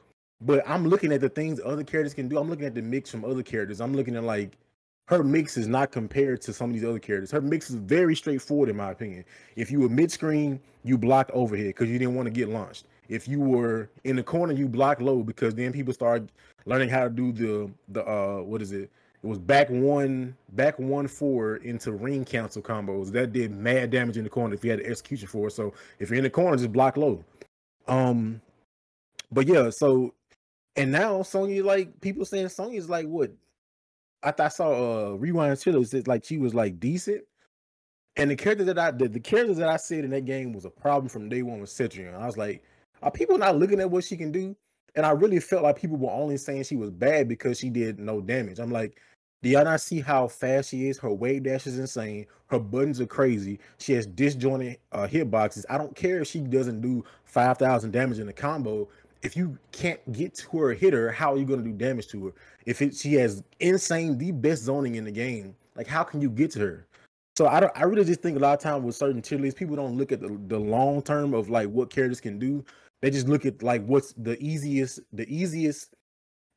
but 0.40 0.68
I'm 0.68 0.86
looking 0.86 1.12
at 1.12 1.20
the 1.20 1.28
things 1.28 1.60
other 1.64 1.84
characters 1.84 2.14
can 2.14 2.28
do. 2.28 2.38
I'm 2.38 2.50
looking 2.50 2.66
at 2.66 2.74
the 2.74 2.82
mix 2.82 3.10
from 3.10 3.24
other 3.24 3.42
characters. 3.42 3.80
I'm 3.80 3.94
looking 3.94 4.16
at 4.16 4.24
like 4.24 4.58
her 5.06 5.22
mix 5.22 5.56
is 5.56 5.68
not 5.68 5.92
compared 5.92 6.42
to 6.42 6.52
some 6.52 6.70
of 6.70 6.74
these 6.74 6.84
other 6.84 6.98
characters. 6.98 7.30
Her 7.30 7.40
mix 7.40 7.70
is 7.70 7.76
very 7.76 8.16
straightforward, 8.16 8.68
in 8.68 8.76
my 8.76 8.90
opinion. 8.90 9.24
If 9.54 9.70
you 9.70 9.80
were 9.80 9.88
mid 9.88 10.10
screen, 10.10 10.60
you 10.82 10.98
blocked 10.98 11.30
overhead 11.32 11.68
because 11.68 11.88
you 11.88 11.98
didn't 11.98 12.16
want 12.16 12.26
to 12.26 12.32
get 12.32 12.48
launched. 12.48 12.86
If 13.08 13.28
you 13.28 13.40
were 13.40 13.90
in 14.04 14.16
the 14.16 14.22
corner, 14.22 14.52
you 14.52 14.68
block 14.68 15.00
low 15.00 15.22
because 15.22 15.54
then 15.54 15.72
people 15.72 15.92
start 15.92 16.28
learning 16.64 16.88
how 16.88 17.04
to 17.04 17.10
do 17.10 17.32
the 17.32 17.70
the 17.88 18.04
uh 18.04 18.42
what 18.42 18.62
is 18.62 18.72
it? 18.72 18.90
It 19.22 19.26
was 19.26 19.38
back 19.38 19.68
one 19.70 20.36
back 20.50 20.78
one 20.78 21.08
four 21.08 21.56
into 21.56 21.92
ring 21.92 22.24
cancel 22.24 22.62
combos 22.62 23.10
that 23.12 23.32
did 23.32 23.50
mad 23.50 23.90
damage 23.90 24.16
in 24.16 24.24
the 24.24 24.30
corner 24.30 24.54
if 24.54 24.64
you 24.64 24.70
had 24.70 24.80
the 24.80 24.86
execution 24.86 25.28
for 25.28 25.48
it. 25.48 25.52
So 25.52 25.72
if 25.98 26.10
you're 26.10 26.18
in 26.18 26.24
the 26.24 26.30
corner, 26.30 26.56
just 26.56 26.72
block 26.72 26.96
low. 26.96 27.24
Um, 27.88 28.40
but 29.30 29.46
yeah, 29.46 29.70
so 29.70 30.14
and 30.76 30.92
now 30.92 31.22
Sonya 31.22 31.64
like 31.64 32.00
people 32.00 32.24
saying 32.24 32.48
Sonya's 32.50 32.90
like 32.90 33.06
what? 33.06 33.32
I 34.22 34.30
thought 34.30 34.46
I 34.46 34.48
saw 34.48 35.12
uh 35.12 35.14
rewind 35.14 35.60
Twitter 35.60 35.82
said 35.84 36.08
like 36.08 36.24
she 36.24 36.38
was 36.38 36.54
like 36.54 36.78
decent. 36.78 37.24
And 38.18 38.30
the 38.30 38.36
character 38.36 38.64
that 38.64 38.78
I 38.78 38.90
the, 38.90 39.08
the 39.08 39.20
characters 39.20 39.58
that 39.58 39.68
I 39.68 39.76
said 39.76 40.04
in 40.04 40.10
that 40.10 40.24
game 40.24 40.52
was 40.52 40.64
a 40.64 40.70
problem 40.70 41.08
from 41.08 41.28
day 41.28 41.42
one 41.42 41.60
with 41.60 41.70
Cetrion. 41.70 42.14
I 42.14 42.26
was 42.26 42.36
like, 42.36 42.62
are 43.02 43.10
people 43.10 43.38
not 43.38 43.58
looking 43.58 43.80
at 43.80 43.90
what 43.90 44.04
she 44.04 44.16
can 44.16 44.32
do? 44.32 44.56
And 44.94 45.04
I 45.04 45.10
really 45.10 45.40
felt 45.40 45.62
like 45.62 45.76
people 45.76 45.98
were 45.98 46.10
only 46.10 46.36
saying 46.38 46.64
she 46.64 46.76
was 46.76 46.90
bad 46.90 47.28
because 47.28 47.58
she 47.58 47.68
did 47.68 47.98
no 47.98 48.20
damage. 48.20 48.58
I'm 48.58 48.72
like, 48.72 49.00
do 49.42 49.50
y'all 49.50 49.64
not 49.64 49.82
see 49.82 50.00
how 50.00 50.26
fast 50.26 50.70
she 50.70 50.88
is? 50.88 50.98
Her 50.98 51.12
wave 51.12 51.42
dash 51.42 51.66
is 51.66 51.78
insane. 51.78 52.26
Her 52.46 52.58
buttons 52.58 53.00
are 53.00 53.06
crazy. 53.06 53.60
She 53.78 53.92
has 53.92 54.06
disjointed 54.06 54.78
uh, 54.92 55.06
hitboxes. 55.06 55.64
I 55.68 55.76
don't 55.76 55.94
care 55.94 56.20
if 56.20 56.28
she 56.28 56.40
doesn't 56.40 56.80
do 56.80 57.04
5,000 57.24 57.90
damage 57.90 58.18
in 58.18 58.26
the 58.26 58.32
combo 58.32 58.88
if 59.26 59.36
you 59.36 59.58
can't 59.72 60.00
get 60.12 60.34
to 60.34 60.58
her 60.58 60.72
hitter, 60.72 61.10
how 61.10 61.34
are 61.34 61.36
you 61.36 61.44
going 61.44 61.62
to 61.62 61.68
do 61.68 61.76
damage 61.76 62.08
to 62.08 62.26
her? 62.26 62.32
If 62.64 62.80
it, 62.80 62.94
she 62.94 63.14
has 63.14 63.42
insane, 63.60 64.16
the 64.18 64.30
best 64.30 64.62
zoning 64.62 64.94
in 64.94 65.04
the 65.04 65.10
game, 65.10 65.54
like 65.74 65.86
how 65.86 66.02
can 66.04 66.20
you 66.20 66.30
get 66.30 66.52
to 66.52 66.60
her? 66.60 66.86
So 67.36 67.46
I 67.46 67.60
don't. 67.60 67.72
I 67.76 67.82
really 67.82 68.04
just 68.04 68.22
think 68.22 68.38
a 68.38 68.40
lot 68.40 68.54
of 68.54 68.60
times 68.60 68.82
with 68.82 68.96
certain 68.96 69.20
tier 69.20 69.38
lists, 69.38 69.58
people 69.58 69.76
don't 69.76 69.98
look 69.98 70.10
at 70.10 70.20
the, 70.20 70.40
the 70.46 70.58
long 70.58 71.02
term 71.02 71.34
of 71.34 71.50
like 71.50 71.68
what 71.68 71.90
characters 71.90 72.20
can 72.20 72.38
do. 72.38 72.64
They 73.06 73.10
just 73.10 73.28
look 73.28 73.46
at 73.46 73.62
like 73.62 73.86
what's 73.86 74.14
the 74.14 74.36
easiest, 74.42 74.98
the 75.12 75.32
easiest, 75.32 75.94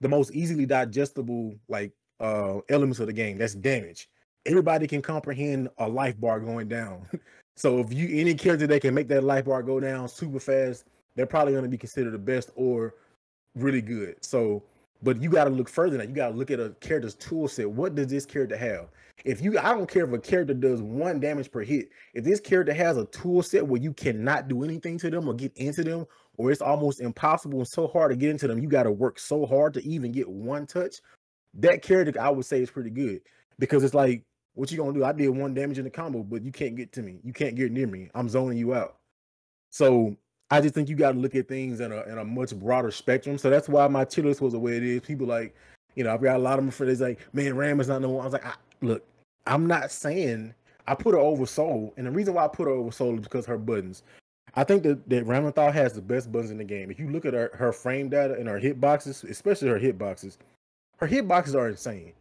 the 0.02 0.10
most 0.10 0.34
easily 0.34 0.66
digestible 0.66 1.54
like 1.68 1.92
uh 2.20 2.62
elements 2.70 3.00
of 3.00 3.06
the 3.06 3.14
game. 3.14 3.38
That's 3.38 3.54
damage. 3.54 4.10
Everybody 4.48 4.88
can 4.88 5.04
comprehend 5.04 5.70
a 5.78 5.88
life 5.88 6.20
bar 6.20 6.40
going 6.40 6.68
down. 6.68 7.06
so 7.56 7.78
if 7.78 7.94
you 7.94 8.20
any 8.20 8.34
character 8.34 8.66
that 8.66 8.82
can 8.82 8.96
make 8.96 9.08
that 9.10 9.24
life 9.24 9.46
bar 9.46 9.62
go 9.62 9.80
down 9.80 10.10
super 10.10 10.40
fast, 10.40 10.86
they're 11.16 11.28
probably 11.28 11.54
going 11.54 11.66
to 11.66 11.70
be 11.70 11.78
considered 11.78 12.16
the 12.16 12.18
best 12.18 12.50
or 12.56 12.96
really 13.54 13.84
good. 13.84 14.16
So, 14.26 14.64
but 15.04 15.22
you 15.22 15.30
got 15.30 15.44
to 15.44 15.52
look 15.52 15.70
further 15.70 15.92
than 15.92 16.00
that. 16.00 16.10
You 16.10 16.16
got 16.16 16.30
to 16.30 16.36
look 16.36 16.50
at 16.50 16.60
a 16.60 16.72
character's 16.80 17.14
tool 17.14 17.48
set. 17.48 17.70
What 17.70 17.94
does 17.94 18.08
this 18.08 18.26
character 18.26 18.58
have? 18.58 18.88
If 19.26 19.42
you, 19.42 19.60
I 19.60 19.74
don't 19.74 19.90
care 19.90 20.06
if 20.06 20.14
a 20.14 20.18
character 20.18 20.54
does 20.54 20.82
one 20.82 21.20
damage 21.20 21.52
per 21.52 21.62
hit. 21.62 21.90
If 22.14 22.24
this 22.24 22.40
character 22.40 22.74
has 22.74 22.98
a 22.98 23.06
tool 23.06 23.44
set 23.44 23.68
where 23.68 23.82
you 23.82 23.94
cannot 23.94 24.48
do 24.48 24.64
anything 24.64 24.98
to 25.00 25.10
them 25.10 25.28
or 25.28 25.34
get 25.34 25.56
into 25.58 25.84
them, 25.84 26.08
or 26.40 26.52
it's 26.52 26.62
almost 26.62 27.02
impossible 27.02 27.60
and 27.60 27.68
so 27.68 27.86
hard 27.86 28.12
to 28.12 28.16
get 28.16 28.30
into 28.30 28.48
them, 28.48 28.60
you 28.60 28.70
got 28.70 28.84
to 28.84 28.92
work 28.92 29.20
so 29.20 29.46
hard 29.46 29.74
to 29.74 29.86
even 29.86 30.14
get 30.14 30.28
one 30.28 30.66
touch. 30.66 31.02
That 31.56 31.82
character, 31.82 32.20
I 32.20 32.30
would 32.30 32.46
say, 32.46 32.62
is 32.62 32.72
pretty 32.72 32.92
good 32.92 33.22
because 33.60 33.84
it's 33.84 33.94
like, 33.94 34.24
what 34.54 34.72
you 34.72 34.78
gonna 34.78 34.94
do? 34.94 35.04
I 35.04 35.12
did 35.12 35.30
one 35.30 35.54
damage 35.54 35.80
in 35.80 35.84
the 35.84 35.90
combo, 35.90 36.24
but 36.24 36.42
you 36.44 36.52
can't 36.52 36.76
get 36.76 36.94
to 36.94 37.02
me. 37.02 37.20
You 37.24 37.34
can't 37.34 37.56
get 37.56 37.74
near 37.74 37.88
me. 37.88 38.10
I'm 38.16 38.30
zoning 38.30 38.58
you 38.58 38.74
out. 38.74 38.96
So 39.70 40.16
I 40.50 40.62
just 40.62 40.74
think 40.74 40.88
you 40.88 40.96
got 40.96 41.12
to 41.12 41.20
look 41.20 41.36
at 41.36 41.48
things 41.48 41.82
in 41.82 41.92
a 41.92 42.04
in 42.04 42.18
a 42.18 42.26
much 42.26 42.56
broader 42.56 42.92
spectrum. 42.92 43.38
So 43.38 43.50
that's 43.50 43.68
why 43.68 43.88
my 43.88 44.06
tier 44.06 44.24
list 44.24 44.42
was 44.42 44.54
the 44.54 44.60
way 44.60 44.78
it 44.78 44.84
is. 44.84 45.02
People 45.02 45.28
like, 45.28 45.54
you 45.96 46.06
know, 46.06 46.14
I've 46.14 46.22
got 46.22 46.38
a 46.38 46.40
lot 46.40 46.58
of 46.58 46.66
my 46.66 46.72
friends 46.72 47.02
like, 47.02 47.20
man, 47.34 47.56
Ram 47.56 47.82
is 47.82 47.90
not 47.90 48.02
the 48.02 48.10
one. 48.10 48.22
I 48.22 48.26
was 48.26 48.34
like, 48.34 48.46
I, 48.46 48.54
look, 48.82 49.06
I'm 49.46 49.68
not 49.68 49.92
saying 49.92 50.54
I 50.88 50.96
put 50.96 51.14
her 51.14 51.20
over 51.20 51.46
Sol, 51.46 51.94
and 51.98 52.08
the 52.08 52.12
reason 52.12 52.34
why 52.34 52.46
I 52.46 52.48
put 52.48 52.68
her 52.68 52.74
over 52.74 52.92
Sol 52.92 53.16
is 53.16 53.22
because 53.22 53.46
her 53.46 53.58
buttons. 53.58 54.04
I 54.56 54.64
think 54.64 54.84
that 54.84 55.10
that 55.10 55.26
Ramlethal 55.26 55.74
has 55.74 55.94
the 55.94 56.02
best 56.02 56.32
buttons 56.32 56.52
in 56.52 56.58
the 56.58 56.64
game. 56.64 56.90
If 56.92 57.00
you 57.00 57.10
look 57.10 57.26
at 57.26 57.34
her 57.34 57.52
her 57.54 57.72
frame 57.72 58.10
data 58.10 58.36
and 58.36 58.48
her 58.48 58.60
hitboxes, 58.60 59.30
especially 59.30 59.70
her 59.70 59.80
hitboxes, 59.80 60.38
her 60.98 61.08
hitboxes 61.08 61.56
are 61.56 61.70
insane. 61.70 62.14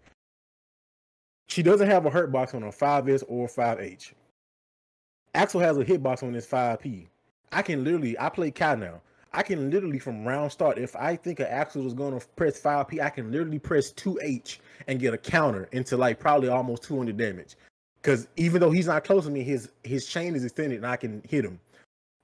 She 1.48 1.62
doesn't 1.62 1.88
have 1.88 2.04
a 2.06 2.10
hurt 2.10 2.30
box 2.30 2.54
on 2.54 2.62
her 2.62 2.68
5S 2.68 3.24
or 3.26 3.48
5H. 3.48 4.12
Axel 5.34 5.60
has 5.60 5.78
a 5.78 5.84
hitbox 5.84 6.22
on 6.22 6.34
his 6.34 6.46
5P. 6.46 7.06
I 7.52 7.62
can 7.62 7.84
literally, 7.84 8.18
I 8.18 8.28
play 8.28 8.50
Ky 8.50 8.76
now. 8.76 9.00
I 9.32 9.42
can 9.42 9.70
literally 9.70 9.98
from 9.98 10.26
round 10.26 10.52
start, 10.52 10.78
if 10.78 10.96
I 10.96 11.16
think 11.16 11.40
an 11.40 11.46
Axel 11.46 11.86
is 11.86 11.94
going 11.94 12.18
to 12.18 12.26
press 12.36 12.60
5P, 12.60 13.00
I 13.00 13.10
can 13.10 13.30
literally 13.30 13.58
press 13.58 13.92
2H 13.92 14.58
and 14.86 15.00
get 15.00 15.14
a 15.14 15.18
counter 15.18 15.68
into 15.72 15.96
like 15.96 16.18
probably 16.18 16.48
almost 16.48 16.82
200 16.84 17.16
damage. 17.16 17.56
Because 18.00 18.28
even 18.36 18.60
though 18.60 18.70
he's 18.70 18.86
not 18.86 19.04
close 19.04 19.24
to 19.24 19.30
me, 19.30 19.42
his 19.42 19.70
his 19.84 20.06
chain 20.06 20.34
is 20.34 20.44
extended 20.44 20.76
and 20.76 20.86
I 20.86 20.96
can 20.96 21.22
hit 21.28 21.44
him. 21.44 21.58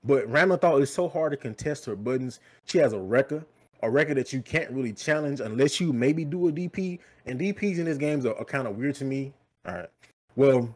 But 0.05 0.29
Ramlethal 0.29 0.81
is 0.81 0.93
so 0.93 1.09
hard 1.09 1.31
to 1.31 1.37
contest 1.37 1.85
her 1.85 1.95
buttons. 1.95 2.39
She 2.65 2.77
has 2.77 2.93
a 2.93 2.97
Rekka. 2.97 3.43
a 3.81 3.89
record 3.89 4.17
that 4.17 4.31
you 4.31 4.41
can't 4.41 4.71
really 4.71 4.93
challenge 4.93 5.39
unless 5.39 5.79
you 5.79 5.91
maybe 5.91 6.23
do 6.23 6.47
a 6.47 6.51
DP. 6.51 6.99
And 7.25 7.39
DPs 7.39 7.79
in 7.79 7.85
this 7.85 7.97
game 7.97 8.25
are, 8.25 8.35
are 8.35 8.45
kind 8.45 8.67
of 8.67 8.77
weird 8.77 8.95
to 8.95 9.05
me. 9.05 9.33
All 9.67 9.75
right. 9.75 9.89
Well, 10.35 10.73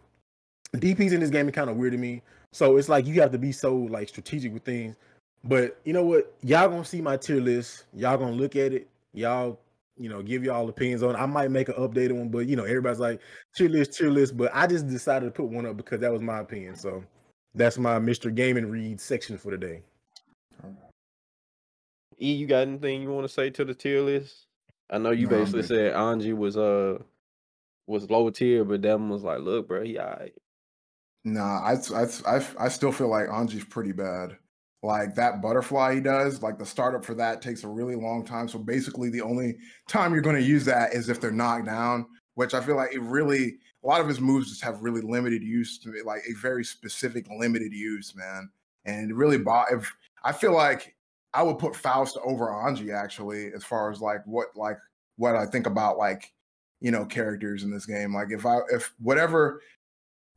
DPs 0.75 1.11
in 1.11 1.19
this 1.19 1.29
game 1.29 1.47
are 1.47 1.51
kind 1.51 1.69
of 1.69 1.77
weird 1.77 1.93
to 1.93 1.97
me. 1.97 2.21
So 2.51 2.77
it's 2.77 2.89
like 2.89 3.05
you 3.05 3.21
have 3.21 3.31
to 3.31 3.37
be 3.37 3.51
so 3.51 3.75
like 3.75 4.09
strategic 4.09 4.53
with 4.53 4.63
things. 4.63 4.95
But 5.43 5.79
you 5.85 5.93
know 5.93 6.03
what? 6.03 6.33
Y'all 6.41 6.67
gonna 6.67 6.83
see 6.83 7.01
my 7.01 7.15
tier 7.15 7.39
list. 7.39 7.85
Y'all 7.93 8.17
gonna 8.17 8.31
look 8.31 8.55
at 8.55 8.73
it. 8.73 8.87
Y'all, 9.13 9.59
you 9.97 10.09
know, 10.09 10.21
give 10.21 10.43
y'all 10.43 10.67
opinions 10.67 11.03
on. 11.03 11.15
It. 11.15 11.19
I 11.19 11.25
might 11.25 11.51
make 11.51 11.69
an 11.69 11.75
updated 11.75 12.13
one, 12.13 12.29
but 12.29 12.47
you 12.47 12.55
know, 12.55 12.63
everybody's 12.63 12.99
like 12.99 13.21
tier 13.55 13.69
list, 13.69 13.93
tier 13.93 14.09
list. 14.09 14.35
But 14.35 14.51
I 14.53 14.67
just 14.67 14.87
decided 14.87 15.25
to 15.27 15.31
put 15.31 15.45
one 15.45 15.65
up 15.65 15.77
because 15.77 15.99
that 16.01 16.11
was 16.11 16.21
my 16.21 16.39
opinion. 16.39 16.75
So 16.75 17.03
that's 17.55 17.77
my 17.77 17.99
Mr. 17.99 18.33
Game 18.33 18.57
and 18.57 18.71
Read 18.71 18.99
section 18.99 19.37
for 19.37 19.51
today. 19.51 19.83
E, 22.21 22.33
you 22.33 22.47
got 22.47 22.67
anything 22.67 23.01
you 23.01 23.09
want 23.09 23.25
to 23.25 23.33
say 23.33 23.49
to 23.49 23.63
the 23.63 23.73
tier 23.73 24.01
list? 24.01 24.47
I 24.89 24.97
know 24.97 25.11
you 25.11 25.27
no, 25.27 25.37
basically 25.37 25.63
said 25.63 25.93
Anji 25.93 26.35
was 26.35 26.57
uh 26.57 26.99
was 27.87 28.09
low 28.09 28.29
tier, 28.29 28.63
but 28.65 28.81
Devin 28.81 29.09
was 29.09 29.23
like, 29.23 29.39
"Look, 29.39 29.67
bro, 29.67 29.83
he 29.83 29.97
alright." 29.99 30.33
Nah, 31.23 31.61
I, 31.61 31.75
I 31.95 32.07
I 32.25 32.45
I 32.59 32.67
still 32.69 32.91
feel 32.91 33.09
like 33.09 33.27
Anji's 33.27 33.63
pretty 33.63 33.91
bad. 33.91 34.37
Like 34.81 35.15
that 35.15 35.41
butterfly 35.41 35.95
he 35.95 36.01
does, 36.01 36.41
like 36.41 36.57
the 36.57 36.65
startup 36.65 37.03
for 37.03 37.13
that 37.15 37.41
takes 37.41 37.63
a 37.63 37.67
really 37.67 37.95
long 37.95 38.25
time. 38.25 38.47
So 38.47 38.59
basically, 38.59 39.09
the 39.09 39.21
only 39.21 39.57
time 39.87 40.13
you're 40.13 40.21
going 40.21 40.37
to 40.37 40.41
use 40.41 40.65
that 40.65 40.93
is 40.93 41.09
if 41.09 41.19
they're 41.19 41.31
knocked 41.31 41.65
down, 41.65 42.05
which 42.35 42.53
I 42.53 42.61
feel 42.61 42.77
like 42.77 42.93
it 42.93 43.01
really 43.01 43.57
a 43.83 43.87
lot 43.87 44.01
of 44.01 44.07
his 44.07 44.19
moves 44.19 44.49
just 44.49 44.63
have 44.63 44.81
really 44.81 45.01
limited 45.01 45.41
use 45.41 45.77
to 45.79 45.89
me, 45.89 46.01
like 46.03 46.21
a 46.29 46.33
very 46.33 46.65
specific 46.65 47.27
limited 47.29 47.73
use, 47.73 48.13
man. 48.15 48.49
And 48.85 49.15
really, 49.15 49.37
bought 49.37 49.71
if 49.71 49.91
I 50.23 50.31
feel 50.31 50.53
like 50.53 50.95
I 51.33 51.43
would 51.43 51.59
put 51.59 51.75
Faust 51.75 52.17
over 52.23 52.47
Anji 52.47 52.93
actually, 52.93 53.53
as 53.53 53.63
far 53.63 53.91
as 53.91 54.01
like 54.01 54.21
what 54.25 54.47
like 54.55 54.77
what 55.17 55.35
I 55.35 55.45
think 55.45 55.67
about 55.67 55.97
like 55.97 56.33
you 56.81 56.91
know 56.91 57.05
characters 57.05 57.63
in 57.63 57.71
this 57.71 57.85
game. 57.85 58.13
Like 58.13 58.31
if 58.31 58.45
I 58.45 58.59
if 58.71 58.93
whatever 58.99 59.61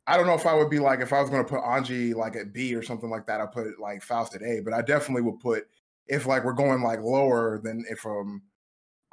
I 0.05 0.17
don't 0.17 0.27
know 0.27 0.33
if 0.33 0.45
I 0.45 0.53
would 0.53 0.69
be 0.69 0.79
like 0.79 0.99
if 0.99 1.13
I 1.13 1.21
was 1.21 1.29
going 1.29 1.43
to 1.43 1.49
put 1.49 1.61
Anji 1.61 2.13
like 2.13 2.35
at 2.35 2.53
B 2.53 2.75
or 2.75 2.83
something 2.83 3.09
like 3.09 3.25
that. 3.27 3.41
I 3.41 3.45
put 3.45 3.79
like 3.79 4.01
Faust 4.03 4.35
at 4.35 4.43
A, 4.43 4.59
but 4.59 4.73
I 4.73 4.81
definitely 4.81 5.23
would 5.23 5.39
put 5.39 5.67
if 6.07 6.25
like 6.25 6.43
we're 6.43 6.53
going 6.53 6.81
like 6.81 6.99
lower 7.01 7.59
than 7.63 7.85
if 7.89 8.05
um 8.05 8.41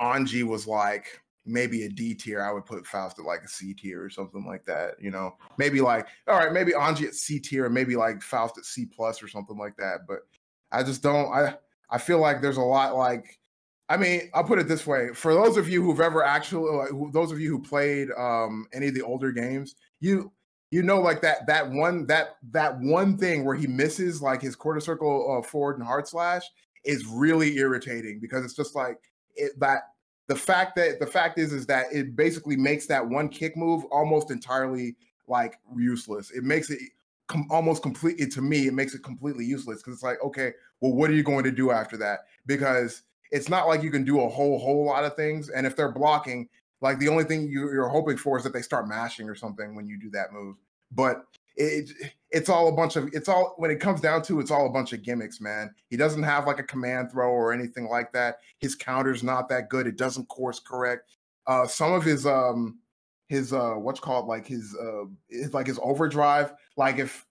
Anji 0.00 0.42
was 0.42 0.66
like 0.66 1.20
maybe 1.46 1.84
a 1.84 1.88
D 1.88 2.14
tier, 2.14 2.42
I 2.42 2.52
would 2.52 2.66
put 2.66 2.86
Faust 2.86 3.18
at 3.18 3.24
like 3.24 3.42
a 3.42 3.48
C 3.48 3.74
tier 3.74 4.02
or 4.02 4.10
something 4.10 4.46
like 4.46 4.64
that. 4.66 4.94
You 5.00 5.10
know, 5.10 5.36
maybe 5.58 5.80
like 5.80 6.06
all 6.26 6.38
right, 6.38 6.52
maybe 6.52 6.72
Anji 6.72 7.06
at 7.06 7.14
C 7.14 7.38
tier, 7.38 7.66
and 7.66 7.74
maybe 7.74 7.96
like 7.96 8.22
Faust 8.22 8.58
at 8.58 8.64
C 8.64 8.86
plus 8.86 9.22
or 9.22 9.28
something 9.28 9.58
like 9.58 9.76
that. 9.76 10.00
But 10.06 10.20
I 10.72 10.82
just 10.82 11.02
don't. 11.02 11.32
I 11.32 11.54
I 11.90 11.98
feel 11.98 12.18
like 12.18 12.40
there's 12.40 12.58
a 12.58 12.62
lot 12.62 12.96
like. 12.96 13.38
I 13.88 13.96
mean, 13.96 14.30
I'll 14.34 14.44
put 14.44 14.60
it 14.60 14.68
this 14.68 14.86
way: 14.86 15.08
for 15.14 15.34
those 15.34 15.56
of 15.56 15.68
you 15.68 15.82
who've 15.82 16.00
ever 16.00 16.22
actually, 16.22 16.70
like, 16.70 16.90
who, 16.90 17.10
those 17.12 17.32
of 17.32 17.40
you 17.40 17.50
who 17.50 17.60
played 17.60 18.08
um, 18.16 18.68
any 18.72 18.86
of 18.88 18.94
the 18.94 19.02
older 19.02 19.32
games, 19.32 19.74
you 19.98 20.30
you 20.70 20.84
know, 20.84 21.00
like 21.00 21.20
that 21.22 21.46
that 21.46 21.68
one 21.68 22.06
that 22.06 22.36
that 22.52 22.78
one 22.78 23.16
thing 23.16 23.44
where 23.44 23.56
he 23.56 23.66
misses 23.66 24.22
like 24.22 24.40
his 24.40 24.54
quarter 24.54 24.80
circle 24.80 25.38
uh, 25.38 25.42
forward 25.46 25.78
and 25.78 25.86
hard 25.86 26.06
slash 26.06 26.42
is 26.84 27.06
really 27.06 27.56
irritating 27.56 28.20
because 28.20 28.44
it's 28.44 28.54
just 28.54 28.74
like 28.76 28.98
it, 29.34 29.58
that 29.58 29.82
the 30.30 30.36
fact 30.36 30.76
that 30.76 31.00
the 31.00 31.06
fact 31.08 31.40
is 31.40 31.52
is 31.52 31.66
that 31.66 31.86
it 31.92 32.14
basically 32.14 32.54
makes 32.54 32.86
that 32.86 33.04
one 33.04 33.28
kick 33.28 33.56
move 33.56 33.84
almost 33.86 34.30
entirely 34.30 34.94
like 35.26 35.58
useless. 35.76 36.30
It 36.30 36.44
makes 36.44 36.70
it 36.70 36.78
com- 37.26 37.48
almost 37.50 37.82
completely 37.82 38.28
to 38.28 38.40
me. 38.40 38.68
It 38.68 38.74
makes 38.74 38.94
it 38.94 39.02
completely 39.02 39.44
useless 39.44 39.78
because 39.78 39.94
it's 39.94 40.04
like 40.04 40.22
okay, 40.22 40.52
well, 40.80 40.92
what 40.92 41.10
are 41.10 41.14
you 41.14 41.24
going 41.24 41.42
to 41.42 41.50
do 41.50 41.72
after 41.72 41.96
that? 41.96 42.26
Because 42.46 43.02
it's 43.32 43.48
not 43.48 43.66
like 43.66 43.82
you 43.82 43.90
can 43.90 44.04
do 44.04 44.20
a 44.20 44.28
whole 44.28 44.60
whole 44.60 44.84
lot 44.84 45.02
of 45.02 45.16
things, 45.16 45.48
and 45.48 45.66
if 45.66 45.74
they're 45.74 45.90
blocking, 45.90 46.48
like 46.80 47.00
the 47.00 47.08
only 47.08 47.24
thing 47.24 47.50
you're 47.50 47.88
hoping 47.88 48.16
for 48.16 48.38
is 48.38 48.44
that 48.44 48.52
they 48.52 48.62
start 48.62 48.86
mashing 48.86 49.28
or 49.28 49.34
something 49.34 49.74
when 49.74 49.88
you 49.88 49.98
do 49.98 50.10
that 50.10 50.32
move. 50.32 50.54
But 50.92 51.24
it, 51.60 52.12
it's 52.30 52.48
all 52.48 52.68
a 52.68 52.72
bunch 52.72 52.96
of 52.96 53.10
it's 53.12 53.28
all 53.28 53.54
when 53.58 53.70
it 53.70 53.80
comes 53.80 54.00
down 54.00 54.22
to 54.22 54.40
it's 54.40 54.50
all 54.50 54.66
a 54.66 54.70
bunch 54.70 54.92
of 54.92 55.02
gimmicks, 55.02 55.40
man. 55.40 55.74
He 55.88 55.96
doesn't 55.96 56.22
have 56.22 56.46
like 56.46 56.58
a 56.58 56.64
command 56.64 57.10
throw 57.10 57.30
or 57.30 57.52
anything 57.52 57.88
like 57.88 58.12
that. 58.12 58.38
His 58.58 58.74
counter's 58.74 59.22
not 59.22 59.48
that 59.48 59.68
good. 59.68 59.86
It 59.86 59.96
doesn't 59.96 60.28
course 60.28 60.60
correct. 60.60 61.10
Uh, 61.46 61.66
some 61.66 61.92
of 61.92 62.04
his 62.04 62.26
um 62.26 62.78
his 63.28 63.52
uh 63.52 63.74
what's 63.74 64.00
called 64.00 64.26
like 64.26 64.46
his 64.46 64.76
uh 64.80 65.04
his, 65.28 65.54
like 65.54 65.66
his 65.66 65.78
overdrive 65.82 66.52
like 66.76 66.98
if 66.98 67.26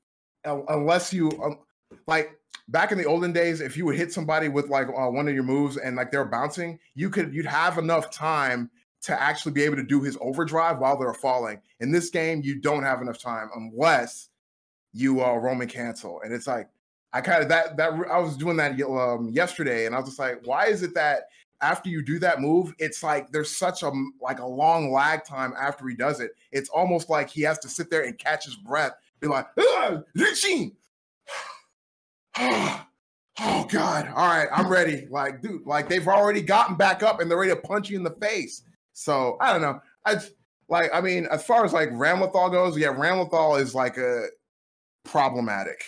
unless 0.45 1.13
you 1.13 1.29
um, 1.43 1.59
like 2.07 2.39
back 2.69 2.91
in 2.91 2.97
the 2.97 3.05
olden 3.05 3.33
days 3.33 3.59
if 3.59 3.75
you 3.75 3.85
would 3.85 3.97
hit 3.97 4.13
somebody 4.13 4.47
with 4.47 4.69
like 4.69 4.87
uh, 4.87 5.09
one 5.09 5.27
of 5.27 5.33
your 5.33 5.43
moves 5.43 5.75
and 5.77 5.97
like 5.97 6.11
they're 6.11 6.23
bouncing 6.23 6.79
you 6.95 7.09
could 7.09 7.33
you'd 7.33 7.45
have 7.45 7.77
enough 7.77 8.09
time 8.11 8.69
to 9.01 9.21
actually 9.21 9.53
be 9.53 9.63
able 9.63 9.77
to 9.77 9.83
do 9.83 10.01
his 10.01 10.17
overdrive 10.21 10.79
while 10.79 10.97
they're 10.97 11.13
falling. 11.13 11.61
In 11.79 11.91
this 11.91 12.09
game, 12.09 12.41
you 12.43 12.59
don't 12.59 12.83
have 12.83 13.01
enough 13.01 13.19
time 13.19 13.49
unless 13.55 14.29
you 14.93 15.23
uh, 15.23 15.35
Roman 15.35 15.67
cancel. 15.67 16.21
And 16.21 16.33
it's 16.33 16.47
like 16.47 16.69
I 17.11 17.21
kind 17.21 17.41
of 17.41 17.49
that 17.49 17.77
that 17.77 17.93
I 18.09 18.19
was 18.19 18.37
doing 18.37 18.57
that 18.57 18.79
um, 18.81 19.29
yesterday, 19.29 19.85
and 19.85 19.95
I 19.95 19.99
was 19.99 20.09
just 20.09 20.19
like, 20.19 20.41
why 20.45 20.67
is 20.67 20.83
it 20.83 20.93
that 20.93 21.23
after 21.61 21.89
you 21.89 22.03
do 22.03 22.19
that 22.19 22.39
move, 22.39 22.73
it's 22.77 23.03
like 23.03 23.31
there's 23.31 23.55
such 23.55 23.83
a 23.83 23.91
like 24.21 24.39
a 24.39 24.45
long 24.45 24.91
lag 24.91 25.25
time 25.25 25.53
after 25.59 25.87
he 25.87 25.95
does 25.95 26.19
it. 26.19 26.31
It's 26.51 26.69
almost 26.69 27.09
like 27.09 27.29
he 27.29 27.41
has 27.41 27.59
to 27.59 27.69
sit 27.69 27.89
there 27.89 28.03
and 28.03 28.17
catch 28.17 28.45
his 28.45 28.55
breath, 28.55 28.93
be 29.19 29.27
like, 29.27 29.47
ah, 29.59 30.01
oh 33.39 33.67
God, 33.69 34.07
all 34.15 34.27
right, 34.27 34.47
I'm 34.53 34.69
ready. 34.69 35.07
Like, 35.09 35.41
dude, 35.41 35.65
like 35.65 35.89
they've 35.89 36.07
already 36.07 36.41
gotten 36.41 36.75
back 36.75 37.01
up 37.01 37.19
and 37.19 37.29
they're 37.29 37.39
ready 37.39 37.51
to 37.51 37.59
punch 37.59 37.89
you 37.89 37.97
in 37.97 38.03
the 38.03 38.15
face. 38.21 38.63
So 38.93 39.37
I 39.39 39.53
don't 39.53 39.61
know. 39.61 39.79
I 40.05 40.17
like. 40.67 40.91
I 40.93 41.01
mean, 41.01 41.27
as 41.31 41.43
far 41.43 41.65
as 41.65 41.73
like 41.73 41.89
Ramlethal 41.89 42.51
goes, 42.51 42.77
yeah, 42.77 42.93
Ramlethal 42.93 43.61
is 43.61 43.73
like 43.75 43.97
a 43.97 44.27
problematic, 45.03 45.83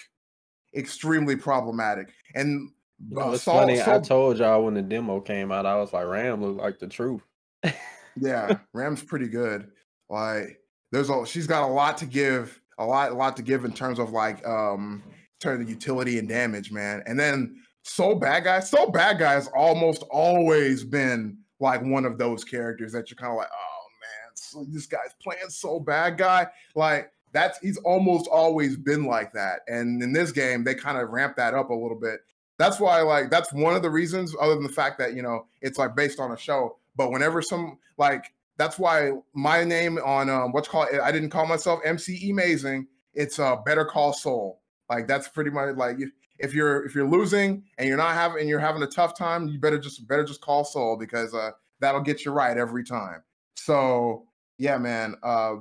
extremely 0.75 1.35
problematic. 1.35 2.09
And 2.35 2.71
uh, 3.15 3.31
it's 3.31 3.43
funny. 3.43 3.81
I 3.81 3.99
told 3.99 4.37
y'all 4.37 4.63
when 4.63 4.73
the 4.73 4.81
demo 4.81 5.19
came 5.19 5.51
out, 5.51 5.65
I 5.65 5.75
was 5.75 5.93
like, 5.93 6.05
Ram 6.05 6.41
looked 6.41 6.59
like 6.59 6.79
the 6.79 6.87
truth. 6.87 7.21
yeah, 8.19 8.57
Ram's 8.73 9.03
pretty 9.03 9.27
good. 9.27 9.71
Like, 10.09 10.59
there's 10.91 11.09
a 11.09 11.25
she's 11.25 11.47
got 11.47 11.63
a 11.63 11.71
lot 11.71 11.97
to 11.99 12.05
give, 12.05 12.59
a 12.77 12.85
lot, 12.85 13.11
a 13.11 13.15
lot 13.15 13.35
to 13.37 13.43
give 13.43 13.65
in 13.65 13.73
terms 13.73 13.99
of 13.99 14.11
like 14.11 14.45
um 14.47 15.03
turn 15.41 15.61
of 15.61 15.69
utility 15.69 16.19
and 16.19 16.29
damage, 16.29 16.71
man. 16.71 17.03
And 17.05 17.19
then 17.19 17.61
Sol 17.83 18.19
Badguy, 18.19 18.63
Soul 18.63 18.91
Bad 18.91 19.19
Guy 19.19 19.33
has 19.33 19.47
almost 19.55 20.03
always 20.11 20.83
been 20.83 21.37
like 21.61 21.81
one 21.83 22.05
of 22.05 22.17
those 22.17 22.43
characters 22.43 22.91
that 22.91 23.09
you're 23.09 23.15
kind 23.15 23.31
of 23.31 23.37
like, 23.37 23.49
oh 23.53 23.87
man, 24.01 24.35
so 24.35 24.65
this 24.69 24.87
guy's 24.87 25.13
playing 25.21 25.49
so 25.49 25.79
bad 25.79 26.17
guy. 26.17 26.47
Like 26.75 27.11
that's 27.31 27.59
he's 27.59 27.77
almost 27.77 28.27
always 28.27 28.75
been 28.75 29.05
like 29.05 29.31
that. 29.33 29.61
And 29.67 30.01
in 30.03 30.11
this 30.11 30.31
game, 30.31 30.63
they 30.63 30.75
kind 30.75 30.97
of 30.97 31.09
ramp 31.09 31.35
that 31.37 31.53
up 31.53 31.69
a 31.69 31.73
little 31.73 31.99
bit. 31.99 32.21
That's 32.57 32.79
why, 32.79 33.01
like, 33.01 33.31
that's 33.31 33.51
one 33.53 33.75
of 33.75 33.81
the 33.81 33.89
reasons, 33.89 34.35
other 34.39 34.53
than 34.53 34.63
the 34.63 34.69
fact 34.69 34.99
that 34.99 35.13
you 35.13 35.21
know 35.21 35.45
it's 35.61 35.77
like 35.77 35.95
based 35.95 36.19
on 36.19 36.31
a 36.31 36.37
show. 36.37 36.77
But 36.95 37.11
whenever 37.11 37.41
some 37.41 37.77
like 37.97 38.33
that's 38.57 38.77
why 38.77 39.11
my 39.33 39.63
name 39.63 39.97
on 39.99 40.29
um, 40.29 40.51
what's 40.51 40.67
called 40.67 40.89
I 41.01 41.11
didn't 41.11 41.29
call 41.29 41.45
myself 41.45 41.79
MCE 41.85 42.31
Amazing. 42.31 42.87
It's 43.13 43.39
uh 43.39 43.55
Better 43.57 43.85
Call 43.85 44.13
Soul. 44.13 44.59
Like 44.89 45.07
that's 45.07 45.29
pretty 45.29 45.51
much 45.51 45.75
like 45.77 45.97
if 46.41 46.53
you're 46.53 46.85
if 46.85 46.95
you're 46.95 47.07
losing 47.07 47.63
and 47.77 47.87
you're 47.87 47.97
not 47.97 48.13
having 48.13 48.39
and 48.39 48.49
you're 48.49 48.59
having 48.59 48.83
a 48.83 48.87
tough 48.87 49.17
time, 49.17 49.47
you 49.47 49.59
better 49.59 49.79
just 49.79 50.07
better 50.07 50.23
just 50.23 50.41
call 50.41 50.63
Soul 50.63 50.97
because 50.97 51.33
uh, 51.33 51.51
that'll 51.79 52.01
get 52.01 52.25
you 52.25 52.31
right 52.31 52.57
every 52.57 52.83
time. 52.83 53.23
So 53.55 54.25
yeah, 54.57 54.77
man. 54.77 55.15
Uh, 55.23 55.55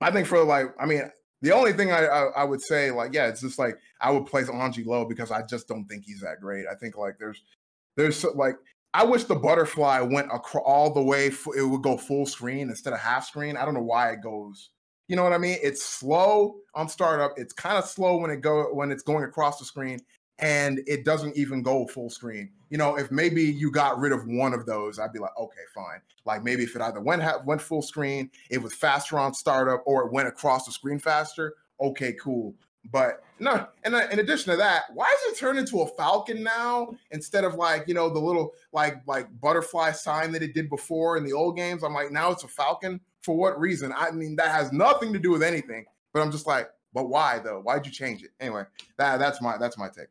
I 0.00 0.10
think 0.10 0.26
for 0.26 0.42
like, 0.42 0.74
I 0.80 0.86
mean, 0.86 1.02
the 1.42 1.52
only 1.52 1.72
thing 1.72 1.92
I, 1.92 2.06
I, 2.06 2.24
I 2.36 2.44
would 2.44 2.62
say 2.62 2.90
like, 2.90 3.12
yeah, 3.12 3.28
it's 3.28 3.40
just 3.40 3.58
like 3.58 3.78
I 4.00 4.10
would 4.10 4.26
place 4.26 4.48
Anji 4.48 4.84
low 4.86 5.04
because 5.04 5.30
I 5.30 5.42
just 5.42 5.68
don't 5.68 5.86
think 5.86 6.04
he's 6.04 6.20
that 6.20 6.40
great. 6.40 6.66
I 6.70 6.74
think 6.74 6.96
like 6.96 7.18
there's 7.18 7.42
there's 7.96 8.24
like 8.34 8.56
I 8.92 9.04
wish 9.04 9.24
the 9.24 9.36
butterfly 9.36 10.00
went 10.00 10.28
across 10.32 10.64
all 10.66 10.92
the 10.92 11.02
way. 11.02 11.26
It 11.28 11.62
would 11.62 11.82
go 11.82 11.96
full 11.96 12.26
screen 12.26 12.68
instead 12.70 12.92
of 12.92 13.00
half 13.00 13.26
screen. 13.26 13.56
I 13.56 13.64
don't 13.64 13.74
know 13.74 13.82
why 13.82 14.10
it 14.10 14.22
goes 14.22 14.70
you 15.10 15.16
know 15.16 15.24
what 15.24 15.32
I 15.32 15.38
mean? 15.38 15.58
It's 15.60 15.84
slow 15.84 16.60
on 16.72 16.88
startup. 16.88 17.32
It's 17.36 17.52
kind 17.52 17.76
of 17.76 17.84
slow 17.84 18.18
when 18.18 18.30
it 18.30 18.42
go 18.42 18.72
when 18.72 18.92
it's 18.92 19.02
going 19.02 19.24
across 19.24 19.58
the 19.58 19.64
screen, 19.64 19.98
and 20.38 20.78
it 20.86 21.04
doesn't 21.04 21.36
even 21.36 21.64
go 21.64 21.84
full 21.88 22.10
screen. 22.10 22.48
You 22.68 22.78
know, 22.78 22.94
if 22.94 23.10
maybe 23.10 23.42
you 23.42 23.72
got 23.72 23.98
rid 23.98 24.12
of 24.12 24.24
one 24.28 24.54
of 24.54 24.66
those, 24.66 25.00
I'd 25.00 25.12
be 25.12 25.18
like, 25.18 25.36
okay, 25.36 25.62
fine. 25.74 26.00
Like 26.26 26.44
maybe 26.44 26.62
if 26.62 26.76
it 26.76 26.82
either 26.82 27.00
went 27.00 27.24
went 27.44 27.60
full 27.60 27.82
screen, 27.82 28.30
it 28.50 28.62
was 28.62 28.72
faster 28.72 29.18
on 29.18 29.34
startup, 29.34 29.82
or 29.84 30.06
it 30.06 30.12
went 30.12 30.28
across 30.28 30.64
the 30.64 30.70
screen 30.70 31.00
faster. 31.00 31.54
Okay, 31.80 32.14
cool. 32.22 32.54
But 32.92 33.24
no, 33.40 33.66
and 33.82 33.96
uh, 33.96 34.06
in 34.12 34.20
addition 34.20 34.52
to 34.52 34.56
that, 34.58 34.84
why 34.94 35.06
is 35.06 35.32
it 35.32 35.40
turned 35.40 35.58
into 35.58 35.80
a 35.80 35.88
falcon 35.96 36.44
now 36.44 36.94
instead 37.10 37.42
of 37.42 37.56
like 37.56 37.88
you 37.88 37.94
know 37.94 38.08
the 38.08 38.20
little 38.20 38.52
like 38.72 39.02
like 39.08 39.26
butterfly 39.40 39.90
sign 39.90 40.30
that 40.32 40.42
it 40.44 40.54
did 40.54 40.70
before 40.70 41.16
in 41.16 41.24
the 41.24 41.32
old 41.32 41.56
games? 41.56 41.82
I'm 41.82 41.94
like 41.94 42.12
now 42.12 42.30
it's 42.30 42.44
a 42.44 42.48
falcon 42.48 43.00
for 43.22 43.36
what 43.36 43.58
reason? 43.60 43.92
I 43.96 44.10
mean, 44.10 44.36
that 44.36 44.50
has 44.50 44.72
nothing 44.72 45.12
to 45.12 45.18
do 45.18 45.30
with 45.30 45.42
anything. 45.42 45.84
But 46.12 46.22
I'm 46.22 46.32
just 46.32 46.46
like, 46.46 46.68
but 46.92 47.08
why 47.08 47.38
though? 47.38 47.60
Why'd 47.60 47.86
you 47.86 47.92
change 47.92 48.22
it? 48.22 48.30
Anyway, 48.40 48.64
that 48.98 49.18
that's 49.18 49.40
my 49.40 49.56
that's 49.58 49.78
my 49.78 49.88
take. 49.88 50.08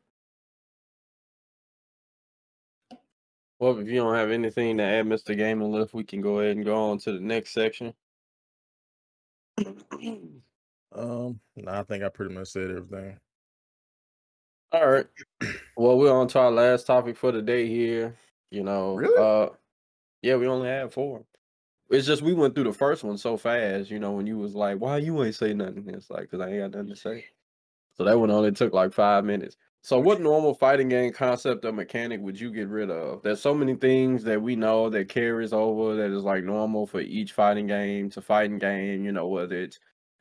Well, 3.58 3.78
if 3.78 3.86
you 3.88 3.96
don't 3.96 4.14
have 4.14 4.30
anything 4.30 4.78
to 4.78 4.82
add, 4.82 5.04
Mr. 5.04 5.36
Gaming 5.36 5.70
Lift, 5.70 5.92
we 5.92 6.02
can 6.02 6.22
go 6.22 6.40
ahead 6.40 6.56
and 6.56 6.64
go 6.64 6.90
on 6.90 6.98
to 7.00 7.12
the 7.12 7.20
next 7.20 7.50
section. 7.52 7.92
Um, 10.92 11.38
no, 11.54 11.70
I 11.70 11.84
think 11.84 12.02
I 12.02 12.08
pretty 12.08 12.34
much 12.34 12.48
said 12.48 12.68
everything. 12.70 13.16
All 14.72 14.88
right. 14.88 15.06
Well, 15.76 15.96
we're 15.98 16.12
on 16.12 16.26
to 16.28 16.40
our 16.40 16.50
last 16.50 16.86
topic 16.88 17.16
for 17.16 17.30
the 17.32 17.40
day 17.40 17.68
here. 17.68 18.16
You 18.50 18.64
know, 18.64 18.96
Really? 18.96 19.16
uh 19.16 19.54
yeah, 20.22 20.34
we 20.34 20.48
only 20.48 20.66
had 20.68 20.92
four. 20.92 21.24
It's 21.90 22.06
just 22.06 22.22
we 22.22 22.34
went 22.34 22.54
through 22.54 22.64
the 22.64 22.72
first 22.72 23.02
one 23.02 23.18
so 23.18 23.36
fast, 23.36 23.90
you 23.90 23.98
know, 23.98 24.12
when 24.12 24.26
you 24.26 24.38
was 24.38 24.54
like, 24.54 24.78
why 24.78 24.98
you 24.98 25.22
ain't 25.24 25.34
say 25.34 25.52
nothing? 25.54 25.88
It's 25.88 26.10
like, 26.10 26.30
cause 26.30 26.40
I 26.40 26.48
ain't 26.48 26.60
got 26.60 26.78
nothing 26.78 26.94
to 26.94 26.96
say. 26.96 27.24
So 27.96 28.04
that 28.04 28.18
one 28.18 28.30
only 28.30 28.52
took 28.52 28.72
like 28.72 28.92
five 28.92 29.24
minutes. 29.24 29.56
So 29.82 29.98
what 29.98 30.20
normal 30.20 30.54
fighting 30.54 30.88
game 30.88 31.12
concept 31.12 31.64
or 31.64 31.72
mechanic 31.72 32.20
would 32.20 32.38
you 32.38 32.50
get 32.52 32.68
rid 32.68 32.90
of? 32.90 33.22
There's 33.22 33.40
so 33.40 33.54
many 33.54 33.74
things 33.74 34.22
that 34.24 34.40
we 34.40 34.54
know 34.54 34.90
that 34.90 35.08
carries 35.08 35.52
over 35.52 35.96
that 35.96 36.10
is 36.10 36.22
like 36.22 36.44
normal 36.44 36.86
for 36.86 37.00
each 37.00 37.32
fighting 37.32 37.66
game 37.66 38.10
to 38.10 38.20
fighting 38.20 38.58
game, 38.58 39.04
you 39.04 39.12
know, 39.12 39.26
whether 39.26 39.56
it's 39.56 39.80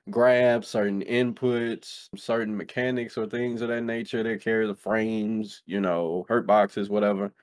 grab 0.10 0.64
certain 0.66 1.04
inputs, 1.04 2.08
certain 2.16 2.56
mechanics 2.56 3.18
or 3.18 3.28
things 3.28 3.62
of 3.62 3.68
that 3.68 3.84
nature 3.84 4.24
that 4.24 4.42
carry 4.42 4.66
the 4.66 4.74
frames, 4.76 5.62
you 5.66 5.82
know, 5.82 6.26
hurt 6.30 6.48
boxes, 6.48 6.90
whatever. 6.90 7.34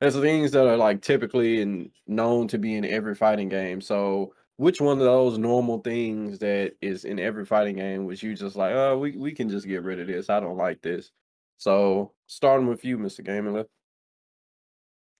There's 0.00 0.18
things 0.18 0.50
that 0.52 0.66
are 0.66 0.76
like 0.76 1.02
typically 1.02 1.62
and 1.62 1.90
known 2.06 2.48
to 2.48 2.58
be 2.58 2.74
in 2.74 2.84
every 2.84 3.14
fighting 3.14 3.48
game. 3.48 3.80
So 3.80 4.34
which 4.56 4.80
one 4.80 4.98
of 4.98 5.04
those 5.04 5.38
normal 5.38 5.78
things 5.80 6.38
that 6.38 6.72
is 6.80 7.04
in 7.04 7.18
every 7.18 7.44
fighting 7.44 7.76
game 7.76 8.04
was 8.04 8.22
you 8.22 8.34
just 8.34 8.56
like, 8.56 8.74
oh, 8.74 8.98
we, 8.98 9.16
we 9.16 9.32
can 9.32 9.48
just 9.48 9.66
get 9.66 9.82
rid 9.82 10.00
of 10.00 10.06
this. 10.06 10.30
I 10.30 10.40
don't 10.40 10.56
like 10.56 10.82
this. 10.82 11.10
So 11.58 12.12
starting 12.26 12.66
with 12.66 12.84
you, 12.84 12.98
Mr. 12.98 13.24
Gaming 13.24 13.54
Left. 13.54 13.68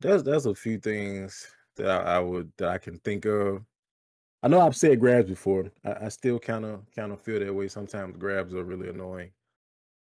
There's 0.00 0.22
there's 0.22 0.46
a 0.46 0.54
few 0.54 0.78
things 0.78 1.46
that 1.76 1.88
I, 1.88 2.16
I 2.16 2.18
would 2.18 2.52
that 2.58 2.68
I 2.68 2.78
can 2.78 2.98
think 2.98 3.24
of. 3.24 3.62
I 4.42 4.48
know 4.48 4.60
I've 4.60 4.76
said 4.76 5.00
grabs 5.00 5.28
before. 5.28 5.70
I, 5.84 6.06
I 6.06 6.08
still 6.08 6.38
kind 6.38 6.64
of 6.64 6.82
kind 6.94 7.12
of 7.12 7.20
feel 7.20 7.40
that 7.40 7.54
way. 7.54 7.68
Sometimes 7.68 8.16
grabs 8.18 8.54
are 8.54 8.64
really 8.64 8.90
annoying, 8.90 9.30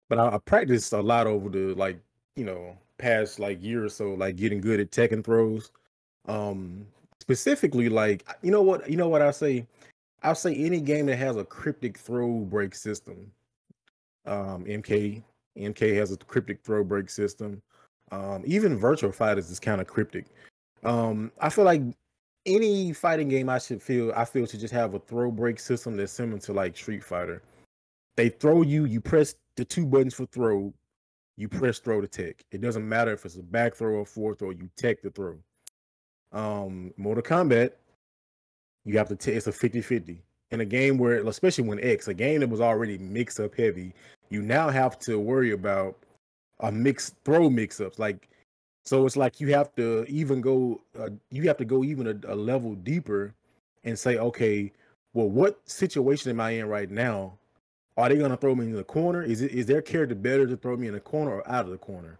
but 0.08 0.18
I, 0.18 0.34
I 0.34 0.38
practiced 0.38 0.92
a 0.92 1.00
lot 1.00 1.28
over 1.28 1.48
the 1.48 1.74
like 1.74 2.00
you 2.36 2.44
know 2.44 2.76
past 2.98 3.38
like 3.38 3.62
year 3.62 3.84
or 3.84 3.88
so, 3.88 4.14
like 4.14 4.36
getting 4.36 4.60
good 4.60 4.80
at 4.80 4.92
tech 4.92 5.12
and 5.12 5.24
throws. 5.24 5.70
Um, 6.26 6.86
specifically, 7.20 7.88
like 7.88 8.26
you 8.42 8.50
know 8.50 8.62
what 8.62 8.88
you 8.88 8.96
know 8.96 9.08
what 9.08 9.22
I 9.22 9.30
say. 9.30 9.66
I'll 10.22 10.34
say 10.34 10.54
any 10.54 10.80
game 10.80 11.06
that 11.06 11.16
has 11.16 11.36
a 11.36 11.44
cryptic 11.44 11.98
throw 11.98 12.40
break 12.40 12.74
system. 12.74 13.30
Um, 14.26 14.64
MK 14.64 15.22
MK 15.56 15.96
has 15.96 16.12
a 16.12 16.16
cryptic 16.16 16.60
throw 16.62 16.84
break 16.84 17.10
system. 17.10 17.62
Um, 18.12 18.42
even 18.46 18.76
Virtual 18.76 19.12
Fighters 19.12 19.50
is 19.50 19.58
kind 19.58 19.80
of 19.80 19.86
cryptic. 19.86 20.26
Um, 20.84 21.32
I 21.40 21.48
feel 21.48 21.64
like 21.64 21.82
any 22.44 22.92
fighting 22.92 23.28
game 23.28 23.48
I 23.48 23.58
should 23.58 23.82
feel 23.82 24.12
I 24.14 24.24
feel 24.24 24.46
should 24.46 24.60
just 24.60 24.74
have 24.74 24.94
a 24.94 25.00
throw 25.00 25.30
break 25.30 25.58
system 25.58 25.96
that's 25.96 26.12
similar 26.12 26.38
to 26.40 26.52
like 26.52 26.76
Street 26.76 27.02
Fighter. 27.02 27.42
They 28.16 28.28
throw 28.28 28.62
you, 28.62 28.84
you 28.84 29.00
press 29.00 29.34
the 29.56 29.64
two 29.64 29.84
buttons 29.84 30.14
for 30.14 30.26
throw, 30.26 30.72
you 31.36 31.48
press 31.48 31.78
throw 31.78 32.00
to 32.00 32.08
tech. 32.08 32.44
It 32.50 32.60
doesn't 32.60 32.88
matter 32.88 33.12
if 33.12 33.24
it's 33.24 33.36
a 33.36 33.42
back 33.42 33.74
throw 33.74 33.96
or 33.96 34.06
forward 34.06 34.38
throw, 34.38 34.50
you 34.50 34.68
tech 34.76 35.02
the 35.02 35.10
throw. 35.10 35.38
Um, 36.32 36.92
Mortal 36.96 37.22
Kombat, 37.22 37.72
you 38.84 38.96
have 38.98 39.08
to 39.08 39.16
t- 39.16 39.32
it's 39.32 39.46
a 39.46 39.52
50-50. 39.52 40.18
In 40.52 40.60
a 40.60 40.64
game 40.64 40.96
where, 40.96 41.26
especially 41.26 41.64
when 41.64 41.80
X, 41.80 42.08
a 42.08 42.14
game 42.14 42.40
that 42.40 42.48
was 42.48 42.60
already 42.60 42.98
mix 42.98 43.40
up 43.40 43.54
heavy, 43.56 43.92
you 44.30 44.42
now 44.42 44.70
have 44.70 44.98
to 45.00 45.18
worry 45.18 45.52
about 45.52 45.96
a 46.60 46.70
mix 46.72 47.12
throw 47.24 47.50
mix 47.50 47.80
ups. 47.80 47.98
Like 47.98 48.28
so 48.86 49.04
it's 49.04 49.16
like 49.16 49.40
you 49.40 49.52
have 49.52 49.74
to 49.74 50.04
even 50.08 50.40
go 50.40 50.80
uh, 50.98 51.10
you 51.30 51.42
have 51.48 51.56
to 51.58 51.64
go 51.64 51.82
even 51.82 52.06
a, 52.06 52.32
a 52.32 52.36
level 52.36 52.76
deeper 52.76 53.34
and 53.84 53.98
say, 53.98 54.16
okay, 54.16 54.72
well, 55.12 55.28
what 55.28 55.60
situation 55.68 56.30
am 56.30 56.40
I 56.40 56.50
in 56.50 56.68
right 56.68 56.90
now? 56.90 57.38
Are 57.96 58.08
they 58.08 58.16
gonna 58.16 58.36
throw 58.36 58.54
me 58.54 58.66
in 58.66 58.72
the 58.72 58.84
corner? 58.84 59.22
Is 59.22 59.40
it 59.40 59.52
is 59.52 59.66
their 59.66 59.82
character 59.82 60.14
better 60.14 60.46
to 60.46 60.56
throw 60.56 60.76
me 60.76 60.86
in 60.86 60.94
the 60.94 61.00
corner 61.00 61.32
or 61.32 61.48
out 61.50 61.64
of 61.64 61.70
the 61.70 61.78
corner? 61.78 62.18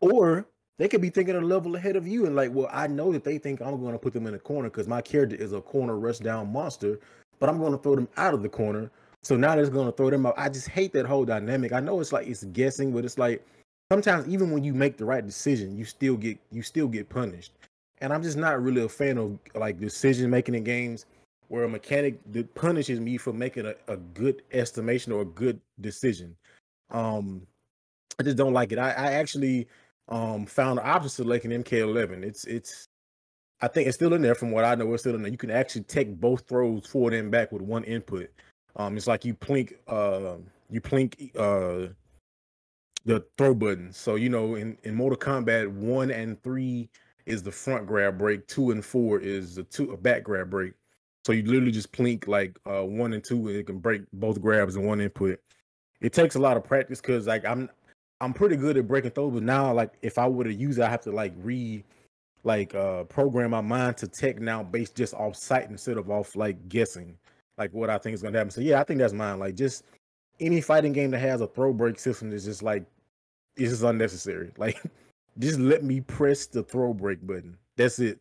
Or 0.00 0.46
they 0.78 0.88
could 0.88 1.00
be 1.00 1.10
thinking 1.10 1.36
a 1.36 1.40
level 1.40 1.76
ahead 1.76 1.96
of 1.96 2.06
you 2.06 2.26
and 2.26 2.36
like, 2.36 2.52
well, 2.52 2.68
I 2.72 2.86
know 2.86 3.12
that 3.12 3.24
they 3.24 3.38
think 3.38 3.60
I'm 3.60 3.82
gonna 3.82 3.98
put 3.98 4.12
them 4.12 4.26
in 4.26 4.32
the 4.32 4.38
corner 4.38 4.68
because 4.68 4.88
my 4.88 5.00
character 5.00 5.36
is 5.36 5.52
a 5.52 5.60
corner 5.60 5.96
rush 5.96 6.18
down 6.18 6.52
monster, 6.52 6.98
but 7.38 7.48
I'm 7.48 7.60
gonna 7.60 7.78
throw 7.78 7.94
them 7.94 8.08
out 8.16 8.34
of 8.34 8.42
the 8.42 8.48
corner. 8.48 8.90
So 9.22 9.36
now 9.36 9.54
they're 9.56 9.68
gonna 9.68 9.92
throw 9.92 10.10
them 10.10 10.26
out. 10.26 10.34
I 10.36 10.48
just 10.48 10.68
hate 10.68 10.92
that 10.92 11.06
whole 11.06 11.24
dynamic. 11.24 11.72
I 11.72 11.80
know 11.80 12.00
it's 12.00 12.12
like 12.12 12.26
it's 12.26 12.44
guessing, 12.44 12.92
but 12.92 13.04
it's 13.04 13.18
like 13.18 13.44
sometimes 13.90 14.28
even 14.28 14.50
when 14.50 14.64
you 14.64 14.74
make 14.74 14.96
the 14.96 15.04
right 15.04 15.24
decision, 15.24 15.76
you 15.76 15.84
still 15.84 16.16
get 16.16 16.38
you 16.50 16.62
still 16.62 16.88
get 16.88 17.08
punished. 17.08 17.52
And 18.00 18.12
I'm 18.12 18.22
just 18.22 18.36
not 18.36 18.62
really 18.62 18.82
a 18.82 18.88
fan 18.88 19.18
of 19.18 19.38
like 19.54 19.80
decision 19.80 20.30
making 20.30 20.54
in 20.54 20.64
games 20.64 21.06
where 21.48 21.64
a 21.64 21.68
mechanic 21.68 22.20
punishes 22.54 23.00
me 23.00 23.16
for 23.16 23.32
making 23.32 23.66
a, 23.66 23.74
a 23.88 23.96
good 23.96 24.42
estimation 24.52 25.12
or 25.12 25.22
a 25.22 25.26
good 25.26 25.60
decision. 25.80 26.36
Um 26.90 27.46
I 28.18 28.22
just 28.24 28.36
don't 28.36 28.52
like 28.52 28.72
it. 28.72 28.78
I, 28.78 28.90
I 28.90 29.12
actually 29.12 29.68
um 30.08 30.46
found 30.46 30.78
the 30.78 30.86
opposite 30.86 31.26
like 31.26 31.44
in 31.44 31.62
MK11. 31.62 32.22
It's 32.22 32.44
it's 32.44 32.88
I 33.60 33.68
think 33.68 33.88
it's 33.88 33.96
still 33.96 34.14
in 34.14 34.22
there 34.22 34.34
from 34.34 34.52
what 34.52 34.64
I 34.64 34.74
know. 34.74 34.92
It's 34.92 35.02
still 35.02 35.14
in 35.14 35.22
there. 35.22 35.30
You 35.30 35.38
can 35.38 35.50
actually 35.50 35.82
take 35.82 36.20
both 36.20 36.46
throws 36.48 36.86
forward 36.86 37.14
and 37.14 37.30
back 37.30 37.50
with 37.50 37.62
one 37.62 37.84
input. 37.84 38.30
Um, 38.76 38.96
it's 38.96 39.08
like 39.08 39.24
you 39.24 39.34
plink, 39.34 39.72
uh, 39.88 40.36
you 40.70 40.80
plink, 40.80 41.36
uh, 41.36 41.92
the 43.04 43.24
throw 43.36 43.54
button. 43.54 43.92
So 43.92 44.14
you 44.14 44.28
know, 44.28 44.54
in 44.54 44.78
in 44.84 44.94
Mortal 44.94 45.18
Kombat, 45.18 45.68
one 45.68 46.10
and 46.10 46.40
three 46.42 46.88
is 47.26 47.42
the 47.42 47.50
front 47.50 47.86
grab 47.86 48.18
break. 48.18 48.46
Two 48.46 48.70
and 48.70 48.84
four 48.84 49.18
is 49.18 49.56
the 49.56 49.64
two 49.64 49.92
a 49.92 49.96
back 49.96 50.22
grab 50.22 50.50
break. 50.50 50.74
So 51.28 51.32
you 51.32 51.42
literally 51.42 51.72
just 51.72 51.92
plink 51.92 52.26
like 52.26 52.58
uh 52.64 52.82
one 52.82 53.12
and 53.12 53.22
two, 53.22 53.48
and 53.48 53.56
it 53.58 53.66
can 53.66 53.80
break 53.80 54.00
both 54.14 54.40
grabs 54.40 54.76
in 54.76 54.86
one 54.86 54.98
input. 54.98 55.38
It 56.00 56.14
takes 56.14 56.36
a 56.36 56.38
lot 56.38 56.56
of 56.56 56.64
practice 56.64 57.02
because 57.02 57.26
like 57.26 57.44
I'm 57.44 57.68
I'm 58.22 58.32
pretty 58.32 58.56
good 58.56 58.78
at 58.78 58.88
breaking 58.88 59.10
throws, 59.10 59.34
but 59.34 59.42
now 59.42 59.70
like 59.74 59.92
if 60.00 60.16
I 60.16 60.26
were 60.26 60.44
to 60.44 60.54
use 60.54 60.78
it, 60.78 60.84
I 60.84 60.88
have 60.88 61.02
to 61.02 61.12
like 61.12 61.34
re 61.36 61.84
like 62.44 62.74
uh 62.74 63.04
program 63.04 63.50
my 63.50 63.60
mind 63.60 63.98
to 63.98 64.08
tech 64.08 64.40
now 64.40 64.62
based 64.62 64.96
just 64.96 65.12
off 65.12 65.36
sight 65.36 65.68
instead 65.68 65.98
of 65.98 66.08
off 66.08 66.34
like 66.34 66.66
guessing 66.70 67.14
like 67.58 67.74
what 67.74 67.90
I 67.90 67.98
think 67.98 68.14
is 68.14 68.22
gonna 68.22 68.38
happen. 68.38 68.50
So 68.50 68.62
yeah, 68.62 68.80
I 68.80 68.84
think 68.84 68.98
that's 68.98 69.12
mine. 69.12 69.38
Like 69.38 69.54
just 69.54 69.84
any 70.40 70.62
fighting 70.62 70.94
game 70.94 71.10
that 71.10 71.18
has 71.18 71.42
a 71.42 71.46
throw 71.46 71.74
break 71.74 71.98
system 71.98 72.32
is 72.32 72.46
just 72.46 72.62
like 72.62 72.86
it's 73.58 73.72
just 73.72 73.82
unnecessary. 73.82 74.50
Like 74.56 74.82
just 75.38 75.58
let 75.58 75.84
me 75.84 76.00
press 76.00 76.46
the 76.46 76.62
throw 76.62 76.94
break 76.94 77.26
button. 77.26 77.58
That's 77.76 77.98
it. 77.98 78.18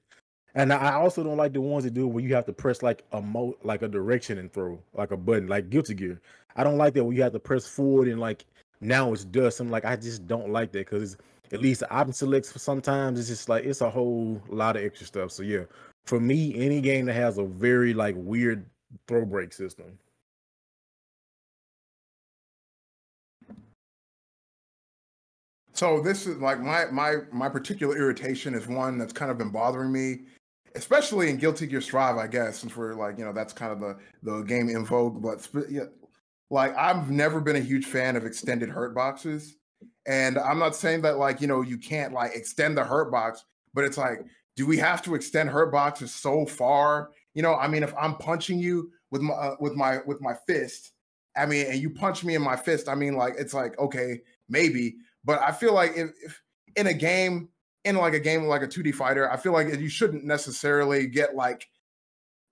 And 0.58 0.74
I 0.74 0.94
also 0.94 1.24
don't 1.24 1.38
like 1.38 1.54
the 1.54 1.62
ones 1.62 1.84
that 1.84 1.94
do 1.94 2.08
where 2.08 2.24
you 2.24 2.34
have 2.34 2.48
to 2.48 2.52
press 2.52 2.82
like 2.82 3.04
a 3.12 3.22
mo 3.22 3.56
like 3.62 3.84
a 3.84 3.88
direction 3.88 4.40
and 4.40 4.52
throw 4.52 4.80
like 4.96 5.12
a 5.12 5.18
button, 5.18 5.48
like 5.48 5.70
Guilty 5.70 5.94
Gear. 5.94 6.20
I 6.56 6.64
don't 6.64 6.78
like 6.78 6.96
that 6.96 7.04
where 7.04 7.16
you 7.16 7.22
have 7.22 7.34
to 7.34 7.40
press 7.40 7.68
forward 7.68 8.08
and 8.08 8.20
like 8.20 8.44
now 8.82 9.14
it's 9.14 9.24
dust. 9.24 9.60
I'm 9.60 9.70
like, 9.70 9.86
I 9.86 9.96
just 9.96 10.28
don't 10.28 10.50
like 10.50 10.72
that 10.72 10.90
because 10.90 11.16
at 11.52 11.62
least 11.62 11.82
the 11.82 11.92
option 11.92 12.12
selects 12.12 12.52
for 12.52 12.58
sometimes 12.58 13.20
it's 13.20 13.28
just 13.30 13.50
like 13.50 13.66
it's 13.66 13.82
a 13.82 13.90
whole 13.90 14.42
lot 14.50 14.76
of 14.76 14.84
extra 14.84 15.06
stuff. 15.06 15.32
So 15.32 15.44
yeah, 15.44 15.66
for 16.08 16.20
me, 16.20 16.56
any 16.56 16.82
game 16.82 17.06
that 17.06 17.14
has 17.14 17.38
a 17.38 17.44
very 17.46 17.94
like 17.94 18.16
weird 18.18 18.66
throw 19.08 19.26
break 19.26 19.54
system. 19.54 20.00
So 25.74 26.02
this 26.02 26.26
is 26.26 26.38
like 26.38 26.60
my 26.60 26.86
my 26.86 27.18
my 27.32 27.48
particular 27.48 27.96
irritation 27.96 28.56
is 28.56 28.66
one 28.66 28.98
that's 28.98 29.14
kind 29.14 29.30
of 29.30 29.38
been 29.38 29.52
bothering 29.52 29.92
me, 29.92 30.22
especially 30.76 31.30
in 31.30 31.38
Guilty 31.38 31.68
Gear 31.68 31.82
Strive, 31.82 32.18
I 32.18 32.28
guess, 32.28 32.60
since 32.60 32.76
we're 32.76 32.94
like 32.94 33.18
you 33.18 33.26
know 33.26 33.34
that's 33.34 33.54
kind 33.54 33.72
of 33.72 33.80
the 33.80 33.98
the 34.24 34.42
game 34.44 34.70
in 34.70 34.86
vogue. 34.86 35.22
But 35.22 35.48
yeah, 35.70 35.86
like 36.50 36.76
I've 36.76 37.10
never 37.10 37.42
been 37.42 37.56
a 37.56 37.62
huge 37.62 37.86
fan 37.86 38.16
of 38.16 38.26
extended 38.26 38.70
hurt 38.70 38.96
boxes, 38.96 39.56
and 40.06 40.38
I'm 40.38 40.60
not 40.60 40.76
saying 40.76 41.02
that 41.02 41.18
like 41.18 41.42
you 41.42 41.48
know 41.48 41.62
you 41.62 41.78
can't 41.78 42.14
like 42.14 42.32
extend 42.36 42.78
the 42.78 42.84
hurt 42.84 43.12
box, 43.12 43.44
but 43.74 43.84
it's 43.84 43.98
like 43.98 44.20
do 44.56 44.66
we 44.66 44.78
have 44.78 45.02
to 45.04 45.14
extend 45.14 45.50
hurt 45.50 45.72
boxes 45.72 46.14
so 46.14 46.46
far? 46.46 47.12
You 47.36 47.44
know, 47.44 47.56
I 47.56 47.68
mean, 47.68 47.84
if 47.84 47.94
I'm 48.00 48.16
punching 48.16 48.60
you 48.60 48.92
with 49.12 49.22
my 49.22 49.34
uh, 49.34 49.56
with 49.60 49.76
my 49.76 50.00
with 50.06 50.22
my 50.22 50.36
fist, 50.48 50.94
I 51.36 51.46
mean, 51.46 51.68
and 51.68 51.80
you 51.80 51.90
punch 51.90 52.24
me 52.24 52.36
in 52.36 52.42
my 52.42 52.56
fist, 52.56 52.90
I 52.90 52.96
mean, 52.96 53.16
like 53.16 53.36
it's 53.38 53.54
like 53.54 53.78
okay, 53.80 54.22
maybe 54.50 54.96
but 55.28 55.42
I 55.42 55.52
feel 55.52 55.74
like 55.74 55.92
if, 55.98 56.12
if 56.24 56.42
in 56.78 56.88
a 56.88 56.94
game, 56.94 57.50
in 57.86 57.96
like 57.96 58.14
a 58.14 58.20
game 58.20 58.44
like 58.44 58.64
a 58.64 58.68
2D 58.68 58.94
fighter, 58.94 59.32
I 59.32 59.38
feel 59.38 59.54
like 59.54 59.68
you 59.80 59.90
shouldn't 59.90 60.24
necessarily 60.24 61.08
get 61.08 61.36
like 61.36 61.68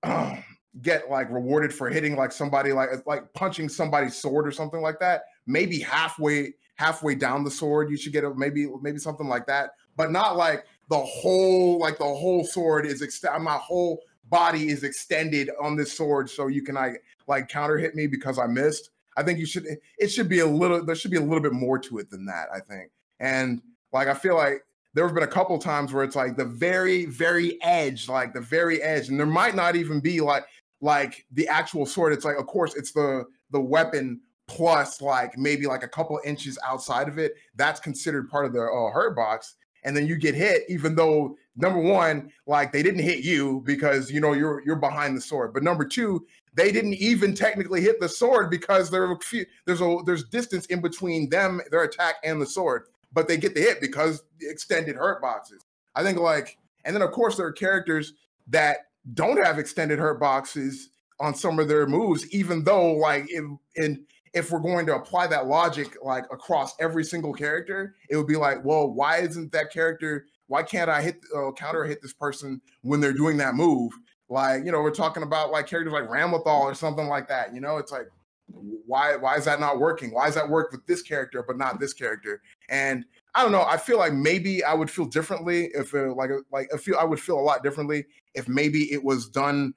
uh, 0.04 0.36
get 0.82 1.10
like 1.10 1.30
rewarded 1.30 1.74
for 1.74 1.90
hitting 1.90 2.16
like 2.16 2.32
somebody 2.32 2.74
like 2.74 2.90
like 3.06 3.32
punching 3.34 3.70
somebody's 3.70 4.16
sword 4.16 4.48
or 4.48 4.52
something 4.52 4.82
like 4.82 5.00
that. 5.00 5.24
Maybe 5.48 5.80
halfway 5.80 6.54
halfway 6.76 7.16
down 7.16 7.44
the 7.44 7.52
sword, 7.52 7.90
you 7.90 7.98
should 7.98 8.14
get 8.14 8.24
a 8.24 8.34
maybe 8.34 8.68
maybe 8.82 9.00
something 9.00 9.28
like 9.28 9.46
that, 9.48 9.72
but 9.96 10.12
not 10.12 10.36
like 10.36 10.66
the 10.90 11.00
whole 11.00 11.80
like 11.80 11.98
the 11.98 12.04
whole 12.04 12.44
sword 12.44 12.86
is 12.86 13.02
extended. 13.02 13.40
My 13.40 13.58
whole 13.58 14.02
body 14.30 14.70
is 14.70 14.84
extended 14.84 15.50
on 15.62 15.76
this 15.76 15.94
sword, 15.94 16.30
so 16.30 16.48
you 16.48 16.62
can 16.62 16.76
like 16.76 17.02
like 17.28 17.48
counter 17.48 17.78
hit 17.78 17.96
me 17.96 18.08
because 18.08 18.38
I 18.38 18.48
missed. 18.48 18.90
I 19.18 19.24
think 19.24 19.40
you 19.40 19.46
should 19.46 19.66
it 19.98 20.08
should 20.08 20.30
be 20.30 20.40
a 20.40 20.46
little 20.46 20.86
there 20.86 20.96
should 20.96 21.12
be 21.12 21.18
a 21.18 21.22
little 21.22 21.42
bit 21.42 21.54
more 21.54 21.80
to 21.80 21.98
it 22.00 22.10
than 22.10 22.26
that, 22.26 22.48
I 22.54 22.60
think. 22.60 22.92
And 23.20 23.62
like 23.94 24.08
I 24.08 24.14
feel 24.14 24.36
like 24.36 24.64
there 24.96 25.06
have 25.06 25.14
been 25.14 25.24
a 25.24 25.28
couple 25.28 25.58
times 25.60 25.92
where 25.92 26.06
it's 26.06 26.16
like 26.16 26.38
the 26.38 26.46
very, 26.46 27.06
very 27.06 27.62
edge, 27.62 28.08
like 28.08 28.34
the 28.34 28.40
very 28.40 28.82
edge, 28.82 29.10
and 29.10 29.20
there 29.20 29.28
might 29.28 29.54
not 29.54 29.76
even 29.76 30.00
be 30.00 30.22
like 30.22 30.46
like 30.80 31.26
the 31.34 31.48
actual 31.50 31.86
sword. 31.86 32.14
It's 32.14 32.24
like, 32.24 32.38
of 32.38 32.48
course, 32.48 32.76
it's 32.76 32.94
the 32.94 33.26
the 33.52 33.60
weapon 33.60 34.22
plus 34.48 35.02
like 35.02 35.38
maybe 35.38 35.66
like 35.66 35.84
a 35.84 35.88
couple 35.88 36.20
inches 36.24 36.58
outside 36.66 37.10
of 37.10 37.18
it. 37.18 37.34
That's 37.56 37.80
considered 37.80 38.30
part 38.30 38.46
of 38.46 38.54
the 38.54 38.62
uh, 38.62 38.92
hurt 38.92 39.16
box. 39.16 39.56
And 39.84 39.96
then 39.96 40.08
you 40.08 40.16
get 40.16 40.34
hit, 40.34 40.64
even 40.70 40.96
though 40.96 41.36
number 41.58 41.80
one, 41.80 42.32
like 42.48 42.72
they 42.72 42.82
didn't 42.82 43.04
hit 43.04 43.20
you 43.20 43.62
because 43.66 44.10
you 44.10 44.22
know 44.22 44.32
you're 44.32 44.64
you're 44.66 44.78
behind 44.78 45.18
the 45.18 45.22
sword. 45.22 45.54
But 45.54 45.62
number 45.62 45.84
two, 45.84 46.26
they 46.54 46.72
didn't 46.72 46.96
even 46.96 47.36
technically 47.36 47.82
hit 47.82 48.00
the 48.00 48.08
sword 48.08 48.50
because 48.50 48.90
there 48.90 49.12
a 49.12 49.20
few, 49.20 49.46
there's 49.66 49.82
a 49.82 49.98
there's 50.06 50.24
distance 50.30 50.68
in 50.68 50.80
between 50.80 51.30
them, 51.30 51.60
their 51.70 51.84
attack 51.84 52.16
and 52.24 52.42
the 52.42 52.46
sword. 52.46 52.86
But 53.16 53.28
they 53.28 53.38
get 53.38 53.56
the 53.56 53.62
hit 53.62 53.82
because 53.82 54.24
the 54.40 54.48
extended 54.48 54.96
hurt 54.96 55.22
boxes. 55.22 55.66
I 55.96 56.04
think 56.04 56.20
like, 56.20 56.60
and 56.84 56.96
then 56.96 57.02
of 57.02 57.12
course 57.12 57.38
there 57.38 57.48
are 57.48 57.52
characters 57.52 58.14
that 58.50 58.78
don't 59.14 59.44
have 59.44 59.58
extended 59.58 59.98
hurt 59.98 60.20
boxes 60.20 60.90
on 61.20 61.34
some 61.34 61.58
of 61.58 61.68
their 61.68 61.88
moves, 61.88 62.30
even 62.32 62.64
though 62.64 62.92
like 62.92 63.32
in 63.32 63.58
in 63.76 64.06
if 64.34 64.52
we're 64.52 64.60
going 64.60 64.86
to 64.86 64.96
apply 64.96 65.28
that 65.28 65.48
logic 65.48 65.96
like 66.04 66.26
across 66.30 66.76
every 66.80 67.06
single 67.06 67.34
character, 67.34 67.96
it 68.10 68.18
would 68.18 68.28
be 68.28 68.36
like, 68.36 68.64
well, 68.66 68.92
why 68.92 69.20
isn't 69.20 69.52
that 69.54 69.72
character? 69.72 70.26
Why 70.48 70.62
can't 70.62 70.90
I 70.90 71.02
hit 71.02 71.22
uh, 71.36 71.54
counter 71.54 71.86
hit 71.86 72.02
this 72.02 72.14
person 72.14 72.62
when 72.82 73.00
they're 73.00 73.14
doing 73.14 73.38
that 73.38 73.56
move? 73.56 73.94
Like, 74.28 74.66
you 74.66 74.74
know, 74.74 74.82
we're 74.82 74.92
talking 74.92 75.24
about 75.24 75.52
like 75.52 75.68
characters 75.68 75.94
like 75.94 76.10
Ramlethal 76.10 76.62
or 76.62 76.76
something 76.76 77.08
like 77.08 77.30
that. 77.30 77.54
You 77.54 77.62
know, 77.62 77.78
it's 77.78 77.94
like, 77.94 78.10
why 78.48 79.16
why 79.16 79.36
is 79.36 79.46
that 79.46 79.60
not 79.60 79.80
working? 79.80 80.14
Why 80.14 80.26
does 80.26 80.36
that 80.36 80.50
work 80.50 80.72
with 80.72 80.86
this 80.86 81.02
character 81.02 81.44
but 81.46 81.58
not 81.58 81.80
this 81.80 81.94
character? 81.94 82.42
And 82.70 83.06
I 83.34 83.44
don't 83.44 83.52
know. 83.52 83.64
I 83.64 83.78
feel 83.78 83.98
like 83.98 84.14
maybe 84.14 84.64
I 84.64 84.74
would 84.74 84.90
feel 84.90 85.06
differently 85.06 85.70
if 85.74 85.94
it, 85.94 86.16
like 86.16 86.30
like 86.52 86.70
I 86.74 86.78
feel 86.78 86.98
I 87.00 87.04
would 87.04 87.20
feel 87.20 87.40
a 87.40 87.42
lot 87.42 87.64
differently 87.64 88.06
if 88.34 88.48
maybe 88.48 88.92
it 88.92 89.04
was 89.04 89.28
done. 89.30 89.74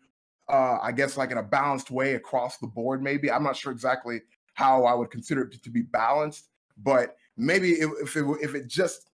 Uh, 0.48 0.78
I 0.80 0.92
guess 0.92 1.18
like 1.18 1.30
in 1.30 1.38
a 1.38 1.42
balanced 1.42 1.90
way 1.90 2.14
across 2.14 2.56
the 2.58 2.66
board. 2.66 3.02
Maybe 3.02 3.30
I'm 3.30 3.42
not 3.42 3.56
sure 3.56 3.70
exactly 3.70 4.22
how 4.54 4.84
I 4.84 4.94
would 4.94 5.10
consider 5.10 5.42
it 5.42 5.62
to 5.62 5.70
be 5.70 5.82
balanced, 5.82 6.48
but 6.82 7.16
maybe 7.36 7.72
if 7.72 8.16
it 8.16 8.24
if 8.40 8.54
it 8.54 8.66
just 8.66 9.10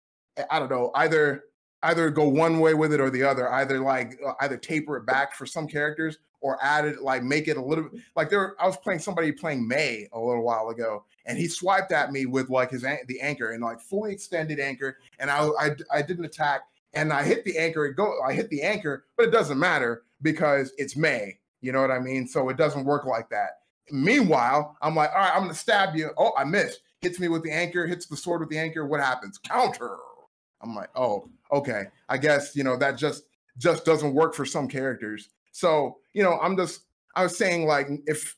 I 0.50 0.58
don't 0.58 0.70
know 0.70 0.90
either 0.94 1.44
either 1.84 2.10
go 2.10 2.26
one 2.26 2.60
way 2.60 2.74
with 2.74 2.92
it 2.92 3.00
or 3.00 3.10
the 3.10 3.22
other 3.22 3.52
either 3.52 3.80
like 3.80 4.18
uh, 4.26 4.32
either 4.40 4.56
taper 4.56 4.96
it 4.96 5.06
back 5.06 5.34
for 5.34 5.46
some 5.46 5.68
characters 5.68 6.18
or 6.44 6.62
added 6.62 6.98
like 7.00 7.22
make 7.22 7.48
it 7.48 7.56
a 7.56 7.62
little 7.62 7.88
like 8.16 8.28
there 8.28 8.54
I 8.60 8.66
was 8.66 8.76
playing 8.76 9.00
somebody 9.00 9.32
playing 9.32 9.66
May 9.66 10.08
a 10.12 10.20
little 10.20 10.44
while 10.44 10.68
ago 10.68 11.06
and 11.24 11.38
he 11.38 11.48
swiped 11.48 11.90
at 11.90 12.12
me 12.12 12.26
with 12.26 12.50
like 12.50 12.70
his 12.70 12.82
the 12.82 13.20
anchor 13.22 13.52
and 13.52 13.62
like 13.62 13.80
fully 13.80 14.12
extended 14.12 14.60
anchor 14.60 14.98
and 15.18 15.30
I 15.30 15.48
I, 15.58 15.70
I 15.90 16.02
didn't 16.02 16.26
attack 16.26 16.60
and 16.92 17.14
I 17.14 17.22
hit 17.22 17.44
the 17.44 17.56
anchor 17.56 17.86
it 17.86 17.94
go 17.94 18.20
I 18.22 18.34
hit 18.34 18.50
the 18.50 18.60
anchor 18.60 19.06
but 19.16 19.26
it 19.26 19.30
doesn't 19.30 19.58
matter 19.58 20.02
because 20.20 20.72
it's 20.76 20.96
May. 20.96 21.38
you 21.62 21.72
know 21.72 21.80
what 21.80 21.90
I 21.90 21.98
mean? 21.98 22.28
So 22.28 22.50
it 22.50 22.58
doesn't 22.58 22.84
work 22.84 23.06
like 23.06 23.30
that. 23.30 23.60
Meanwhile 23.90 24.76
I'm 24.82 24.94
like 24.94 25.12
all 25.12 25.20
right 25.20 25.32
I'm 25.34 25.42
gonna 25.42 25.54
stab 25.54 25.96
you. 25.96 26.10
Oh 26.18 26.32
I 26.36 26.44
missed. 26.44 26.80
Hits 27.00 27.18
me 27.18 27.28
with 27.28 27.42
the 27.42 27.52
anchor 27.52 27.86
hits 27.86 28.04
the 28.04 28.18
sword 28.18 28.40
with 28.40 28.50
the 28.50 28.58
anchor 28.58 28.86
what 28.86 29.00
happens? 29.00 29.38
Counter! 29.38 29.96
I'm 30.60 30.74
like 30.74 30.90
oh 30.94 31.30
okay. 31.50 31.84
I 32.10 32.18
guess 32.18 32.54
you 32.54 32.64
know 32.64 32.76
that 32.76 32.98
just 32.98 33.24
just 33.56 33.86
doesn't 33.86 34.12
work 34.12 34.34
for 34.34 34.44
some 34.44 34.68
characters 34.68 35.30
so, 35.54 35.98
you 36.12 36.22
know, 36.24 36.40
I'm 36.40 36.56
just 36.56 36.80
I 37.14 37.22
was 37.22 37.38
saying 37.38 37.66
like 37.66 37.86
if 38.06 38.34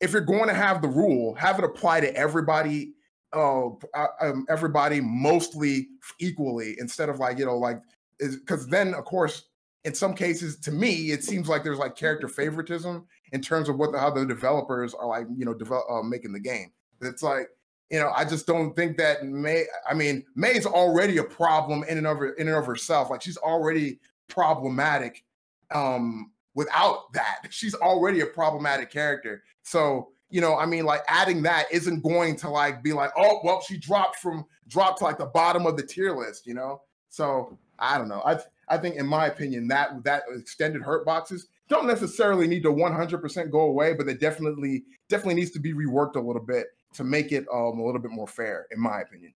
if 0.00 0.12
you're 0.12 0.20
going 0.20 0.46
to 0.46 0.54
have 0.54 0.80
the 0.80 0.88
rule, 0.88 1.34
have 1.34 1.58
it 1.58 1.64
apply 1.64 2.00
to 2.00 2.14
everybody 2.16 2.94
uh, 3.34 3.70
uh 3.94 4.06
um, 4.20 4.46
everybody 4.48 5.00
mostly 5.00 5.88
equally 6.20 6.76
instead 6.78 7.08
of 7.08 7.18
like, 7.18 7.38
you 7.38 7.44
know, 7.44 7.58
like 7.58 7.80
because 8.20 8.68
then 8.68 8.94
of 8.94 9.04
course 9.04 9.48
in 9.84 9.94
some 9.94 10.14
cases 10.14 10.60
to 10.60 10.70
me 10.70 11.10
it 11.10 11.24
seems 11.24 11.48
like 11.48 11.64
there's 11.64 11.78
like 11.78 11.96
character 11.96 12.28
favoritism 12.28 13.04
in 13.32 13.40
terms 13.40 13.68
of 13.68 13.76
what 13.76 13.90
the, 13.90 13.98
how 13.98 14.10
the 14.10 14.24
developers 14.24 14.94
are 14.94 15.08
like, 15.08 15.26
you 15.36 15.44
know, 15.44 15.54
develop 15.54 15.84
uh, 15.90 16.02
making 16.02 16.32
the 16.32 16.40
game. 16.40 16.70
It's 17.00 17.22
like 17.22 17.48
you 17.90 17.98
know, 17.98 18.12
I 18.14 18.24
just 18.24 18.46
don't 18.46 18.76
think 18.76 18.96
that 18.98 19.24
may 19.24 19.64
i 19.88 19.94
mean, 19.94 20.24
may's 20.36 20.66
already 20.66 21.16
a 21.16 21.24
problem 21.24 21.82
in 21.88 21.98
and 21.98 22.06
of 22.06 22.18
in 22.38 22.46
and 22.46 22.56
of 22.56 22.64
herself. 22.64 23.10
Like 23.10 23.22
she's 23.22 23.38
already 23.38 23.98
problematic 24.28 25.24
um 25.72 26.30
without 26.54 27.12
that. 27.12 27.42
She's 27.50 27.74
already 27.74 28.20
a 28.20 28.26
problematic 28.26 28.90
character. 28.90 29.42
So, 29.62 30.08
you 30.28 30.40
know, 30.40 30.56
I 30.56 30.66
mean, 30.66 30.84
like 30.84 31.02
adding 31.08 31.42
that 31.42 31.66
isn't 31.72 32.02
going 32.02 32.36
to 32.36 32.50
like 32.50 32.82
be 32.82 32.92
like, 32.92 33.10
oh, 33.16 33.40
well, 33.44 33.60
she 33.60 33.76
dropped 33.76 34.16
from 34.16 34.44
dropped 34.68 34.98
to 34.98 35.04
like 35.04 35.18
the 35.18 35.26
bottom 35.26 35.66
of 35.66 35.76
the 35.76 35.82
tier 35.82 36.16
list, 36.16 36.46
you 36.46 36.54
know? 36.54 36.82
So 37.08 37.58
I 37.78 37.98
don't 37.98 38.08
know. 38.08 38.22
I 38.24 38.38
I 38.68 38.78
think 38.78 38.96
in 38.96 39.06
my 39.06 39.26
opinion, 39.26 39.66
that 39.68 40.04
that 40.04 40.22
extended 40.34 40.82
hurt 40.82 41.04
boxes 41.04 41.48
don't 41.68 41.86
necessarily 41.86 42.46
need 42.46 42.62
to 42.64 42.70
100% 42.70 43.50
go 43.50 43.60
away, 43.60 43.94
but 43.94 44.06
they 44.06 44.14
definitely 44.14 44.84
definitely 45.08 45.34
needs 45.34 45.50
to 45.52 45.60
be 45.60 45.72
reworked 45.72 46.16
a 46.16 46.20
little 46.20 46.42
bit 46.42 46.68
to 46.94 47.04
make 47.04 47.32
it 47.32 47.46
um, 47.52 47.78
a 47.78 47.84
little 47.84 48.00
bit 48.00 48.10
more 48.10 48.26
fair, 48.26 48.66
in 48.70 48.80
my 48.80 49.00
opinion. 49.00 49.32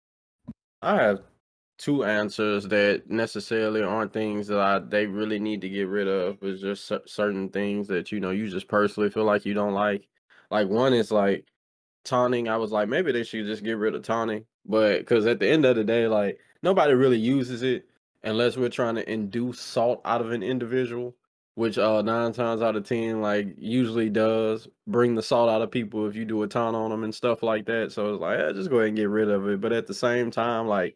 I 0.81 0.95
have 0.95 1.21
two 1.81 2.03
answers 2.03 2.67
that 2.67 3.09
necessarily 3.09 3.81
aren't 3.81 4.13
things 4.13 4.47
that 4.47 4.59
I, 4.59 4.77
they 4.79 5.07
really 5.07 5.39
need 5.39 5.61
to 5.61 5.69
get 5.69 5.87
rid 5.87 6.07
of. 6.07 6.37
It's 6.43 6.61
just 6.61 6.91
certain 7.07 7.49
things 7.49 7.87
that 7.87 8.11
you 8.11 8.19
know 8.19 8.29
you 8.29 8.49
just 8.49 8.67
personally 8.67 9.09
feel 9.09 9.23
like 9.25 9.45
you 9.45 9.55
don't 9.55 9.73
like. 9.73 10.07
Like 10.51 10.67
one 10.67 10.93
is 10.93 11.11
like 11.11 11.45
taunting. 12.05 12.47
I 12.47 12.57
was 12.57 12.71
like 12.71 12.87
maybe 12.87 13.11
they 13.11 13.23
should 13.23 13.47
just 13.47 13.63
get 13.63 13.77
rid 13.77 13.95
of 13.95 14.03
taunting, 14.03 14.45
but 14.65 14.99
because 14.99 15.25
at 15.25 15.39
the 15.39 15.47
end 15.49 15.65
of 15.65 15.75
the 15.75 15.83
day, 15.83 16.07
like 16.07 16.39
nobody 16.61 16.93
really 16.93 17.17
uses 17.17 17.63
it 17.63 17.85
unless 18.23 18.57
we're 18.57 18.69
trying 18.69 18.95
to 18.95 19.11
induce 19.11 19.59
salt 19.59 20.01
out 20.05 20.21
of 20.21 20.31
an 20.31 20.43
individual. 20.43 21.15
Which 21.55 21.77
uh 21.77 22.01
nine 22.01 22.31
times 22.31 22.61
out 22.61 22.75
of 22.77 22.87
ten, 22.87 23.21
like 23.21 23.55
usually 23.57 24.09
does 24.09 24.67
bring 24.87 25.15
the 25.15 25.23
salt 25.23 25.49
out 25.49 25.61
of 25.61 25.71
people 25.71 26.07
if 26.07 26.15
you 26.15 26.25
do 26.25 26.43
a 26.43 26.47
ton 26.47 26.75
on 26.75 26.91
them 26.91 27.03
and 27.03 27.13
stuff 27.13 27.43
like 27.43 27.65
that. 27.65 27.91
So 27.91 28.13
it's 28.13 28.21
like, 28.21 28.39
yeah, 28.39 28.51
just 28.53 28.69
go 28.69 28.77
ahead 28.77 28.89
and 28.89 28.97
get 28.97 29.09
rid 29.09 29.29
of 29.29 29.47
it. 29.49 29.59
But 29.59 29.73
at 29.73 29.85
the 29.85 29.93
same 29.93 30.31
time, 30.31 30.67
like 30.67 30.95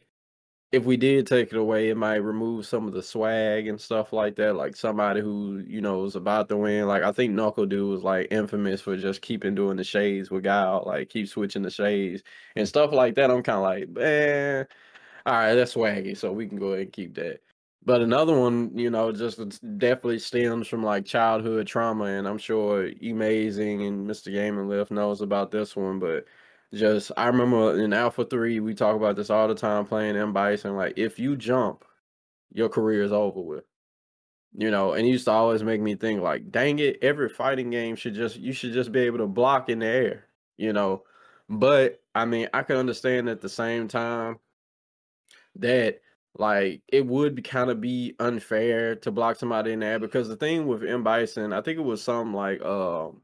if 0.72 0.84
we 0.84 0.97
did 0.97 1.28
take 1.28 1.51
it 1.53 1.57
away, 1.57 1.89
it 1.89 1.95
might 1.97 2.16
remove 2.16 2.66
some 2.66 2.88
of 2.88 2.93
the 2.93 3.03
swag 3.03 3.68
and 3.68 3.80
stuff 3.80 4.11
like 4.13 4.36
that. 4.38 4.55
Like 4.55 4.76
somebody 4.76 5.22
who 5.22 5.63
you 5.68 5.82
know 5.82 6.03
is 6.05 6.16
about 6.16 6.49
to 6.49 6.57
win. 6.57 6.88
Like 6.88 7.03
I 7.03 7.11
think 7.11 7.34
NuckleDu 7.34 7.89
was 7.89 8.03
like 8.03 8.28
infamous 8.32 8.82
for 8.82 8.97
just 8.97 9.22
keeping 9.22 9.55
doing 9.55 9.78
the 9.78 9.84
shades 9.84 10.30
with 10.32 10.43
Guile, 10.43 10.84
like 10.86 11.09
keep 11.09 11.28
switching 11.28 11.61
the 11.61 11.70
shades 11.72 12.24
and 12.55 12.68
stuff 12.68 12.91
like 12.91 13.16
that. 13.16 13.32
I'm 13.32 13.43
kind 13.43 13.57
of 13.57 13.63
like, 13.63 13.89
man, 13.89 14.68
all 15.26 15.34
right, 15.34 15.55
that's 15.55 15.76
swaggy, 15.76 16.18
so 16.18 16.32
we 16.32 16.47
can 16.47 16.57
go 16.59 16.70
ahead 16.70 16.82
and 16.82 16.93
keep 16.93 17.16
that. 17.16 17.41
But 17.86 18.01
another 18.01 18.38
one, 18.38 18.78
you 18.78 18.89
know, 18.89 19.11
just 19.11 19.38
definitely 19.78 20.20
stems 20.20 20.68
from 20.68 20.84
like 20.84 21.05
childhood 21.05 21.68
trauma, 21.68 22.05
and 22.05 22.28
I'm 22.28 22.39
sure 22.39 22.91
Amazing 23.03 23.84
and 23.84 24.07
Mr. 24.07 24.32
Gaming 24.32 24.68
Lift 24.68 24.91
knows 24.91 25.22
about 25.22 25.51
this 25.51 25.76
one, 25.76 25.99
but 25.99 26.26
just 26.76 27.11
I 27.17 27.28
remember 27.28 27.80
in 27.80 27.93
Alpha 27.93 28.26
Three 28.26 28.59
we 28.59 28.73
talk 28.73 28.95
about 28.95 29.15
this 29.15 29.30
all 29.30 29.47
the 29.47 29.55
time 29.55 29.86
playing 29.86 30.15
M 30.15 30.34
Bison. 30.34 30.76
Like 30.76 30.93
if 30.97 31.19
you 31.19 31.36
jump, 31.36 31.86
your 32.53 32.69
career 32.69 33.03
is 33.03 33.11
over 33.11 33.41
with. 33.41 33.63
You 34.57 34.71
know, 34.71 34.93
and 34.93 35.05
used 35.05 35.26
to 35.26 35.32
always 35.32 35.63
make 35.63 35.82
me 35.82 35.95
think 35.95 36.21
like, 36.21 36.49
dang 36.49 36.80
it, 36.80 36.99
every 37.01 37.28
fighting 37.28 37.71
game 37.71 37.95
should 37.97 38.13
just 38.13 38.38
you 38.38 38.53
should 38.53 38.71
just 38.73 38.91
be 38.91 39.01
able 39.01 39.17
to 39.17 39.28
block 39.28 39.69
in 39.69 39.80
the 39.80 39.86
air, 39.86 40.26
you 40.57 40.71
know. 40.71 41.03
But 41.49 42.01
I 42.15 42.26
mean, 42.26 42.47
I 42.53 42.63
can 42.63 42.78
understand 42.78 43.28
at 43.30 43.41
the 43.41 43.49
same 43.49 43.88
time 43.89 44.39
that 45.57 45.99
like 46.38 46.82
it 46.88 47.05
would 47.05 47.43
kind 47.43 47.69
of 47.69 47.82
be 47.82 48.15
unfair 48.19 48.95
to 48.97 49.11
block 49.11 49.38
somebody 49.38 49.73
in 49.73 49.80
there 49.80 49.99
because 49.99 50.28
the 50.28 50.36
thing 50.38 50.67
with 50.67 50.84
M 50.84 51.03
Bison, 51.03 51.53
I 51.53 51.61
think 51.61 51.78
it 51.78 51.84
was 51.84 52.01
some 52.01 52.34
like 52.34 52.61
um 52.61 53.21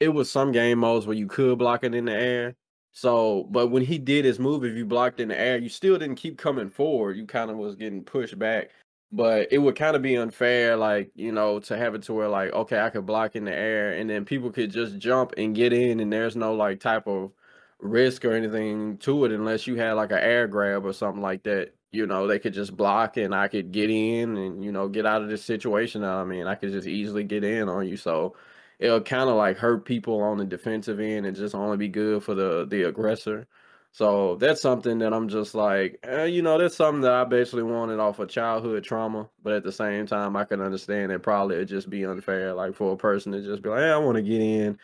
it 0.00 0.08
was 0.08 0.30
some 0.30 0.52
game 0.52 0.78
modes 0.80 1.06
where 1.06 1.16
you 1.16 1.28
could 1.28 1.58
block 1.58 1.84
it 1.84 1.94
in 1.94 2.06
the 2.06 2.12
air, 2.12 2.56
so, 2.92 3.48
but 3.50 3.68
when 3.68 3.82
he 3.84 3.98
did 3.98 4.24
his 4.24 4.38
move, 4.38 4.64
if 4.64 4.76
you 4.76 4.84
blocked 4.84 5.20
in 5.20 5.28
the 5.28 5.38
air, 5.38 5.58
you 5.58 5.68
still 5.68 5.98
didn't 5.98 6.16
keep 6.16 6.38
coming 6.38 6.68
forward. 6.70 7.16
You 7.16 7.26
kind 7.26 7.50
of 7.50 7.56
was 7.56 7.74
getting 7.74 8.04
pushed 8.04 8.38
back. 8.38 8.70
But 9.14 9.52
it 9.52 9.58
would 9.58 9.76
kind 9.76 9.94
of 9.94 10.00
be 10.02 10.16
unfair, 10.16 10.74
like, 10.76 11.10
you 11.14 11.32
know, 11.32 11.58
to 11.60 11.76
have 11.76 11.94
it 11.94 12.02
to 12.04 12.14
where, 12.14 12.28
like, 12.28 12.52
okay, 12.54 12.80
I 12.80 12.88
could 12.88 13.04
block 13.04 13.36
in 13.36 13.44
the 13.44 13.54
air 13.54 13.92
and 13.92 14.08
then 14.08 14.24
people 14.24 14.50
could 14.50 14.70
just 14.70 14.98
jump 14.98 15.34
and 15.36 15.54
get 15.54 15.72
in 15.74 16.00
and 16.00 16.10
there's 16.10 16.34
no, 16.34 16.54
like, 16.54 16.80
type 16.80 17.06
of 17.06 17.30
risk 17.78 18.24
or 18.24 18.32
anything 18.32 18.96
to 18.98 19.26
it 19.26 19.32
unless 19.32 19.66
you 19.66 19.76
had, 19.76 19.92
like, 19.94 20.12
an 20.12 20.18
air 20.18 20.48
grab 20.48 20.86
or 20.86 20.94
something 20.94 21.20
like 21.20 21.42
that. 21.42 21.74
You 21.92 22.06
know, 22.06 22.26
they 22.26 22.38
could 22.38 22.54
just 22.54 22.74
block 22.74 23.18
and 23.18 23.34
I 23.34 23.48
could 23.48 23.70
get 23.70 23.90
in 23.90 24.38
and, 24.38 24.64
you 24.64 24.72
know, 24.72 24.88
get 24.88 25.04
out 25.04 25.20
of 25.20 25.28
this 25.28 25.44
situation. 25.44 26.04
I 26.04 26.24
mean, 26.24 26.46
I 26.46 26.54
could 26.54 26.72
just 26.72 26.88
easily 26.88 27.24
get 27.24 27.44
in 27.44 27.68
on 27.68 27.86
you. 27.86 27.98
So, 27.98 28.34
it'll 28.82 29.00
kind 29.00 29.30
of 29.30 29.36
like 29.36 29.56
hurt 29.56 29.84
people 29.84 30.20
on 30.20 30.38
the 30.38 30.44
defensive 30.44 30.98
end 31.00 31.24
and 31.24 31.36
just 31.36 31.54
only 31.54 31.76
be 31.76 31.88
good 31.88 32.22
for 32.22 32.34
the 32.34 32.66
the 32.66 32.82
aggressor. 32.82 33.46
So 33.92 34.36
that's 34.36 34.62
something 34.62 34.98
that 35.00 35.12
I'm 35.12 35.28
just 35.28 35.54
like, 35.54 35.98
eh, 36.02 36.24
you 36.24 36.40
know, 36.42 36.58
that's 36.58 36.74
something 36.76 37.02
that 37.02 37.12
I 37.12 37.24
basically 37.24 37.62
wanted 37.62 38.00
off 38.00 38.18
of 38.18 38.28
childhood 38.28 38.82
trauma. 38.84 39.28
But 39.42 39.52
at 39.52 39.64
the 39.64 39.72
same 39.72 40.06
time, 40.06 40.34
I 40.34 40.44
can 40.44 40.62
understand 40.62 41.10
that 41.12 41.22
probably 41.22 41.56
it'd 41.56 41.68
just 41.68 41.90
be 41.90 42.04
unfair, 42.06 42.54
like 42.54 42.74
for 42.74 42.92
a 42.92 42.96
person 42.96 43.32
to 43.32 43.42
just 43.42 43.62
be 43.62 43.68
like, 43.68 43.80
hey, 43.80 43.90
I 43.90 43.98
want 43.98 44.16
to 44.16 44.22
get 44.22 44.40
in. 44.40 44.78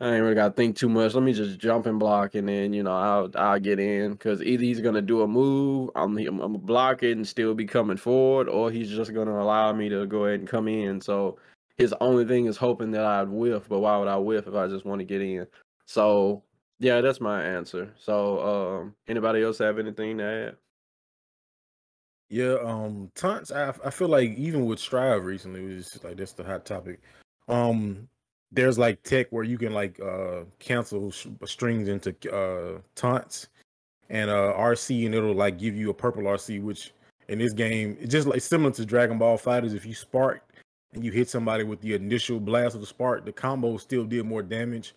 I 0.00 0.14
ain't 0.14 0.22
really 0.22 0.34
got 0.34 0.48
to 0.48 0.54
think 0.54 0.76
too 0.76 0.88
much. 0.88 1.14
Let 1.14 1.22
me 1.22 1.32
just 1.32 1.58
jump 1.58 1.86
and 1.86 1.98
block, 1.98 2.34
and 2.34 2.48
then 2.48 2.72
you 2.72 2.82
know 2.82 2.92
I'll 2.92 3.30
I'll 3.36 3.60
get 3.60 3.78
in 3.78 4.12
because 4.12 4.42
either 4.42 4.64
he's 4.64 4.80
gonna 4.80 5.02
do 5.02 5.22
a 5.22 5.28
move, 5.28 5.90
I'm 5.94 6.16
I'm, 6.18 6.38
gonna 6.38 6.58
block 6.58 7.02
it 7.04 7.16
and 7.16 7.26
still 7.26 7.54
be 7.54 7.66
coming 7.66 7.96
forward, 7.96 8.48
or 8.48 8.70
he's 8.70 8.90
just 8.90 9.14
gonna 9.14 9.40
allow 9.40 9.72
me 9.72 9.88
to 9.90 10.06
go 10.06 10.24
ahead 10.24 10.40
and 10.40 10.48
come 10.48 10.66
in. 10.68 11.00
So 11.00 11.38
his 11.76 11.94
only 12.00 12.24
thing 12.24 12.46
is 12.46 12.56
hoping 12.56 12.90
that 12.92 13.04
I'd 13.04 13.28
whiff, 13.28 13.68
but 13.68 13.80
why 13.80 13.96
would 13.96 14.08
I 14.08 14.16
whiff 14.16 14.46
if 14.46 14.54
I 14.54 14.66
just 14.68 14.84
want 14.84 15.00
to 15.00 15.04
get 15.04 15.20
in? 15.20 15.46
So 15.86 16.42
yeah, 16.78 17.00
that's 17.00 17.20
my 17.20 17.42
answer. 17.42 17.92
So 17.96 18.80
um, 18.80 18.94
anybody 19.08 19.42
else 19.42 19.58
have 19.58 19.78
anything 19.78 20.18
to 20.18 20.24
add? 20.24 20.56
Yeah, 22.28 22.56
um, 22.64 23.10
taunts. 23.14 23.52
I 23.52 23.74
I 23.84 23.90
feel 23.90 24.08
like 24.08 24.30
even 24.36 24.64
with 24.66 24.78
Strive 24.78 25.24
recently, 25.24 25.64
was 25.64 25.84
just 25.84 26.04
like 26.04 26.16
that's 26.16 26.32
the 26.32 26.44
hot 26.44 26.64
topic. 26.64 27.00
Um, 27.48 28.08
there's 28.50 28.78
like 28.78 29.02
tech 29.02 29.26
where 29.30 29.44
you 29.44 29.58
can 29.58 29.72
like 29.72 30.00
uh 30.00 30.44
cancel 30.58 31.10
sh- 31.10 31.26
strings 31.44 31.88
into 31.88 32.14
uh 32.34 32.80
taunts 32.94 33.48
and 34.10 34.30
uh 34.30 34.54
RC, 34.56 35.06
and 35.06 35.14
it'll 35.14 35.34
like 35.34 35.58
give 35.58 35.76
you 35.76 35.90
a 35.90 35.94
purple 35.94 36.22
RC, 36.22 36.62
which 36.62 36.92
in 37.28 37.38
this 37.38 37.52
game 37.52 37.96
it's 38.00 38.12
just 38.12 38.26
like 38.26 38.40
similar 38.40 38.72
to 38.72 38.84
Dragon 38.86 39.18
Ball 39.18 39.38
FighterZ. 39.38 39.74
If 39.74 39.86
you 39.86 39.94
spark 39.94 40.42
and 40.92 41.04
you 41.04 41.10
hit 41.10 41.28
somebody 41.28 41.64
with 41.64 41.80
the 41.80 41.94
initial 41.94 42.38
blast 42.38 42.74
of 42.74 42.80
the 42.80 42.86
spark, 42.86 43.24
the 43.24 43.32
combo 43.32 43.76
still 43.78 44.04
did 44.04 44.24
more 44.26 44.42
damage, 44.42 44.94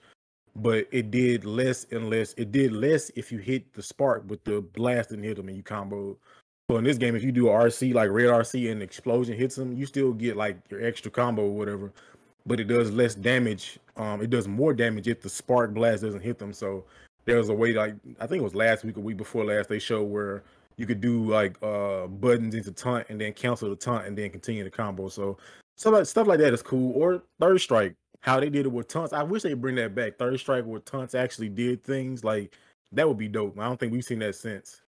but 0.55 0.87
it 0.91 1.11
did 1.11 1.45
less 1.45 1.85
and 1.91 2.09
less. 2.09 2.33
It 2.37 2.51
did 2.51 2.71
less 2.71 3.11
if 3.15 3.31
you 3.31 3.39
hit 3.39 3.73
the 3.73 3.83
spark, 3.83 4.27
but 4.27 4.43
the 4.45 4.61
blast 4.61 5.09
didn't 5.09 5.23
hit 5.25 5.37
them 5.37 5.47
and 5.47 5.57
you 5.57 5.63
combo. 5.63 6.17
So 6.69 6.77
in 6.77 6.83
this 6.83 6.97
game, 6.97 7.15
if 7.15 7.23
you 7.23 7.31
do 7.31 7.45
RC 7.45 7.93
like 7.93 8.09
red 8.09 8.27
RC 8.27 8.71
and 8.71 8.81
explosion 8.81 9.37
hits 9.37 9.55
them, 9.55 9.73
you 9.73 9.85
still 9.85 10.13
get 10.13 10.35
like 10.35 10.57
your 10.69 10.83
extra 10.83 11.11
combo 11.11 11.43
or 11.43 11.55
whatever, 11.55 11.93
but 12.45 12.59
it 12.59 12.65
does 12.65 12.91
less 12.91 13.15
damage. 13.15 13.79
Um, 13.97 14.21
it 14.21 14.29
does 14.29 14.47
more 14.47 14.73
damage 14.73 15.07
if 15.07 15.21
the 15.21 15.29
spark 15.29 15.73
blast 15.73 16.03
doesn't 16.03 16.21
hit 16.21 16.39
them. 16.39 16.53
So 16.53 16.83
there 17.25 17.37
was 17.37 17.49
a 17.49 17.53
way 17.53 17.73
like 17.73 17.95
I 18.19 18.27
think 18.27 18.41
it 18.41 18.43
was 18.43 18.55
last 18.55 18.83
week 18.83 18.97
or 18.97 19.01
week 19.01 19.17
before 19.17 19.45
last 19.45 19.69
they 19.69 19.79
showed 19.79 20.03
where 20.03 20.43
you 20.77 20.85
could 20.85 21.01
do 21.01 21.29
like 21.29 21.55
uh 21.61 22.07
buttons 22.07 22.55
into 22.55 22.71
taunt 22.71 23.07
and 23.09 23.21
then 23.21 23.33
cancel 23.33 23.69
the 23.69 23.75
taunt 23.75 24.07
and 24.07 24.17
then 24.17 24.29
continue 24.29 24.63
the 24.63 24.69
combo. 24.69 25.07
So 25.07 25.37
stuff 25.75 25.93
like 25.93 26.05
stuff 26.05 26.27
like 26.27 26.39
that 26.39 26.53
is 26.53 26.61
cool. 26.61 26.93
Or 26.93 27.23
third 27.39 27.61
strike, 27.61 27.95
how 28.21 28.39
they 28.39 28.49
did 28.49 28.65
it 28.65 28.71
with 28.71 28.87
taunts. 28.87 29.13
I 29.13 29.23
wish 29.23 29.43
they 29.43 29.53
bring 29.53 29.75
that 29.75 29.95
back. 29.95 30.17
Third 30.17 30.39
strike 30.39 30.65
where 30.65 30.79
taunts 30.79 31.15
actually 31.15 31.49
did 31.49 31.83
things 31.83 32.23
like 32.23 32.55
that 32.91 33.07
would 33.07 33.17
be 33.17 33.27
dope. 33.27 33.59
I 33.59 33.65
don't 33.65 33.79
think 33.79 33.91
we've 33.91 34.03
seen 34.03 34.19
that 34.19 34.35
since. 34.35 34.81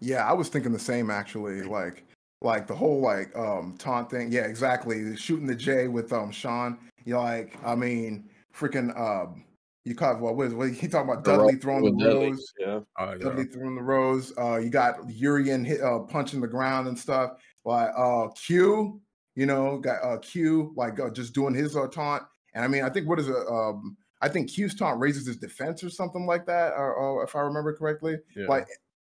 Yeah, 0.00 0.26
I 0.26 0.32
was 0.32 0.48
thinking 0.48 0.72
the 0.72 0.78
same 0.78 1.10
actually. 1.10 1.62
Like, 1.62 2.04
like 2.40 2.66
the 2.66 2.74
whole 2.74 3.00
like 3.00 3.34
um 3.36 3.76
taunt 3.78 4.10
thing. 4.10 4.32
Yeah, 4.32 4.42
exactly. 4.42 5.16
Shooting 5.16 5.46
the 5.46 5.54
J 5.54 5.88
with 5.88 6.12
um 6.12 6.30
Sean. 6.30 6.78
You 7.04 7.18
like, 7.18 7.58
I 7.64 7.74
mean, 7.74 8.28
freaking 8.56 8.98
um, 8.98 9.44
you 9.84 9.94
caught 9.94 10.20
what 10.20 10.36
was 10.36 10.54
what 10.54 10.70
he 10.70 10.88
talking 10.88 11.10
about? 11.10 11.24
The 11.24 11.36
Dudley 11.36 11.56
throwing 11.56 11.84
the 11.84 12.04
Dudley, 12.04 12.30
rose. 12.30 12.52
Yeah. 12.58 12.80
Uh, 12.98 13.16
yeah. 13.18 13.24
Dudley 13.24 13.44
throwing 13.44 13.74
the 13.74 13.82
rose. 13.82 14.32
Uh, 14.38 14.56
you 14.56 14.70
got 14.70 14.96
Urian 15.10 15.64
hit 15.64 15.82
uh 15.82 16.00
punching 16.00 16.40
the 16.40 16.48
ground 16.48 16.88
and 16.88 16.98
stuff. 16.98 17.32
Like 17.64 17.90
uh 17.96 18.28
Q, 18.28 19.00
you 19.34 19.46
know, 19.46 19.78
got 19.78 20.02
uh 20.02 20.18
Q 20.18 20.72
like 20.76 21.00
uh, 21.00 21.10
just 21.10 21.34
doing 21.34 21.54
his 21.54 21.76
uh, 21.76 21.88
taunt. 21.88 22.22
And 22.54 22.64
I 22.64 22.68
mean, 22.68 22.84
I 22.84 22.90
think 22.90 23.08
what 23.08 23.18
is 23.18 23.28
it? 23.28 23.36
Um, 23.50 23.96
I 24.22 24.28
think 24.28 24.48
Q's 24.48 24.74
taunt 24.74 25.00
raises 25.00 25.26
his 25.26 25.36
defense 25.36 25.84
or 25.84 25.90
something 25.90 26.24
like 26.24 26.46
that, 26.46 26.72
or, 26.72 26.94
or 26.94 27.24
if 27.24 27.36
I 27.36 27.40
remember 27.40 27.74
correctly. 27.74 28.16
Yeah. 28.36 28.46
Like 28.46 28.68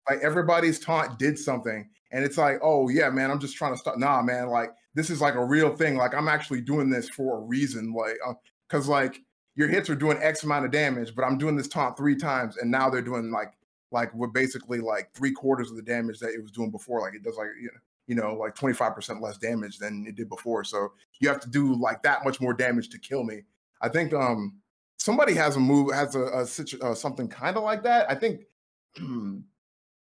like 0.08 0.20
everybody's 0.20 0.78
taunt 0.78 1.18
did 1.18 1.38
something 1.38 1.88
and 2.10 2.24
it's 2.24 2.38
like 2.38 2.58
oh 2.62 2.88
yeah 2.88 3.10
man 3.10 3.30
i'm 3.30 3.38
just 3.38 3.56
trying 3.56 3.72
to 3.72 3.78
stop 3.78 3.98
nah 3.98 4.22
man 4.22 4.48
like 4.48 4.70
this 4.94 5.10
is 5.10 5.20
like 5.20 5.34
a 5.34 5.44
real 5.44 5.74
thing 5.74 5.96
like 5.96 6.14
i'm 6.14 6.28
actually 6.28 6.60
doing 6.60 6.90
this 6.90 7.08
for 7.08 7.38
a 7.38 7.40
reason 7.40 7.92
like 7.92 8.16
because 8.68 8.88
like 8.88 9.20
your 9.54 9.68
hits 9.68 9.90
are 9.90 9.94
doing 9.94 10.18
x 10.20 10.44
amount 10.44 10.64
of 10.64 10.70
damage 10.70 11.14
but 11.14 11.24
i'm 11.24 11.38
doing 11.38 11.56
this 11.56 11.68
taunt 11.68 11.96
three 11.96 12.16
times 12.16 12.56
and 12.56 12.70
now 12.70 12.88
they're 12.88 13.02
doing 13.02 13.30
like 13.30 13.52
like 13.90 14.12
we're 14.14 14.26
basically 14.26 14.80
like 14.80 15.10
three 15.14 15.32
quarters 15.32 15.70
of 15.70 15.76
the 15.76 15.82
damage 15.82 16.18
that 16.18 16.30
it 16.30 16.42
was 16.42 16.50
doing 16.50 16.70
before 16.70 17.00
like 17.00 17.14
it 17.14 17.22
does 17.22 17.36
like 17.36 17.48
you 17.60 17.66
know 17.66 17.80
you 18.08 18.14
know 18.16 18.34
like 18.34 18.54
25% 18.56 19.20
less 19.20 19.38
damage 19.38 19.78
than 19.78 20.04
it 20.08 20.16
did 20.16 20.28
before 20.28 20.64
so 20.64 20.88
you 21.20 21.28
have 21.28 21.38
to 21.40 21.48
do 21.48 21.74
like 21.78 22.02
that 22.02 22.24
much 22.24 22.40
more 22.40 22.52
damage 22.54 22.88
to 22.88 22.98
kill 22.98 23.22
me 23.22 23.42
i 23.82 23.88
think 23.88 24.12
um 24.12 24.58
somebody 24.98 25.34
has 25.34 25.54
a 25.56 25.60
move 25.60 25.92
has 25.94 26.16
a, 26.16 26.22
a 26.24 26.44
situ- 26.46 26.80
uh, 26.82 26.94
something 26.94 27.28
kind 27.28 27.56
of 27.56 27.62
like 27.62 27.82
that 27.84 28.10
i 28.10 28.14
think 28.14 28.40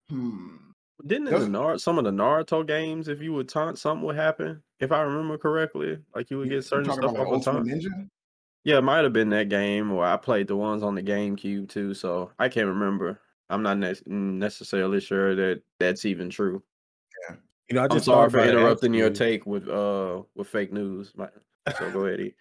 Hmm. 0.09 0.57
Didn't 1.05 1.27
in 1.27 1.33
Does- 1.33 1.43
the 1.45 1.49
Nar- 1.49 1.77
some 1.77 1.97
of 1.97 2.03
the 2.03 2.11
Naruto 2.11 2.65
games, 2.65 3.07
if 3.07 3.21
you 3.21 3.33
would 3.33 3.49
taunt, 3.49 3.77
something 3.79 4.05
would 4.05 4.15
happen. 4.15 4.61
If 4.79 4.91
I 4.91 5.01
remember 5.01 5.37
correctly, 5.37 5.97
like 6.13 6.29
you 6.29 6.37
would 6.37 6.49
get 6.49 6.63
certain 6.63 6.91
stuff 6.91 7.11
about 7.11 7.29
like 7.29 7.43
taunt. 7.43 7.67
Ninja? 7.67 8.07
Yeah, 8.63 8.77
it 8.77 8.83
might 8.83 9.03
have 9.03 9.13
been 9.13 9.29
that 9.29 9.49
game, 9.49 9.91
or 9.91 10.05
I 10.05 10.17
played 10.17 10.47
the 10.47 10.55
ones 10.55 10.83
on 10.83 10.95
the 10.95 11.03
GameCube 11.03 11.69
too, 11.69 11.93
so 11.93 12.31
I 12.39 12.49
can't 12.49 12.67
remember. 12.67 13.19
I'm 13.49 13.61
not 13.63 13.77
ne- 13.77 13.95
necessarily 14.05 14.99
sure 14.99 15.35
that 15.35 15.61
that's 15.79 16.05
even 16.05 16.29
true. 16.29 16.63
You 17.69 17.75
know, 17.75 17.81
I 17.81 17.85
I'm 17.85 17.89
just 17.91 18.05
sorry 18.05 18.25
thought 18.25 18.31
for 18.31 18.37
about 18.39 18.49
interrupting 18.49 18.93
your 18.93 19.09
take 19.09 19.45
with 19.45 19.67
uh 19.67 20.21
with 20.35 20.47
fake 20.47 20.71
news. 20.71 21.11
My- 21.15 21.29
So 21.77 21.89
go 21.91 22.05
ahead. 22.05 22.19
E. 22.19 22.35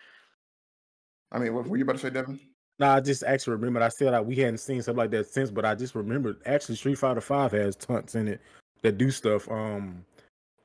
I 1.33 1.39
mean, 1.39 1.55
what 1.55 1.67
were 1.67 1.77
you 1.77 1.85
about 1.85 1.95
to 1.95 1.99
say, 1.99 2.11
Devin? 2.11 2.39
Nah, 2.79 2.95
I 2.97 3.01
just 3.01 3.23
actually 3.25 3.53
remembered. 3.55 3.83
I 3.83 3.89
said 3.89 4.13
like 4.13 4.27
we 4.27 4.37
hadn't 4.37 4.59
seen 4.59 4.83
something 4.83 4.99
like 4.99 5.11
that 5.13 5.27
since, 5.33 5.51
but 5.51 5.65
I 5.65 5.75
just 5.75 5.95
remembered 5.95 6.37
actually 6.45 6.77
Street 6.77 6.99
Fighter 6.99 7.21
Five 7.21 7.53
has 7.53 7.77
taunts 7.77 8.15
in 8.17 8.29
it 8.29 8.41
that 8.83 8.99
do 8.99 9.11
stuff. 9.11 9.49
Um, 9.51 10.05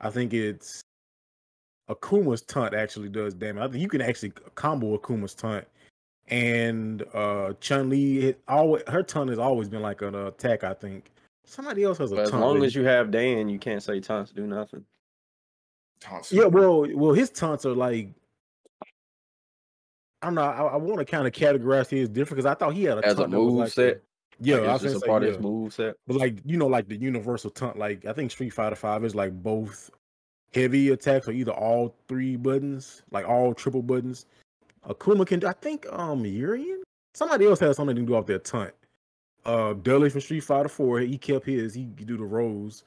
I 0.02 0.10
think 0.10 0.34
it's 0.34 0.82
Akuma's 1.90 2.42
taunt 2.42 2.74
actually 2.74 3.10
does 3.10 3.34
damage. 3.34 3.64
I 3.64 3.68
think 3.68 3.82
you 3.82 3.88
can 3.88 4.02
actually 4.02 4.34
combo 4.56 4.98
Akuma's 4.98 5.34
taunt, 5.34 5.66
and 6.28 7.04
uh 7.14 7.54
Chun 7.62 7.90
Li 7.90 8.36
always 8.48 8.84
her 8.88 9.04
taunt 9.04 9.30
has 9.30 9.40
always 9.40 9.70
been 9.70 9.82
like 9.82 10.02
an 10.02 10.16
attack. 10.16 10.64
I 10.64 10.74
think 10.74 11.12
somebody 11.46 11.84
else 11.84 11.98
has 12.00 12.12
a 12.12 12.16
But 12.16 12.26
as 12.26 12.34
long 12.34 12.60
that- 12.60 12.66
as 12.68 12.76
you 12.76 12.84
have 12.86 13.12
Dan, 13.12 13.50
you 13.50 13.60
can't 13.60 13.82
say 13.84 14.00
taunts 14.00 14.32
do 14.32 14.46
nothing. 14.48 14.86
Taunts. 16.00 16.32
Yeah, 16.32 16.46
well, 16.46 16.86
well, 16.96 17.14
his 17.14 17.30
taunts 17.30 17.66
are 17.66 17.74
like. 17.76 18.10
I 20.22 20.28
don't 20.28 20.36
know. 20.36 20.42
I, 20.42 20.64
I 20.64 20.76
want 20.76 21.00
to 21.00 21.06
kind 21.06 21.26
of 21.26 21.34
categorize 21.34 21.90
his 21.90 22.10
different 22.10 22.38
because 22.38 22.46
I 22.46 22.54
thought 22.54 22.74
he 22.74 22.84
had 22.84 22.98
a 22.98 23.06
As 23.06 23.14
a 23.14 23.18
taunt 23.18 23.32
that 23.32 23.38
move 23.38 23.54
like 23.54 23.68
a- 23.70 23.72
set, 23.72 24.02
yeah, 24.42 24.58
like 24.58 24.68
I 24.70 24.74
it's 24.76 24.84
was 24.84 24.94
just 24.94 25.06
gonna 25.06 25.12
a 25.12 25.14
part 25.14 25.24
say, 25.24 25.30
of 25.30 25.36
his 25.36 25.44
move 25.44 25.74
set. 25.74 25.96
But 26.08 26.18
like 26.18 26.40
you 26.46 26.58
know, 26.58 26.68
like 26.68 26.88
the 26.90 26.98
universal 26.98 27.50
taunt, 27.50 27.78
like 27.78 28.06
I 28.06 28.14
think 28.14 28.32
Street 28.32 28.50
Fighter 28.52 28.76
Five 28.76 29.06
is 29.06 29.16
like 29.16 29.32
both 29.42 29.90
heavy 30.54 30.90
attacks 30.90 31.28
or 31.28 31.32
either 31.32 31.52
all 31.52 31.96
three 32.10 32.36
buttons, 32.36 33.04
like 33.12 33.28
all 33.28 33.54
triple 33.54 33.82
buttons. 33.82 34.26
Akuma 34.88 35.26
can 35.26 35.40
do. 35.40 35.48
I 35.48 35.54
think 35.54 35.86
um 35.92 36.26
Urian. 36.26 36.84
Somebody 37.14 37.46
else 37.46 37.60
has 37.62 37.76
something 37.78 37.96
to 37.96 38.02
do 38.02 38.16
off 38.16 38.26
their 38.26 38.40
taunt. 38.40 38.74
Uh, 39.46 39.74
Dudley 39.74 40.10
from 40.10 40.22
Street 40.22 40.42
Fighter 40.42 40.70
Four, 40.70 41.00
he 41.00 41.18
kept 41.18 41.46
his. 41.46 41.74
He 41.74 41.86
could 41.98 42.08
do 42.08 42.18
the 42.18 42.26
rolls. 42.26 42.84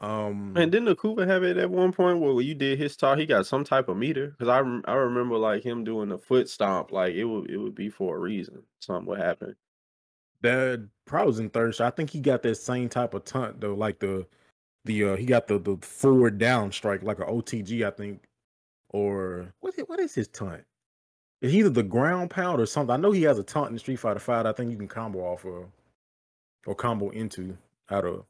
Um, 0.00 0.54
And 0.56 0.72
didn't 0.72 0.96
Akuma 0.96 1.26
have 1.26 1.42
it 1.42 1.58
at 1.58 1.70
one 1.70 1.92
point 1.92 2.20
where 2.20 2.40
you 2.40 2.54
did 2.54 2.78
his 2.78 2.96
talk? 2.96 3.18
He 3.18 3.26
got 3.26 3.46
some 3.46 3.64
type 3.64 3.88
of 3.88 3.98
meter 3.98 4.28
because 4.28 4.48
I 4.48 4.60
rem- 4.60 4.84
I 4.86 4.94
remember 4.94 5.36
like 5.36 5.62
him 5.62 5.84
doing 5.84 6.08
the 6.08 6.18
foot 6.18 6.48
stomp. 6.48 6.90
Like 6.90 7.14
it 7.14 7.24
would 7.24 7.50
it 7.50 7.58
would 7.58 7.74
be 7.74 7.90
for 7.90 8.16
a 8.16 8.18
reason. 8.18 8.62
Something 8.80 9.06
would 9.06 9.20
happen. 9.20 9.54
That 10.40 10.88
probably 11.04 11.26
was 11.26 11.38
in 11.38 11.50
third 11.50 11.74
shot. 11.74 11.92
I 11.92 11.96
think 11.96 12.08
he 12.08 12.20
got 12.20 12.42
that 12.44 12.54
same 12.54 12.88
type 12.88 13.12
of 13.12 13.24
taunt 13.24 13.60
though, 13.60 13.74
like 13.74 13.98
the 13.98 14.26
the 14.86 15.04
uh 15.04 15.16
he 15.16 15.26
got 15.26 15.46
the 15.46 15.58
the 15.58 15.76
forward 15.82 16.38
down 16.38 16.72
strike, 16.72 17.02
like 17.02 17.18
a 17.18 17.26
OTG, 17.26 17.86
I 17.86 17.90
think. 17.90 18.22
Or 18.88 19.52
what 19.60 19.74
is, 19.78 19.84
what 19.86 20.00
is 20.00 20.14
his 20.14 20.28
taunt? 20.28 20.64
It's 21.42 21.52
either 21.54 21.68
the 21.68 21.82
ground 21.82 22.30
pound 22.30 22.60
or 22.60 22.66
something. 22.66 22.92
I 22.92 22.96
know 22.96 23.12
he 23.12 23.22
has 23.24 23.38
a 23.38 23.44
taunt 23.44 23.70
in 23.70 23.78
Street 23.78 23.96
Fighter 23.96 24.18
Five. 24.18 24.46
I 24.46 24.52
think 24.52 24.70
you 24.70 24.76
can 24.78 24.88
combo 24.88 25.20
off 25.20 25.44
of 25.44 25.66
or 26.66 26.74
combo 26.74 27.10
into 27.10 27.56
out 27.90 28.04
of. 28.04 28.24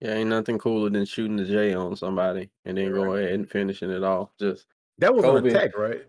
Yeah, 0.00 0.14
ain't 0.14 0.28
nothing 0.30 0.58
cooler 0.58 0.90
than 0.90 1.04
shooting 1.06 1.36
the 1.36 1.44
J 1.44 1.74
on 1.74 1.96
somebody 1.96 2.50
and 2.64 2.76
then 2.76 2.92
go 2.92 3.14
ahead 3.14 3.32
and 3.32 3.48
finishing 3.48 3.90
it 3.90 4.02
off. 4.04 4.30
Just 4.38 4.66
That 4.98 5.14
was 5.14 5.24
Kobe. 5.24 5.48
an 5.50 5.56
attack, 5.56 5.76
right? 5.76 6.04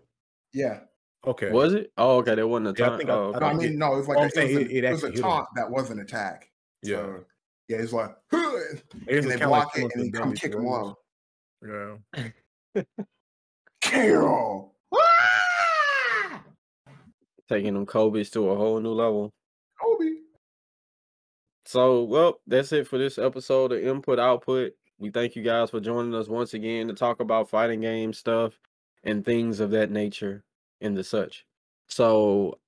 Yeah. 0.52 0.80
Okay. 1.26 1.50
was 1.50 1.72
it? 1.72 1.92
Oh, 1.96 2.18
okay. 2.18 2.34
That 2.34 2.46
wasn't 2.46 2.76
a 2.78 2.80
Yeah, 2.80 2.86
I 2.86 2.88
taunt. 2.90 2.98
think 3.00 3.10
I- 3.10 3.14
oh, 3.14 3.32
I 3.34 3.38
No, 3.38 3.46
I 3.46 3.54
mean, 3.54 3.78
no, 3.78 3.94
it 3.94 3.96
was 3.98 4.08
like 4.08 4.16
Well, 4.16 4.24
a, 4.24 4.26
I'm 4.26 4.30
saying 4.30 4.50
it 4.50 4.54
was, 4.54 4.62
it- 4.64 4.70
a, 4.70 4.76
it 4.76 4.84
it 4.84 4.92
was 4.92 5.02
a 5.02 5.06
actually 5.06 5.18
him. 5.20 5.22
taunt 5.28 5.48
that 5.56 5.70
was 5.70 5.90
an 5.90 6.00
attack. 6.00 6.50
Yeah. 6.82 6.96
So, 6.96 7.24
yeah, 7.68 7.76
it's 7.78 7.92
like, 7.92 8.16
"Huh," 8.30 8.56
It 9.08 9.16
and 9.16 9.26
was 9.26 9.26
they 9.26 9.44
block 9.44 9.74
like 9.74 9.84
it 9.84 9.92
and 9.94 10.04
then 10.04 10.22
come 10.22 10.34
kick 10.34 10.52
him 10.52 10.62
rolls. 10.62 10.94
low. 11.62 11.98
Yeah. 12.74 12.82
Carol. 13.80 14.74
taking 17.48 17.74
them 17.74 17.86
Kobe's 17.86 18.30
to 18.30 18.50
a 18.50 18.56
whole 18.56 18.78
new 18.80 18.92
level. 18.92 19.32
Kobe. 19.80 20.10
So, 21.64 22.04
well, 22.04 22.40
that's 22.46 22.72
it 22.72 22.86
for 22.86 22.98
this 22.98 23.18
episode 23.18 23.72
of 23.72 23.82
Input 23.82 24.18
Output. 24.18 24.72
We 24.98 25.10
thank 25.10 25.36
you 25.36 25.42
guys 25.42 25.70
for 25.70 25.80
joining 25.80 26.14
us 26.14 26.28
once 26.28 26.54
again 26.54 26.88
to 26.88 26.94
talk 26.94 27.20
about 27.20 27.50
fighting 27.50 27.80
game 27.80 28.12
stuff 28.12 28.58
and 29.04 29.24
things 29.24 29.60
of 29.60 29.70
that 29.72 29.90
nature 29.90 30.44
and 30.80 30.96
the 30.96 31.04
such. 31.04 31.44
So, 31.88 32.58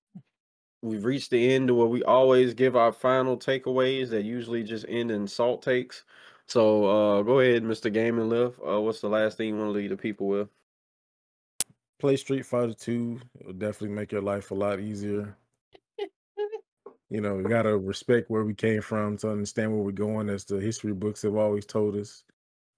we've 0.83 1.05
reached 1.05 1.31
the 1.31 1.55
end 1.55 1.71
where 1.71 1.87
we 1.87 2.03
always 2.03 2.55
give 2.55 2.77
our 2.77 2.93
final 2.93 3.37
takeaways 3.39 4.11
that 4.11 4.25
usually 4.25 4.63
just 4.63 4.85
end 4.89 5.11
in 5.11 5.27
salt 5.27 5.63
takes. 5.63 6.05
So, 6.47 6.85
uh, 6.85 7.23
go 7.23 7.41
ahead, 7.41 7.63
Mr. 7.63 7.93
Gaming 7.93 8.29
Lift. 8.29 8.59
Uh, 8.67 8.81
what's 8.81 9.01
the 9.01 9.09
last 9.09 9.37
thing 9.37 9.49
you 9.49 9.57
want 9.57 9.69
to 9.69 9.73
leave 9.79 9.91
the 9.91 9.97
people 9.97 10.27
with? 10.29 10.49
play 11.99 12.17
Street 12.17 12.47
Fighter 12.47 12.75
2. 12.75 13.21
It'll 13.41 13.53
definitely 13.53 13.95
make 13.97 14.13
your 14.13 14.23
life 14.23 14.51
a 14.51 14.55
lot 14.55 14.81
easier. 14.81 15.37
You 17.11 17.21
know, 17.21 17.35
we 17.37 17.45
gotta 17.45 17.77
respect 17.77 18.31
where 18.31 18.45
we 18.45 18.55
came 18.55 18.83
from 18.83 19.17
to 19.19 19.31
understand 19.31 19.73
where 19.73 19.83
we're 19.83 19.93
going, 19.93 20.29
as 20.29 20.45
the 20.45 20.61
history 20.61 20.93
books 20.93 21.23
have 21.23 21.37
always 21.37 21.65
told 21.65 21.97
us. 21.97 22.23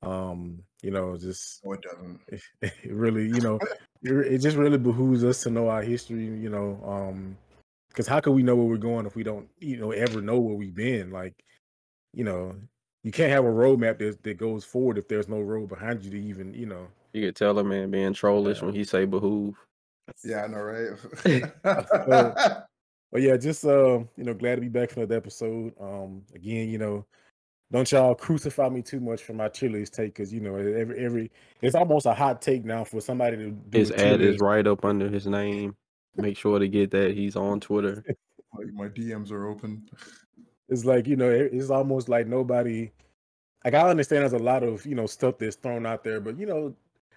Um, 0.02 0.62
you 0.82 0.90
know, 0.90 1.16
just 1.16 1.64
No, 1.64 1.72
it 1.72 1.82
doesn't. 1.82 2.20
it 2.62 2.72
really, 2.90 3.26
you 3.26 3.40
know, 3.40 3.58
it, 4.02 4.12
it 4.12 4.38
just 4.38 4.56
really 4.56 4.78
behooves 4.78 5.24
us 5.24 5.42
to 5.42 5.50
know 5.50 5.68
our 5.68 5.82
history, 5.82 6.24
you 6.24 6.48
know, 6.48 6.80
um, 6.86 7.36
because 7.88 8.06
how 8.06 8.20
can 8.20 8.34
we 8.34 8.42
know 8.42 8.54
where 8.54 8.66
we're 8.66 8.76
going 8.76 9.04
if 9.04 9.16
we 9.16 9.24
don't, 9.24 9.48
you 9.58 9.76
know, 9.76 9.90
ever 9.90 10.22
know 10.22 10.38
where 10.38 10.54
we've 10.54 10.74
been? 10.74 11.10
Like, 11.10 11.34
you 12.14 12.24
know, 12.24 12.54
you 13.02 13.10
can't 13.10 13.32
have 13.32 13.44
a 13.44 13.48
roadmap 13.48 13.98
that 13.98 14.22
that 14.22 14.38
goes 14.38 14.64
forward 14.64 14.96
if 14.96 15.08
there's 15.08 15.28
no 15.28 15.40
road 15.40 15.68
behind 15.68 16.04
you 16.04 16.10
to 16.12 16.20
even, 16.20 16.54
you 16.54 16.66
know. 16.66 16.86
You 17.12 17.26
could 17.26 17.36
tell 17.36 17.58
a 17.58 17.64
man 17.64 17.90
being 17.90 18.12
trollish 18.12 18.62
when 18.62 18.74
he 18.74 18.84
say 18.84 19.04
behoove. 19.04 19.56
Yeah, 20.24 20.44
I 20.44 20.46
know, 20.46 20.60
right? 21.24 22.62
But 23.12 23.22
yeah, 23.22 23.36
just 23.36 23.64
uh, 23.64 23.98
you 24.16 24.24
know, 24.24 24.34
glad 24.34 24.56
to 24.56 24.60
be 24.60 24.68
back 24.68 24.90
for 24.90 25.00
another 25.00 25.16
episode. 25.16 25.72
Um, 25.80 26.22
again, 26.34 26.68
you 26.68 26.78
know, 26.78 27.04
don't 27.72 27.90
y'all 27.90 28.14
crucify 28.14 28.68
me 28.68 28.82
too 28.82 29.00
much 29.00 29.22
for 29.22 29.32
my 29.32 29.48
tier 29.48 29.70
list 29.70 29.94
take 29.94 30.14
because 30.14 30.32
you 30.32 30.40
know 30.40 30.56
every 30.56 30.98
every 31.04 31.30
it's 31.62 31.74
almost 31.74 32.06
a 32.06 32.14
hot 32.14 32.40
take 32.42 32.64
now 32.64 32.84
for 32.84 33.00
somebody 33.00 33.36
to 33.36 33.50
do 33.50 33.78
His 33.78 33.90
a 33.90 33.96
tier 33.96 34.06
ad 34.14 34.20
is 34.20 34.38
right 34.40 34.66
up 34.66 34.84
under 34.84 35.08
his 35.08 35.26
name. 35.26 35.76
Make 36.16 36.36
sure 36.36 36.58
to 36.58 36.68
get 36.68 36.90
that. 36.92 37.14
He's 37.14 37.36
on 37.36 37.60
Twitter. 37.60 38.04
like 38.56 38.66
my 38.74 38.88
DMs 38.88 39.30
are 39.30 39.46
open. 39.46 39.88
It's 40.68 40.84
like 40.84 41.06
you 41.06 41.16
know, 41.16 41.30
it- 41.30 41.52
it's 41.52 41.70
almost 41.70 42.08
like 42.08 42.26
nobody. 42.26 42.90
Like 43.64 43.74
I 43.74 43.88
understand 43.90 44.22
there's 44.22 44.32
a 44.32 44.38
lot 44.38 44.62
of 44.62 44.86
you 44.86 44.94
know 44.94 45.06
stuff 45.06 45.38
that's 45.38 45.56
thrown 45.56 45.84
out 45.86 46.02
there, 46.04 46.20
but 46.20 46.38
you 46.38 46.46
know, 46.46 46.74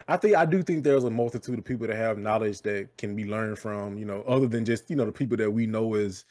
I 0.08 0.18
think 0.18 0.36
I 0.36 0.46
do 0.46 0.64
think 0.64 0.84
there's 0.84 1.04
a 1.04 1.10
multitude 1.10 1.60
of 1.60 1.66
people 1.66 1.88
that 1.88 1.96
have 1.96 2.18
knowledge 2.18 2.62
that 2.62 2.90
can 2.98 3.16
be 3.16 3.26
learned 3.26 3.60
from. 3.60 3.98
You 3.98 4.06
know, 4.06 4.24
other 4.28 4.48
than 4.48 4.66
just 4.66 4.90
you 4.90 4.96
know 4.96 5.06
the 5.06 5.12
people 5.12 5.38
that 5.38 5.52
we 5.52 5.66
know 5.66 5.96
as 5.96 6.26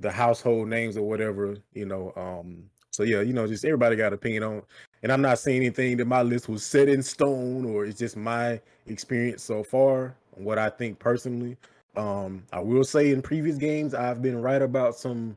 the 0.00 0.10
household 0.10 0.68
names 0.68 0.96
or 0.96 1.08
whatever. 1.08 1.56
You 1.74 1.86
know, 1.86 2.12
um. 2.16 2.64
So 2.92 3.04
yeah, 3.04 3.20
you 3.20 3.32
know, 3.32 3.46
just 3.46 3.64
everybody 3.64 3.94
got 3.94 4.12
opinion 4.12 4.42
on. 4.42 4.62
And 5.02 5.12
I'm 5.12 5.22
not 5.22 5.38
saying 5.38 5.58
anything 5.58 5.96
that 5.98 6.06
my 6.06 6.22
list 6.22 6.48
was 6.48 6.64
set 6.64 6.88
in 6.88 7.02
stone 7.02 7.64
or 7.64 7.84
it's 7.84 7.98
just 7.98 8.16
my 8.16 8.60
experience 8.88 9.42
so 9.44 9.62
far, 9.62 10.14
what 10.34 10.58
I 10.58 10.68
think 10.70 10.98
personally. 10.98 11.56
Um, 11.96 12.42
I 12.52 12.60
will 12.60 12.84
say 12.84 13.12
in 13.12 13.22
previous 13.22 13.56
games 13.56 13.94
I've 13.94 14.22
been 14.22 14.42
right 14.42 14.60
about 14.60 14.96
some 14.96 15.36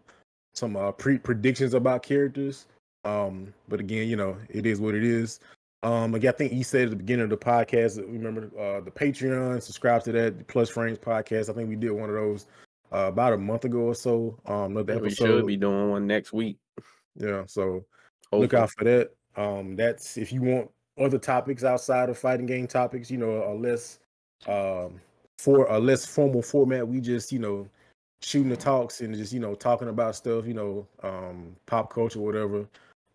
some 0.53 0.75
uh 0.75 0.91
pre 0.91 1.17
predictions 1.17 1.73
about 1.73 2.03
characters. 2.03 2.65
Um, 3.05 3.53
but 3.67 3.79
again, 3.79 4.07
you 4.07 4.15
know, 4.15 4.37
it 4.49 4.65
is 4.65 4.79
what 4.79 4.95
it 4.95 5.03
is. 5.03 5.39
Um, 5.83 6.15
again, 6.15 6.33
I 6.33 6.37
think 6.37 6.53
he 6.53 6.63
said 6.63 6.83
at 6.85 6.89
the 6.91 6.95
beginning 6.95 7.25
of 7.25 7.29
the 7.29 7.37
podcast, 7.37 7.97
remember 7.97 8.49
uh 8.57 8.79
the 8.81 8.91
Patreon, 8.91 9.61
subscribe 9.61 10.03
to 10.03 10.11
that 10.13 10.47
Plus 10.47 10.69
Frames 10.69 10.97
podcast. 10.97 11.49
I 11.49 11.53
think 11.53 11.67
we 11.69 11.75
did 11.75 11.91
one 11.91 12.09
of 12.09 12.15
those 12.15 12.47
uh, 12.93 13.07
about 13.07 13.33
a 13.33 13.37
month 13.37 13.65
ago 13.65 13.79
or 13.79 13.95
so. 13.95 14.39
Um, 14.45 14.77
another 14.77 14.99
We 14.99 15.07
episode. 15.07 15.25
should 15.25 15.47
be 15.47 15.57
doing 15.57 15.89
one 15.89 16.07
next 16.07 16.31
week. 16.31 16.57
Yeah, 17.15 17.43
so 17.47 17.85
Hopefully. 18.31 18.41
look 18.41 18.53
out 18.53 18.71
for 18.71 18.83
that. 18.85 19.09
Um, 19.35 19.75
that's 19.75 20.17
if 20.17 20.31
you 20.31 20.41
want 20.41 20.71
other 20.97 21.17
topics 21.17 21.63
outside 21.63 22.09
of 22.09 22.17
fighting 22.17 22.45
game 22.45 22.67
topics, 22.67 23.11
you 23.11 23.17
know, 23.17 23.43
a 23.51 23.53
less 23.53 23.99
um 24.47 25.01
for 25.37 25.65
a 25.65 25.79
less 25.79 26.05
formal 26.05 26.41
format. 26.41 26.87
We 26.87 27.01
just, 27.01 27.31
you 27.31 27.39
know, 27.39 27.67
shooting 28.21 28.49
the 28.49 28.55
talks 28.55 29.01
and 29.01 29.13
just, 29.15 29.33
you 29.33 29.39
know, 29.39 29.55
talking 29.55 29.89
about 29.89 30.15
stuff, 30.15 30.45
you 30.45 30.53
know, 30.53 30.87
um, 31.01 31.55
pop 31.65 31.93
culture, 31.93 32.19
whatever. 32.19 32.65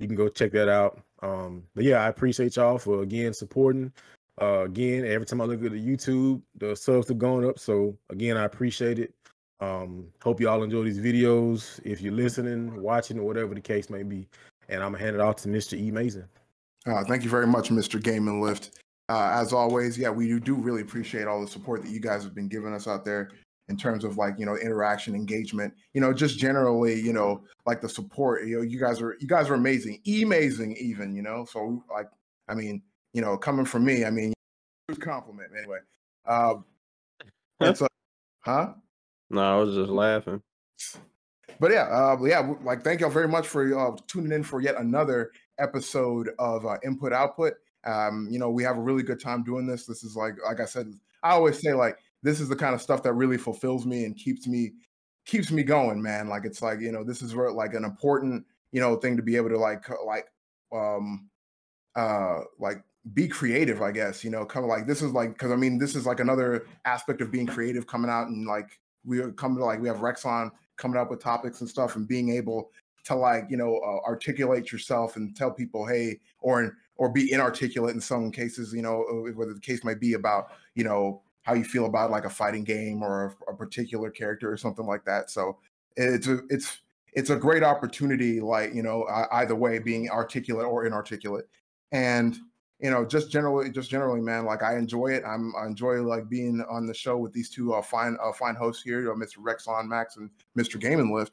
You 0.00 0.06
can 0.06 0.16
go 0.16 0.28
check 0.28 0.52
that 0.52 0.68
out. 0.68 1.00
Um, 1.22 1.64
but 1.74 1.84
yeah, 1.84 2.04
I 2.04 2.08
appreciate 2.08 2.56
y'all 2.56 2.78
for 2.78 3.02
again 3.02 3.32
supporting. 3.32 3.92
Uh, 4.40 4.64
again, 4.64 5.04
every 5.04 5.26
time 5.26 5.40
I 5.40 5.44
look 5.44 5.64
at 5.64 5.72
the 5.72 5.80
YouTube, 5.80 6.42
the 6.56 6.76
subs 6.76 7.08
have 7.08 7.18
gone 7.18 7.44
up. 7.44 7.58
So 7.58 7.96
again, 8.10 8.36
I 8.36 8.44
appreciate 8.44 8.98
it. 8.98 9.12
Um, 9.60 10.06
hope 10.22 10.40
y'all 10.40 10.62
enjoy 10.62 10.84
these 10.84 11.00
videos. 11.00 11.80
If 11.84 12.00
you're 12.00 12.12
listening, 12.12 12.80
watching, 12.80 13.18
or 13.18 13.24
whatever 13.24 13.54
the 13.54 13.60
case 13.60 13.90
may 13.90 14.04
be. 14.04 14.28
And 14.68 14.82
I'm 14.82 14.92
gonna 14.92 15.02
hand 15.02 15.16
it 15.16 15.20
off 15.20 15.36
to 15.36 15.48
Mr. 15.48 15.76
E 15.76 15.90
Mason. 15.90 16.28
Uh, 16.86 17.02
thank 17.04 17.24
you 17.24 17.30
very 17.30 17.46
much, 17.46 17.70
Mr. 17.70 18.00
Game 18.02 18.28
and 18.28 18.40
Lift. 18.40 18.78
Uh, 19.08 19.30
as 19.32 19.52
always, 19.52 19.98
yeah, 19.98 20.10
we 20.10 20.28
do, 20.28 20.38
do 20.38 20.54
really 20.54 20.82
appreciate 20.82 21.26
all 21.26 21.40
the 21.40 21.48
support 21.48 21.82
that 21.82 21.90
you 21.90 21.98
guys 21.98 22.22
have 22.22 22.34
been 22.34 22.48
giving 22.48 22.74
us 22.74 22.86
out 22.86 23.04
there 23.04 23.30
in 23.68 23.76
terms 23.76 24.04
of 24.04 24.16
like 24.16 24.38
you 24.38 24.46
know 24.46 24.56
interaction, 24.56 25.14
engagement. 25.14 25.74
You 25.92 26.00
know, 26.00 26.12
just 26.12 26.38
generally, 26.38 27.00
you 27.00 27.12
know, 27.12 27.42
like 27.66 27.80
the 27.80 27.88
support. 27.88 28.46
You 28.46 28.58
know, 28.58 28.62
you 28.62 28.80
guys 28.80 29.00
are 29.00 29.16
you 29.20 29.28
guys 29.28 29.50
are 29.50 29.54
amazing, 29.54 30.00
amazing, 30.06 30.76
even. 30.76 31.14
You 31.14 31.22
know, 31.22 31.44
so 31.44 31.82
like, 31.92 32.08
I 32.48 32.54
mean, 32.54 32.82
you 33.12 33.20
know, 33.20 33.36
coming 33.36 33.64
from 33.64 33.84
me, 33.84 34.04
I 34.04 34.10
mean, 34.10 34.32
compliment 35.00 35.50
anyway. 35.56 35.78
Uh, 36.26 36.54
it's 37.60 37.80
a, 37.80 37.88
huh? 38.40 38.72
No, 39.30 39.40
I 39.40 39.56
was 39.60 39.74
just 39.74 39.90
laughing. 39.90 40.42
but 41.60 41.70
yeah, 41.70 41.82
uh, 41.84 42.16
yeah, 42.24 42.52
like 42.62 42.82
thank 42.82 43.00
y'all 43.00 43.10
very 43.10 43.28
much 43.28 43.46
for 43.46 43.78
uh, 43.78 43.96
tuning 44.06 44.32
in 44.32 44.42
for 44.42 44.60
yet 44.60 44.76
another 44.76 45.32
episode 45.58 46.30
of 46.38 46.64
uh, 46.64 46.76
Input 46.84 47.12
Output. 47.12 47.54
Um, 47.84 48.28
you 48.30 48.38
know, 48.38 48.50
we 48.50 48.62
have 48.64 48.76
a 48.76 48.80
really 48.80 49.02
good 49.02 49.20
time 49.20 49.42
doing 49.42 49.66
this. 49.66 49.86
This 49.86 50.04
is 50.04 50.16
like, 50.16 50.34
like 50.44 50.60
I 50.60 50.64
said, 50.64 50.92
I 51.22 51.30
always 51.30 51.60
say 51.60 51.72
like 51.72 51.98
this 52.22 52.40
is 52.40 52.48
the 52.48 52.56
kind 52.56 52.74
of 52.74 52.82
stuff 52.82 53.02
that 53.02 53.12
really 53.12 53.38
fulfills 53.38 53.86
me 53.86 54.04
and 54.04 54.16
keeps 54.16 54.46
me 54.46 54.72
keeps 55.26 55.50
me 55.50 55.62
going, 55.62 56.02
man. 56.02 56.28
Like 56.28 56.44
it's 56.44 56.62
like 56.62 56.80
you 56.80 56.92
know, 56.92 57.04
this 57.04 57.22
is 57.22 57.34
where 57.34 57.50
like 57.52 57.74
an 57.74 57.84
important 57.84 58.44
you 58.72 58.80
know 58.80 58.96
thing 58.96 59.16
to 59.16 59.22
be 59.22 59.36
able 59.36 59.48
to 59.48 59.58
like 59.58 59.84
like 60.06 60.26
um 60.72 61.28
uh 61.96 62.40
like 62.58 62.82
be 63.14 63.26
creative 63.26 63.80
i 63.80 63.90
guess 63.90 64.22
you 64.22 64.30
know 64.30 64.42
of 64.42 64.64
like 64.64 64.86
this 64.86 65.02
is 65.02 65.12
like 65.12 65.32
because 65.32 65.50
i 65.50 65.56
mean 65.56 65.78
this 65.78 65.94
is 65.94 66.04
like 66.04 66.20
another 66.20 66.66
aspect 66.84 67.20
of 67.20 67.30
being 67.30 67.46
creative 67.46 67.86
coming 67.86 68.10
out 68.10 68.28
and 68.28 68.46
like 68.46 68.78
we 69.04 69.20
are 69.20 69.32
coming 69.32 69.58
to 69.58 69.64
like 69.64 69.80
we 69.80 69.88
have 69.88 69.98
Rexon 69.98 70.50
coming 70.76 71.00
up 71.00 71.10
with 71.10 71.22
topics 71.22 71.60
and 71.60 71.70
stuff 71.70 71.96
and 71.96 72.06
being 72.06 72.30
able 72.30 72.70
to 73.04 73.14
like 73.14 73.44
you 73.48 73.56
know 73.56 73.78
uh, 73.78 74.06
articulate 74.06 74.70
yourself 74.70 75.16
and 75.16 75.34
tell 75.34 75.50
people 75.50 75.86
hey 75.86 76.18
or 76.40 76.76
or 76.96 77.10
be 77.10 77.32
inarticulate 77.32 77.94
in 77.94 78.00
some 78.00 78.30
cases 78.30 78.74
you 78.74 78.82
know 78.82 79.04
uh, 79.10 79.32
whether 79.32 79.54
the 79.54 79.60
case 79.60 79.84
might 79.84 80.00
be 80.00 80.12
about 80.12 80.48
you 80.74 80.84
know 80.84 81.22
how 81.42 81.54
you 81.54 81.64
feel 81.64 81.86
about 81.86 82.10
like 82.10 82.24
a 82.24 82.30
fighting 82.30 82.64
game 82.64 83.02
or 83.02 83.36
a, 83.48 83.52
a 83.52 83.56
particular 83.56 84.10
character 84.10 84.50
or 84.52 84.56
something 84.56 84.86
like 84.86 85.04
that 85.04 85.30
so 85.30 85.58
it's 85.96 86.26
a 86.26 86.40
it's 86.48 86.78
it's 87.14 87.30
a 87.30 87.36
great 87.36 87.62
opportunity 87.62 88.40
like 88.40 88.74
you 88.74 88.82
know 88.82 89.06
either 89.32 89.54
way 89.54 89.78
being 89.78 90.08
articulate 90.10 90.66
or 90.66 90.86
inarticulate 90.86 91.44
and 91.92 92.38
you 92.78 92.90
know 92.90 93.04
just 93.04 93.30
generally 93.30 93.70
just 93.70 93.90
generally 93.90 94.20
man 94.20 94.44
like 94.44 94.62
i 94.62 94.76
enjoy 94.76 95.08
it 95.08 95.22
i'm 95.26 95.52
i 95.60 95.66
enjoy 95.66 96.00
like 96.02 96.28
being 96.28 96.64
on 96.70 96.86
the 96.86 96.94
show 96.94 97.16
with 97.16 97.32
these 97.32 97.50
two 97.50 97.74
uh, 97.74 97.82
fine 97.82 98.16
uh, 98.22 98.32
fine 98.32 98.54
hosts 98.54 98.82
here 98.82 99.10
uh, 99.10 99.14
mr 99.14 99.38
rexon 99.38 99.86
max 99.88 100.16
and 100.16 100.30
mr 100.56 100.80
game 100.80 101.00
and 101.00 101.12
lift 101.12 101.32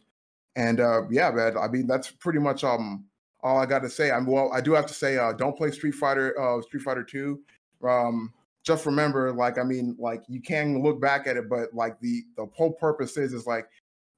and 0.56 0.80
uh 0.80 1.02
yeah 1.10 1.30
man 1.32 1.58
i 1.58 1.68
mean 1.68 1.86
that's 1.88 2.12
pretty 2.12 2.40
much 2.40 2.64
um 2.64 3.06
all 3.44 3.60
i 3.60 3.66
got 3.66 3.80
to 3.80 3.90
say 3.90 4.12
i'm 4.12 4.26
well 4.26 4.52
i 4.54 4.62
do 4.62 4.74
have 4.74 4.86
to 4.86 4.94
say 4.94 5.18
uh 5.18 5.34
don't 5.34 5.58
play 5.58 5.70
street 5.70 5.94
fighter 5.94 6.40
uh 6.40 6.62
street 6.62 6.82
fighter 6.82 7.04
2 7.04 7.40
um 7.88 8.34
just 8.66 8.86
remember 8.86 9.32
like 9.32 9.58
i 9.58 9.64
mean 9.64 9.96
like 10.00 10.24
you 10.28 10.42
can 10.42 10.82
look 10.82 11.00
back 11.00 11.28
at 11.28 11.38
it 11.38 11.50
but 11.50 11.74
like 11.74 12.00
the 12.00 12.24
the 12.36 12.46
whole 12.54 12.74
purpose 12.74 13.16
is 13.16 13.34
is 13.34 13.46
like 13.46 13.68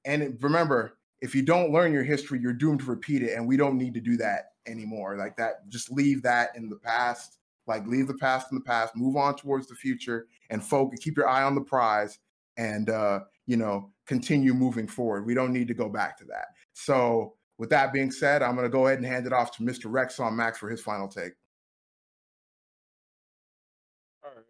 and 0.04 0.36
remember 0.40 0.98
if 1.20 1.34
you 1.34 1.42
don't 1.42 1.72
learn 1.72 1.92
your 1.92 2.02
history 2.02 2.40
you're 2.40 2.52
doomed 2.52 2.80
to 2.80 2.86
repeat 2.86 3.22
it 3.22 3.36
and 3.36 3.46
we 3.46 3.56
don't 3.56 3.76
need 3.76 3.94
to 3.94 4.00
do 4.00 4.16
that 4.16 4.52
anymore. 4.68 5.16
Like 5.16 5.36
that 5.36 5.68
just 5.68 5.90
leave 5.90 6.22
that 6.22 6.50
in 6.54 6.68
the 6.68 6.76
past 6.76 7.38
like 7.66 7.86
leave 7.86 8.06
the 8.06 8.14
past 8.14 8.48
in 8.50 8.56
the 8.56 8.64
past 8.64 8.96
move 8.96 9.16
on 9.16 9.34
towards 9.36 9.66
the 9.66 9.74
future 9.74 10.26
and 10.50 10.62
focus 10.62 11.00
keep 11.02 11.16
your 11.16 11.28
eye 11.28 11.42
on 11.42 11.54
the 11.54 11.60
prize 11.60 12.18
and 12.56 12.88
uh 12.88 13.20
you 13.46 13.56
know 13.56 13.90
continue 14.06 14.54
moving 14.54 14.86
forward. 14.86 15.26
We 15.26 15.34
don't 15.34 15.52
need 15.52 15.68
to 15.68 15.74
go 15.74 15.88
back 15.88 16.16
to 16.18 16.24
that. 16.26 16.46
So 16.72 17.34
with 17.58 17.70
that 17.70 17.92
being 17.92 18.12
said 18.12 18.40
i'm 18.40 18.54
going 18.54 18.64
to 18.64 18.70
go 18.70 18.86
ahead 18.86 18.98
and 18.98 19.06
hand 19.06 19.26
it 19.26 19.32
off 19.32 19.50
to 19.56 19.64
mr 19.64 19.86
rex 19.86 20.20
on 20.20 20.36
max 20.36 20.58
for 20.58 20.70
his 20.70 20.80
final 20.80 21.08
take 21.08 21.32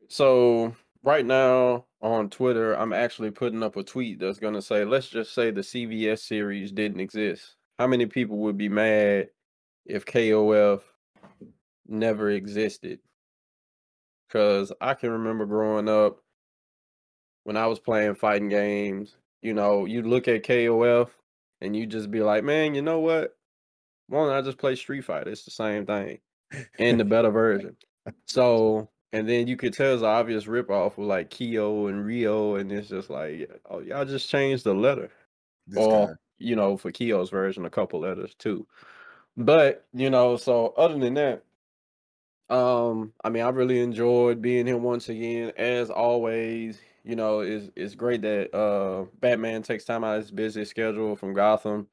So 0.08 0.74
right 1.02 1.24
now 1.24 1.84
on 2.00 2.30
Twitter, 2.30 2.74
I'm 2.74 2.92
actually 2.92 3.30
putting 3.30 3.62
up 3.62 3.76
a 3.76 3.82
tweet 3.82 4.18
that's 4.18 4.38
gonna 4.38 4.62
say, 4.62 4.84
let's 4.84 5.08
just 5.08 5.34
say 5.34 5.50
the 5.50 5.60
CVS 5.60 6.20
series 6.20 6.72
didn't 6.72 7.00
exist. 7.00 7.56
How 7.78 7.86
many 7.86 8.06
people 8.06 8.38
would 8.38 8.56
be 8.56 8.68
mad 8.68 9.28
if 9.86 10.04
KOF 10.04 10.80
never 11.86 12.30
existed? 12.30 13.00
Cause 14.30 14.72
I 14.80 14.94
can 14.94 15.10
remember 15.10 15.46
growing 15.46 15.88
up 15.88 16.18
when 17.44 17.56
I 17.56 17.66
was 17.66 17.78
playing 17.78 18.14
fighting 18.14 18.48
games, 18.48 19.16
you 19.40 19.54
know, 19.54 19.86
you 19.86 20.02
look 20.02 20.28
at 20.28 20.42
KOF 20.42 21.08
and 21.60 21.74
you 21.74 21.86
just 21.86 22.10
be 22.10 22.20
like, 22.20 22.44
man, 22.44 22.74
you 22.74 22.82
know 22.82 23.00
what? 23.00 23.36
Why 24.08 24.18
don't 24.18 24.32
I 24.32 24.42
just 24.42 24.58
play 24.58 24.74
Street 24.74 25.04
Fighter? 25.04 25.30
It's 25.30 25.44
the 25.44 25.50
same 25.50 25.86
thing 25.86 26.18
and 26.78 27.00
the 27.00 27.04
better 27.04 27.30
version. 27.30 27.76
So, 28.26 28.90
and 29.12 29.28
then 29.28 29.46
you 29.48 29.56
could 29.56 29.72
tell 29.72 29.94
it's 29.94 30.02
an 30.02 30.08
obvious 30.08 30.44
ripoff 30.44 30.96
with 30.96 31.08
like 31.08 31.30
Keo 31.30 31.86
and 31.88 32.04
Ryo, 32.06 32.56
and 32.56 32.70
it's 32.72 32.88
just 32.88 33.10
like, 33.10 33.50
oh, 33.70 33.80
y'all 33.80 34.04
just 34.04 34.28
changed 34.30 34.64
the 34.64 34.74
letter. 34.74 35.10
this 35.66 35.78
or, 35.78 36.08
guy. 36.08 36.12
you 36.38 36.56
know, 36.56 36.76
for 36.76 36.90
Keo's 36.92 37.30
version, 37.30 37.64
a 37.66 37.70
couple 37.70 38.00
letters 38.00 38.34
too. 38.38 38.66
But, 39.36 39.86
you 39.94 40.10
know, 40.10 40.36
so 40.36 40.68
other 40.76 40.98
than 40.98 41.14
that, 41.14 41.44
Um, 42.50 43.12
I 43.22 43.28
mean, 43.30 43.42
I 43.42 43.50
really 43.50 43.80
enjoyed 43.80 44.40
being 44.40 44.66
here 44.66 44.78
once 44.78 45.08
again. 45.08 45.52
As 45.56 45.90
always, 45.90 46.80
you 47.04 47.14
know, 47.16 47.40
it's 47.40 47.70
it's 47.76 47.94
great 47.94 48.22
that 48.22 48.54
uh 48.54 49.04
Batman 49.20 49.62
takes 49.62 49.84
time 49.84 50.02
out 50.04 50.16
of 50.16 50.22
his 50.22 50.30
busy 50.30 50.64
schedule 50.64 51.14
from 51.16 51.34
Gotham 51.34 51.88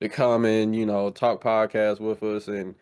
to 0.00 0.08
come 0.08 0.44
and, 0.44 0.74
you 0.74 0.86
know, 0.86 1.10
talk 1.10 1.42
podcast 1.42 2.00
with 2.00 2.22
us 2.24 2.48
and 2.48 2.74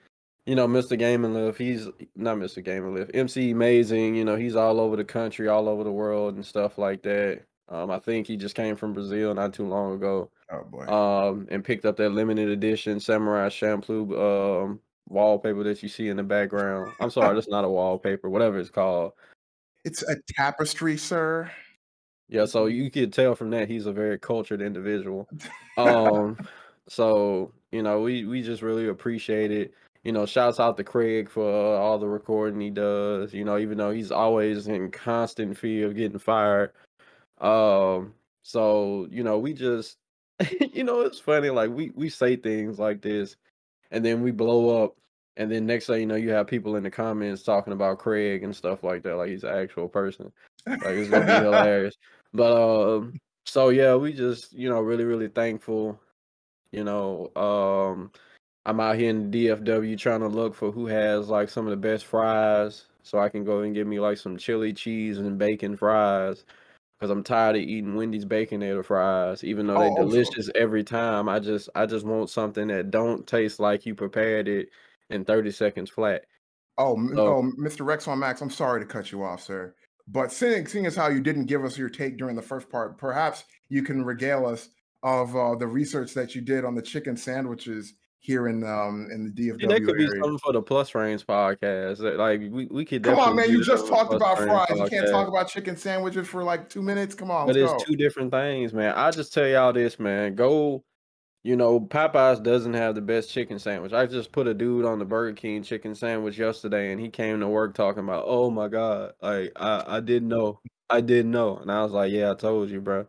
you 0.50 0.56
know, 0.56 0.66
Mr. 0.66 0.98
Game 0.98 1.24
and 1.24 1.32
Live, 1.32 1.56
he's 1.56 1.86
not 2.16 2.36
Mr. 2.36 2.62
Game 2.62 2.84
and 2.84 2.92
Live, 2.92 3.08
MC 3.14 3.52
Amazing, 3.52 4.16
you 4.16 4.24
know, 4.24 4.34
he's 4.34 4.56
all 4.56 4.80
over 4.80 4.96
the 4.96 5.04
country, 5.04 5.46
all 5.46 5.68
over 5.68 5.84
the 5.84 5.92
world 5.92 6.34
and 6.34 6.44
stuff 6.44 6.76
like 6.76 7.04
that. 7.04 7.42
Um, 7.68 7.88
I 7.92 8.00
think 8.00 8.26
he 8.26 8.36
just 8.36 8.56
came 8.56 8.74
from 8.74 8.92
Brazil 8.92 9.32
not 9.32 9.54
too 9.54 9.68
long 9.68 9.94
ago. 9.94 10.28
Oh 10.50 10.64
boy. 10.64 10.86
Um, 10.86 11.46
and 11.52 11.64
picked 11.64 11.84
up 11.84 11.96
that 11.98 12.10
limited 12.10 12.48
edition 12.48 12.98
Samurai 12.98 13.48
shampoo 13.48 14.20
um 14.20 14.80
wallpaper 15.08 15.62
that 15.62 15.84
you 15.84 15.88
see 15.88 16.08
in 16.08 16.16
the 16.16 16.24
background. 16.24 16.94
I'm 16.98 17.10
sorry, 17.10 17.32
that's 17.32 17.46
not 17.48 17.64
a 17.64 17.68
wallpaper, 17.68 18.28
whatever 18.28 18.58
it's 18.58 18.70
called. 18.70 19.12
It's 19.84 20.02
a 20.02 20.16
tapestry, 20.34 20.96
sir. 20.96 21.48
Yeah, 22.28 22.46
so 22.46 22.66
you 22.66 22.90
could 22.90 23.12
tell 23.12 23.36
from 23.36 23.50
that 23.50 23.68
he's 23.68 23.86
a 23.86 23.92
very 23.92 24.18
cultured 24.18 24.62
individual. 24.62 25.28
Um, 25.78 26.36
so 26.88 27.52
you 27.70 27.82
know, 27.82 28.00
we 28.00 28.26
we 28.26 28.42
just 28.42 28.60
really 28.60 28.88
appreciate 28.88 29.52
it. 29.52 29.72
You 30.04 30.12
know, 30.12 30.24
shouts 30.24 30.58
out 30.58 30.76
to 30.78 30.84
Craig 30.84 31.28
for 31.28 31.46
uh, 31.46 31.78
all 31.78 31.98
the 31.98 32.08
recording 32.08 32.60
he 32.60 32.70
does. 32.70 33.34
You 33.34 33.44
know, 33.44 33.58
even 33.58 33.78
though 33.78 33.90
he's 33.90 34.10
always 34.10 34.66
in 34.66 34.90
constant 34.90 35.58
fear 35.58 35.86
of 35.86 35.96
getting 35.96 36.18
fired. 36.18 36.72
Um, 37.40 38.14
so 38.42 39.08
you 39.10 39.22
know, 39.22 39.38
we 39.38 39.52
just, 39.52 39.96
you 40.72 40.84
know, 40.84 41.00
it's 41.00 41.20
funny. 41.20 41.50
Like 41.50 41.70
we 41.70 41.90
we 41.94 42.08
say 42.08 42.36
things 42.36 42.78
like 42.78 43.02
this, 43.02 43.36
and 43.90 44.04
then 44.04 44.22
we 44.22 44.30
blow 44.30 44.84
up, 44.84 44.96
and 45.36 45.50
then 45.50 45.66
next 45.66 45.86
thing 45.86 46.00
you 46.00 46.06
know, 46.06 46.16
you 46.16 46.30
have 46.30 46.46
people 46.46 46.76
in 46.76 46.82
the 46.82 46.90
comments 46.90 47.42
talking 47.42 47.72
about 47.72 47.98
Craig 47.98 48.42
and 48.42 48.54
stuff 48.54 48.82
like 48.82 49.02
that, 49.02 49.16
like 49.16 49.30
he's 49.30 49.44
an 49.44 49.54
actual 49.54 49.88
person. 49.88 50.32
Like 50.66 50.82
it's 50.84 51.10
gonna 51.10 51.26
be 51.26 51.44
hilarious. 51.44 51.96
But 52.32 52.52
um, 52.54 53.18
so 53.44 53.70
yeah, 53.70 53.96
we 53.96 54.12
just 54.12 54.52
you 54.52 54.68
know 54.68 54.80
really 54.80 55.02
really 55.02 55.28
thankful. 55.28 56.00
You 56.70 56.84
know, 56.84 57.32
um, 57.34 58.12
I'm 58.66 58.80
out 58.80 58.96
here 58.96 59.10
in 59.10 59.30
DFW 59.30 59.98
trying 59.98 60.20
to 60.20 60.28
look 60.28 60.54
for 60.54 60.70
who 60.70 60.86
has 60.86 61.28
like 61.28 61.48
some 61.48 61.66
of 61.66 61.70
the 61.70 61.76
best 61.76 62.04
fries, 62.04 62.86
so 63.02 63.18
I 63.18 63.28
can 63.28 63.44
go 63.44 63.60
and 63.60 63.74
get 63.74 63.86
me 63.86 64.00
like 64.00 64.18
some 64.18 64.36
chili 64.36 64.72
cheese 64.72 65.18
and 65.18 65.38
bacon 65.38 65.76
fries. 65.76 66.44
Cause 67.00 67.08
I'm 67.08 67.24
tired 67.24 67.56
of 67.56 67.62
eating 67.62 67.94
Wendy's 67.94 68.26
baconator 68.26 68.84
fries, 68.84 69.42
even 69.42 69.66
though 69.66 69.78
they're 69.78 69.90
oh, 69.92 69.96
delicious 69.96 70.50
every 70.54 70.84
time. 70.84 71.30
I 71.30 71.38
just 71.38 71.70
I 71.74 71.86
just 71.86 72.04
want 72.04 72.28
something 72.28 72.68
that 72.68 72.90
don't 72.90 73.26
taste 73.26 73.58
like 73.58 73.86
you 73.86 73.94
prepared 73.94 74.48
it 74.48 74.68
in 75.08 75.24
30 75.24 75.50
seconds 75.50 75.88
flat. 75.88 76.26
Oh, 76.76 76.96
So- 77.14 77.26
oh, 77.26 77.50
Mr. 77.58 77.86
Rexon 77.86 78.18
Max, 78.18 78.42
I'm 78.42 78.50
sorry 78.50 78.80
to 78.80 78.86
cut 78.86 79.12
you 79.12 79.24
off, 79.24 79.42
sir. 79.42 79.74
But 80.08 80.30
seeing, 80.30 80.66
seeing 80.66 80.84
as 80.84 80.96
how 80.96 81.08
you 81.08 81.20
didn't 81.20 81.46
give 81.46 81.64
us 81.64 81.78
your 81.78 81.88
take 81.88 82.18
during 82.18 82.36
the 82.36 82.42
first 82.42 82.68
part, 82.68 82.98
perhaps 82.98 83.44
you 83.70 83.82
can 83.82 84.04
regale 84.04 84.44
us 84.44 84.68
of 85.02 85.34
uh, 85.34 85.54
the 85.54 85.66
research 85.66 86.12
that 86.14 86.34
you 86.34 86.42
did 86.42 86.66
on 86.66 86.74
the 86.74 86.82
chicken 86.82 87.16
sandwiches 87.16 87.94
here 88.20 88.48
in 88.48 88.62
um 88.62 89.08
in 89.10 89.24
the 89.24 89.30
DFW 89.30 89.62
Yeah, 89.62 89.68
that 89.68 89.84
could 89.84 89.96
be 89.96 90.06
something 90.06 90.38
for 90.38 90.52
the 90.52 90.60
Plus 90.62 90.90
Frames 90.90 91.24
podcast. 91.24 92.00
Like 92.18 92.40
we, 92.52 92.66
we 92.66 92.84
could 92.84 93.02
Come 93.02 93.18
on, 93.18 93.34
man! 93.34 93.50
You 93.50 93.64
just 93.64 93.88
talked 93.88 94.12
about 94.12 94.36
fries. 94.36 94.66
You 94.70 94.86
can't 94.88 95.10
talk 95.10 95.26
about 95.26 95.48
chicken 95.48 95.76
sandwiches 95.76 96.28
for 96.28 96.44
like 96.44 96.68
two 96.68 96.82
minutes. 96.82 97.14
Come 97.14 97.30
on, 97.30 97.46
But 97.46 97.56
it's 97.56 97.72
go. 97.72 97.78
two 97.78 97.96
different 97.96 98.30
things, 98.30 98.74
man. 98.74 98.92
I 98.94 99.10
just 99.10 99.32
tell 99.32 99.46
y'all 99.46 99.72
this, 99.72 99.98
man. 99.98 100.34
Go, 100.34 100.84
you 101.42 101.56
know, 101.56 101.80
Popeyes 101.80 102.42
doesn't 102.42 102.74
have 102.74 102.94
the 102.94 103.00
best 103.00 103.30
chicken 103.30 103.58
sandwich. 103.58 103.94
I 103.94 104.04
just 104.04 104.32
put 104.32 104.46
a 104.46 104.52
dude 104.52 104.84
on 104.84 104.98
the 104.98 105.06
Burger 105.06 105.34
King 105.34 105.62
chicken 105.62 105.94
sandwich 105.94 106.38
yesterday, 106.38 106.92
and 106.92 107.00
he 107.00 107.08
came 107.08 107.40
to 107.40 107.48
work 107.48 107.74
talking 107.74 108.04
about, 108.04 108.24
"Oh 108.26 108.50
my 108.50 108.68
god, 108.68 109.14
like 109.22 109.52
I, 109.56 109.96
I 109.96 110.00
didn't 110.00 110.28
know, 110.28 110.60
I 110.90 111.00
didn't 111.00 111.30
know," 111.30 111.56
and 111.56 111.72
I 111.72 111.82
was 111.82 111.92
like, 111.92 112.12
"Yeah, 112.12 112.32
I 112.32 112.34
told 112.34 112.68
you, 112.68 112.82
bro. 112.82 113.06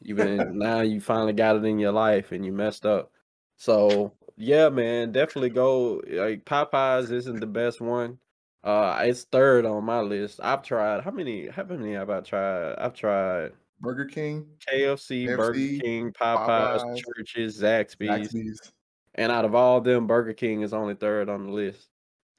You 0.00 0.14
been 0.14 0.58
now 0.58 0.80
you 0.80 1.02
finally 1.02 1.34
got 1.34 1.56
it 1.56 1.64
in 1.66 1.78
your 1.78 1.92
life, 1.92 2.32
and 2.32 2.42
you 2.42 2.52
messed 2.52 2.86
up." 2.86 3.12
So 3.58 4.12
yeah, 4.36 4.68
man, 4.68 5.12
definitely 5.12 5.50
go. 5.50 6.02
Like 6.08 6.44
Popeyes 6.44 7.10
isn't 7.10 7.40
the 7.40 7.46
best 7.46 7.80
one. 7.80 8.18
Uh, 8.62 9.00
it's 9.04 9.24
third 9.24 9.64
on 9.64 9.84
my 9.84 10.00
list. 10.00 10.40
I've 10.42 10.62
tried 10.62 11.02
how 11.04 11.10
many? 11.10 11.46
How 11.48 11.64
many 11.64 11.92
have 11.92 12.10
I 12.10 12.20
tried? 12.20 12.74
I've 12.78 12.94
tried 12.94 13.52
Burger 13.80 14.06
King, 14.06 14.46
KFC, 14.68 15.36
Burger 15.36 15.52
King, 15.52 16.12
Popeyes, 16.12 16.80
Popeyes, 16.80 16.96
Church's, 16.96 17.60
Zaxby's, 17.60 18.32
Zaxby's. 18.32 18.72
and 19.14 19.30
out 19.30 19.44
of 19.44 19.54
all 19.54 19.80
them, 19.80 20.06
Burger 20.06 20.32
King 20.32 20.62
is 20.62 20.72
only 20.72 20.94
third 20.94 21.28
on 21.28 21.46
the 21.46 21.52
list. 21.52 21.88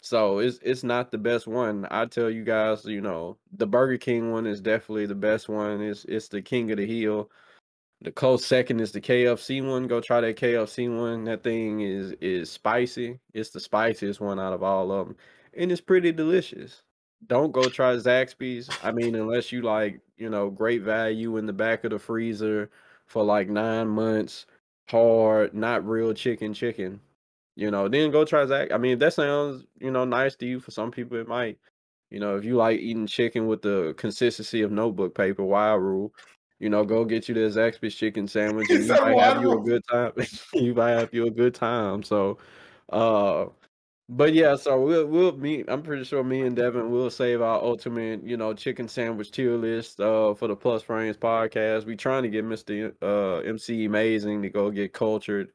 So 0.02 0.40
it's 0.40 0.60
it's 0.62 0.84
not 0.84 1.12
the 1.12 1.18
best 1.18 1.48
one. 1.48 1.88
I 1.90 2.06
tell 2.06 2.30
you 2.30 2.44
guys, 2.44 2.86
you 2.86 3.02
know, 3.02 3.38
the 3.52 3.68
Burger 3.68 3.98
King 3.98 4.32
one 4.32 4.46
is 4.46 4.62
definitely 4.62 5.06
the 5.06 5.16
best 5.16 5.50
one. 5.50 5.82
It's 5.82 6.06
it's 6.06 6.28
the 6.28 6.42
king 6.42 6.72
of 6.72 6.78
the 6.78 6.86
hill. 6.86 7.32
The 8.02 8.12
close 8.12 8.46
second 8.46 8.80
is 8.80 8.92
the 8.92 9.02
KFC 9.02 9.68
one. 9.68 9.88
Go 9.88 10.00
try 10.00 10.22
that 10.22 10.38
KFC 10.38 10.96
one. 10.96 11.24
That 11.24 11.44
thing 11.44 11.82
is 11.82 12.12
is 12.22 12.52
spicy. 12.52 13.20
It's 13.34 13.50
the 13.50 13.60
spiciest 13.60 14.22
one 14.22 14.40
out 14.40 14.54
of 14.54 14.62
all 14.62 14.92
of 14.92 15.08
them, 15.08 15.16
and 15.56 15.72
it's 15.72 15.82
pretty 15.82 16.12
delicious. 16.12 16.84
Don't 17.26 17.52
go 17.52 17.64
try 17.70 17.96
Zaxby's. 17.96 18.70
I 18.84 18.92
mean, 18.92 19.16
unless 19.16 19.52
you 19.52 19.64
like, 19.64 20.00
you 20.18 20.30
know, 20.30 20.52
great 20.52 20.84
value 20.84 21.38
in 21.38 21.48
the 21.48 21.54
back 21.54 21.84
of 21.84 21.90
the 21.92 21.98
freezer 21.98 22.70
for 23.08 23.24
like 23.24 23.50
nine 23.50 23.88
months, 23.88 24.46
hard, 24.88 25.56
not 25.56 25.88
real 25.88 26.14
chicken, 26.14 26.54
chicken. 26.54 27.02
You 27.56 27.72
know, 27.72 27.88
then 27.88 28.12
go 28.12 28.24
try 28.24 28.46
Zax. 28.46 28.72
I 28.72 28.78
mean, 28.78 28.94
if 28.94 29.00
that 29.00 29.14
sounds, 29.14 29.66
you 29.80 29.90
know, 29.90 30.06
nice 30.06 30.36
to 30.38 30.46
you, 30.46 30.60
for 30.60 30.70
some 30.70 30.92
people 30.92 31.18
it 31.18 31.28
might. 31.28 31.58
You 32.12 32.20
know, 32.20 32.38
if 32.38 32.46
you 32.46 32.56
like 32.56 32.80
eating 32.80 33.08
chicken 33.08 33.48
with 33.48 33.64
the 33.64 33.94
consistency 33.98 34.62
of 34.62 34.72
notebook 34.72 35.16
paper, 35.16 35.44
wild 35.44 35.82
rule, 35.82 36.14
you 36.60 36.70
know, 36.70 36.84
go 36.84 37.06
get 37.06 37.28
you 37.30 37.36
the 37.36 37.42
Zaxby's 37.42 37.96
chicken 37.96 38.28
sandwich 38.28 38.70
and 38.72 38.84
you 38.84 38.90
might 38.90 39.20
have 39.20 39.42
you 39.42 39.52
a 39.52 39.62
good 39.62 39.84
time. 39.90 40.12
you 40.54 40.74
might 40.74 40.92
have 40.92 41.14
you 41.14 41.28
a 41.28 41.32
good 41.32 41.54
time. 41.54 42.04
So 42.04 42.38
uh 42.90 43.46
but 44.10 44.34
yeah, 44.34 44.56
so 44.56 44.82
we'll 44.82 45.06
we'll 45.06 45.36
meet. 45.36 45.66
I'm 45.68 45.84
pretty 45.84 46.06
sure 46.06 46.24
me 46.24 46.42
and 46.42 46.56
Devin 46.56 46.92
will 46.92 47.10
save 47.10 47.42
our 47.42 47.62
ultimate, 47.62 48.24
you 48.24 48.38
know, 48.38 48.54
chicken 48.54 48.88
sandwich 48.88 49.32
tier 49.32 49.58
list 49.58 50.00
uh 50.00 50.34
for 50.34 50.48
the 50.48 50.56
Plus 50.56 50.82
Frames 50.82 51.18
podcast. 51.18 51.86
We 51.86 51.96
trying 51.96 52.24
to 52.24 52.30
get 52.30 52.46
Mr. 52.46 52.94
uh 53.02 53.40
MC 53.48 53.86
Amazing 53.86 54.42
to 54.44 54.50
go 54.50 54.72
get 54.72 54.94
cultured 54.94 55.50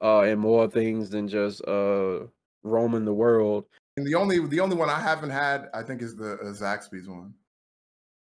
uh 0.00 0.20
and 0.20 0.40
more 0.40 0.68
things 0.68 1.10
than 1.10 1.28
just 1.28 1.62
uh 1.66 2.20
roaming 2.62 3.04
the 3.04 3.14
world. 3.14 3.64
And 3.96 4.06
the 4.06 4.14
only 4.14 4.46
the 4.46 4.60
only 4.60 4.76
one 4.76 4.88
I 4.88 5.00
haven't 5.00 5.30
had, 5.30 5.68
I 5.74 5.82
think, 5.82 6.00
is 6.00 6.14
the 6.14 6.34
uh, 6.34 6.52
Zaxby's 6.52 7.08
one. 7.08 7.34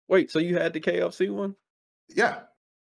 Wait, 0.07 0.31
so 0.31 0.39
you 0.39 0.57
had 0.57 0.73
the 0.73 0.79
KFC 0.79 1.29
one? 1.31 1.55
Yeah. 2.09 2.41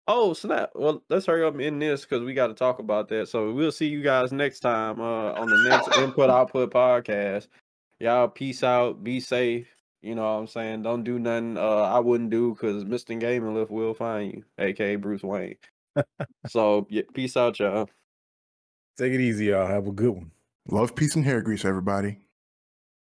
Oh 0.06 0.32
snap! 0.32 0.70
Well, 0.74 1.02
let's 1.10 1.26
hurry 1.26 1.44
up 1.44 1.52
and 1.52 1.62
end 1.62 1.82
this 1.82 2.00
because 2.00 2.24
we 2.24 2.32
got 2.32 2.46
to 2.46 2.54
talk 2.54 2.78
about 2.78 3.08
that. 3.08 3.28
So 3.28 3.52
we'll 3.52 3.70
see 3.70 3.88
you 3.88 4.02
guys 4.02 4.32
next 4.32 4.60
time 4.60 5.00
uh, 5.00 5.32
on 5.32 5.48
the 5.50 5.68
next 5.68 5.98
Input 5.98 6.30
Output 6.30 6.72
podcast. 6.72 7.48
Y'all 8.00 8.28
peace 8.28 8.62
out, 8.62 9.04
be 9.04 9.20
safe. 9.20 9.68
You 10.00 10.14
know 10.14 10.22
what 10.22 10.40
I'm 10.40 10.46
saying? 10.46 10.82
Don't 10.82 11.04
do 11.04 11.18
nothing 11.18 11.58
uh, 11.58 11.82
I 11.82 11.98
wouldn't 11.98 12.30
do 12.30 12.54
because 12.54 12.84
Mr. 12.84 13.18
Gaming 13.18 13.54
Lift 13.54 13.70
will 13.70 13.92
find 13.92 14.32
you, 14.32 14.44
aka 14.58 14.96
Bruce 14.96 15.22
Wayne. 15.22 15.56
so 16.46 16.86
yeah, 16.88 17.02
peace 17.12 17.36
out, 17.36 17.58
y'all. 17.58 17.90
Take 18.96 19.12
it 19.12 19.20
easy, 19.20 19.46
y'all. 19.46 19.66
Have 19.66 19.86
a 19.88 19.92
good 19.92 20.10
one. 20.10 20.30
Love, 20.68 20.94
peace, 20.94 21.16
and 21.16 21.24
hair 21.24 21.42
grease, 21.42 21.64
everybody. 21.64 22.18